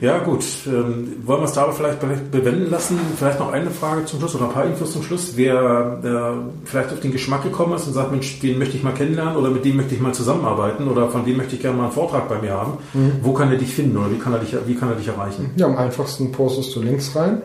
Ja, 0.00 0.18
gut. 0.18 0.44
Ähm, 0.66 1.14
wollen 1.24 1.40
wir 1.40 1.44
es 1.46 1.52
dabei 1.52 1.72
vielleicht 1.72 2.00
be- 2.00 2.08
bewenden 2.30 2.70
lassen? 2.70 2.98
Vielleicht 3.16 3.38
noch 3.38 3.50
eine 3.52 3.70
Frage 3.70 4.04
zum 4.04 4.18
Schluss 4.20 4.34
oder 4.34 4.44
ein 4.48 4.52
paar 4.52 4.66
Infos 4.66 4.92
zum 4.92 5.02
Schluss. 5.02 5.32
Wer 5.36 6.00
äh, 6.04 6.66
vielleicht 6.66 6.92
auf 6.92 7.00
den 7.00 7.10
Geschmack 7.12 7.42
gekommen 7.42 7.72
ist 7.74 7.86
und 7.86 7.94
sagt, 7.94 8.10
Mensch, 8.10 8.38
den 8.40 8.58
möchte 8.58 8.76
ich 8.76 8.82
mal 8.82 8.92
kennenlernen 8.92 9.36
oder 9.36 9.50
mit 9.50 9.64
dem 9.64 9.76
möchte 9.76 9.94
ich 9.94 10.00
mal 10.00 10.12
zusammenarbeiten 10.12 10.88
oder 10.88 11.08
von 11.08 11.24
dem 11.24 11.38
möchte 11.38 11.54
ich 11.56 11.62
gerne 11.62 11.76
mal 11.78 11.84
einen 11.84 11.92
Vortrag 11.92 12.28
bei 12.28 12.38
mir 12.40 12.52
haben. 12.52 12.74
Wo 13.22 13.32
kann 13.32 13.50
er 13.50 13.56
dich 13.56 13.72
finden 13.74 13.96
oder 13.96 14.10
wie 14.12 14.18
kann 14.18 14.32
er 14.34 14.40
dich, 14.40 14.54
wie 14.66 14.74
kann 14.74 14.90
er 14.90 14.96
dich 14.96 15.08
erreichen? 15.08 15.50
Ja, 15.56 15.66
am 15.66 15.76
einfachsten 15.78 16.32
postest 16.32 16.76
du 16.76 16.82
Links 16.82 17.16
rein, 17.16 17.40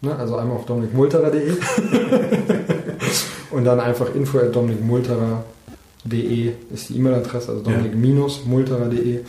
ne? 0.00 0.16
also 0.16 0.36
einmal 0.36 0.56
auf 0.56 0.64
dominikmulterer.de 0.66 1.52
und 3.50 3.64
dann 3.64 3.80
einfach 3.80 4.14
info 4.14 4.38
at 4.38 4.54
dominikmulterer.de 4.56 6.52
ist 6.72 6.88
die 6.88 6.96
E-Mail-Adresse, 6.98 7.50
also 7.52 7.62
dominik-multerer.de. 7.62 9.20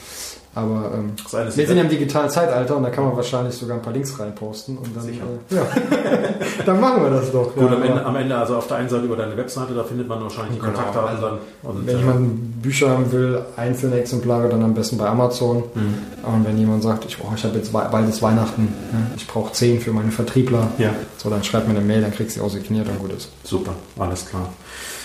Aber 0.55 0.89
ähm, 0.93 1.11
wir 1.31 1.67
sind 1.67 1.75
ja 1.75 1.83
im 1.83 1.89
digitalen 1.89 2.29
Zeitalter 2.29 2.77
und 2.77 2.83
da 2.83 2.89
kann 2.89 3.03
man 3.03 3.15
wahrscheinlich 3.17 3.53
sogar 3.55 3.75
ein 3.75 3.81
paar 3.81 3.91
Links 3.91 4.17
reinposten 4.17 4.77
und 4.77 4.95
dann, 4.95 5.09
äh, 5.09 5.55
ja. 5.55 5.61
dann 6.65 6.79
machen 6.79 7.03
wir 7.03 7.09
das 7.09 7.29
doch. 7.29 7.53
Gut, 7.53 7.69
Ja, 7.69 7.75
am 7.75 7.83
Ende, 7.83 8.05
am 8.05 8.15
Ende, 8.15 8.37
also 8.37 8.55
auf 8.55 8.67
der 8.67 8.77
einen 8.77 8.87
Seite 8.87 9.03
über 9.03 9.17
deine 9.17 9.35
Webseite, 9.35 9.73
da 9.73 9.83
findet 9.83 10.07
man 10.07 10.21
wahrscheinlich 10.21 10.55
die 10.55 10.61
Genau, 10.61 10.71
Kontaktdaten 10.73 11.09
also, 11.09 11.21
dann. 11.27 11.37
Und, 11.63 11.85
wenn 11.85 11.95
äh, 11.95 11.99
jemand 11.99 12.61
Bücher 12.61 12.89
haben 12.89 13.11
will, 13.11 13.41
einzelne 13.57 13.99
Exemplare, 13.99 14.47
dann 14.47 14.63
am 14.63 14.73
besten 14.73 14.97
bei 14.97 15.07
Amazon. 15.07 15.63
Mhm. 15.73 15.93
Und 16.23 16.47
wenn 16.47 16.57
jemand 16.57 16.83
sagt, 16.83 17.03
ich, 17.03 17.17
oh, 17.21 17.33
ich 17.35 17.43
habe 17.43 17.57
jetzt 17.57 17.73
bald 17.73 18.07
ist 18.07 18.21
Weihnachten, 18.21 18.63
ne? 18.63 19.07
ich 19.17 19.27
brauche 19.27 19.51
10 19.51 19.81
für 19.81 19.91
meine 19.91 20.11
Vertriebler, 20.11 20.69
ja, 20.77 20.91
so 21.17 21.29
dann 21.29 21.43
schreibt 21.43 21.67
mir 21.67 21.75
eine 21.75 21.85
Mail, 21.85 22.01
dann 22.01 22.11
kriegst 22.13 22.37
du 22.37 22.39
sie 22.39 22.45
auch 22.45 22.49
signiert 22.49 22.87
und 22.87 22.99
gut 22.99 23.11
ist. 23.11 23.29
super, 23.43 23.73
alles 23.99 24.25
klar. 24.25 24.53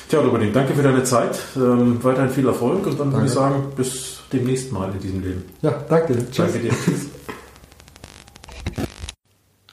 Tja, 0.08 0.22
Dominik, 0.22 0.52
danke 0.54 0.74
für 0.74 0.82
deine 0.82 1.02
Zeit. 1.04 1.38
Ähm, 1.56 1.98
weiterhin 2.02 2.30
viel 2.30 2.46
Erfolg 2.46 2.86
und 2.86 2.98
dann 2.98 3.12
würde 3.12 3.12
Danke. 3.12 3.26
ich 3.26 3.32
sagen, 3.32 3.62
bis 3.76 4.19
demnächst 4.32 4.72
mal 4.72 4.92
in 4.92 5.00
diesem 5.00 5.22
Leben. 5.22 5.44
Ja, 5.62 5.84
danke. 5.88 6.14
Tschüss. 6.30 6.36
Danke 6.36 6.58
dir. 6.58 6.70
Tschüss. 6.70 7.06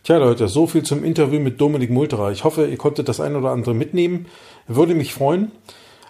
Tja 0.03 0.17
Leute, 0.17 0.47
so 0.47 0.67
viel 0.67 0.83
zum 0.83 1.03
Interview 1.03 1.39
mit 1.39 1.59
Dominik 1.59 1.89
Multerer. 1.89 2.31
Ich 2.31 2.45
hoffe, 2.45 2.65
ihr 2.65 2.77
konntet 2.77 3.09
das 3.09 3.19
ein 3.19 3.35
oder 3.35 3.51
andere 3.51 3.73
mitnehmen. 3.73 4.27
Würde 4.67 4.95
mich 4.95 5.13
freuen. 5.13 5.51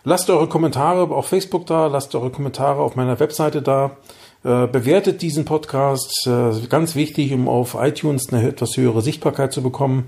Lasst 0.03 0.29
eure 0.29 0.47
Kommentare 0.47 1.13
auf 1.13 1.27
Facebook 1.27 1.65
da, 1.65 1.87
lasst 1.87 2.13
eure 2.15 2.29
Kommentare 2.29 2.79
auf 2.81 2.95
meiner 2.95 3.19
Webseite 3.19 3.61
da. 3.61 3.97
Äh, 4.43 4.67
bewertet 4.67 5.21
diesen 5.21 5.45
Podcast, 5.45 6.27
äh, 6.27 6.67
ganz 6.69 6.95
wichtig, 6.95 7.33
um 7.33 7.49
auf 7.49 7.75
iTunes 7.77 8.31
eine 8.31 8.47
etwas 8.47 8.77
höhere 8.77 9.01
Sichtbarkeit 9.01 9.51
zu 9.51 9.63
bekommen. 9.63 10.05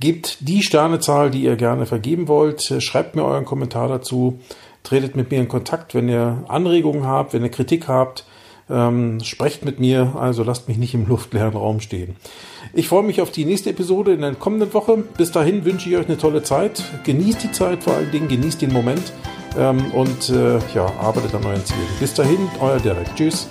Gebt 0.00 0.38
die 0.40 0.62
Sternezahl, 0.62 1.30
die 1.30 1.44
ihr 1.44 1.56
gerne 1.56 1.86
vergeben 1.86 2.28
wollt. 2.28 2.70
Äh, 2.70 2.80
schreibt 2.80 3.14
mir 3.14 3.24
euren 3.24 3.44
Kommentar 3.44 3.88
dazu. 3.88 4.40
Tretet 4.82 5.16
mit 5.16 5.30
mir 5.30 5.40
in 5.40 5.48
Kontakt, 5.48 5.94
wenn 5.94 6.08
ihr 6.08 6.44
Anregungen 6.48 7.04
habt, 7.04 7.32
wenn 7.32 7.42
ihr 7.42 7.50
Kritik 7.50 7.88
habt. 7.88 8.24
Ähm, 8.70 9.20
sprecht 9.24 9.64
mit 9.64 9.80
mir, 9.80 10.14
also 10.18 10.42
lasst 10.42 10.68
mich 10.68 10.76
nicht 10.76 10.92
im 10.92 11.06
luftleeren 11.06 11.54
Raum 11.54 11.80
stehen. 11.80 12.16
Ich 12.74 12.88
freue 12.88 13.02
mich 13.02 13.22
auf 13.22 13.30
die 13.30 13.46
nächste 13.46 13.70
Episode 13.70 14.12
in 14.12 14.20
der 14.20 14.34
kommenden 14.34 14.74
Woche. 14.74 14.98
Bis 15.16 15.32
dahin 15.32 15.64
wünsche 15.64 15.88
ich 15.88 15.96
euch 15.96 16.06
eine 16.06 16.18
tolle 16.18 16.42
Zeit. 16.42 16.82
Genießt 17.04 17.42
die 17.42 17.52
Zeit 17.52 17.82
vor 17.82 17.94
allen 17.94 18.10
Dingen, 18.10 18.28
genießt 18.28 18.60
den 18.60 18.72
Moment 18.72 19.12
ähm, 19.56 19.90
und 19.92 20.28
äh, 20.28 20.58
ja, 20.74 20.86
arbeitet 21.00 21.34
an 21.34 21.46
euren 21.46 21.64
Zielen. 21.64 21.80
Bis 21.98 22.12
dahin, 22.12 22.48
euer 22.60 22.78
Derek. 22.78 23.14
Tschüss. 23.16 23.48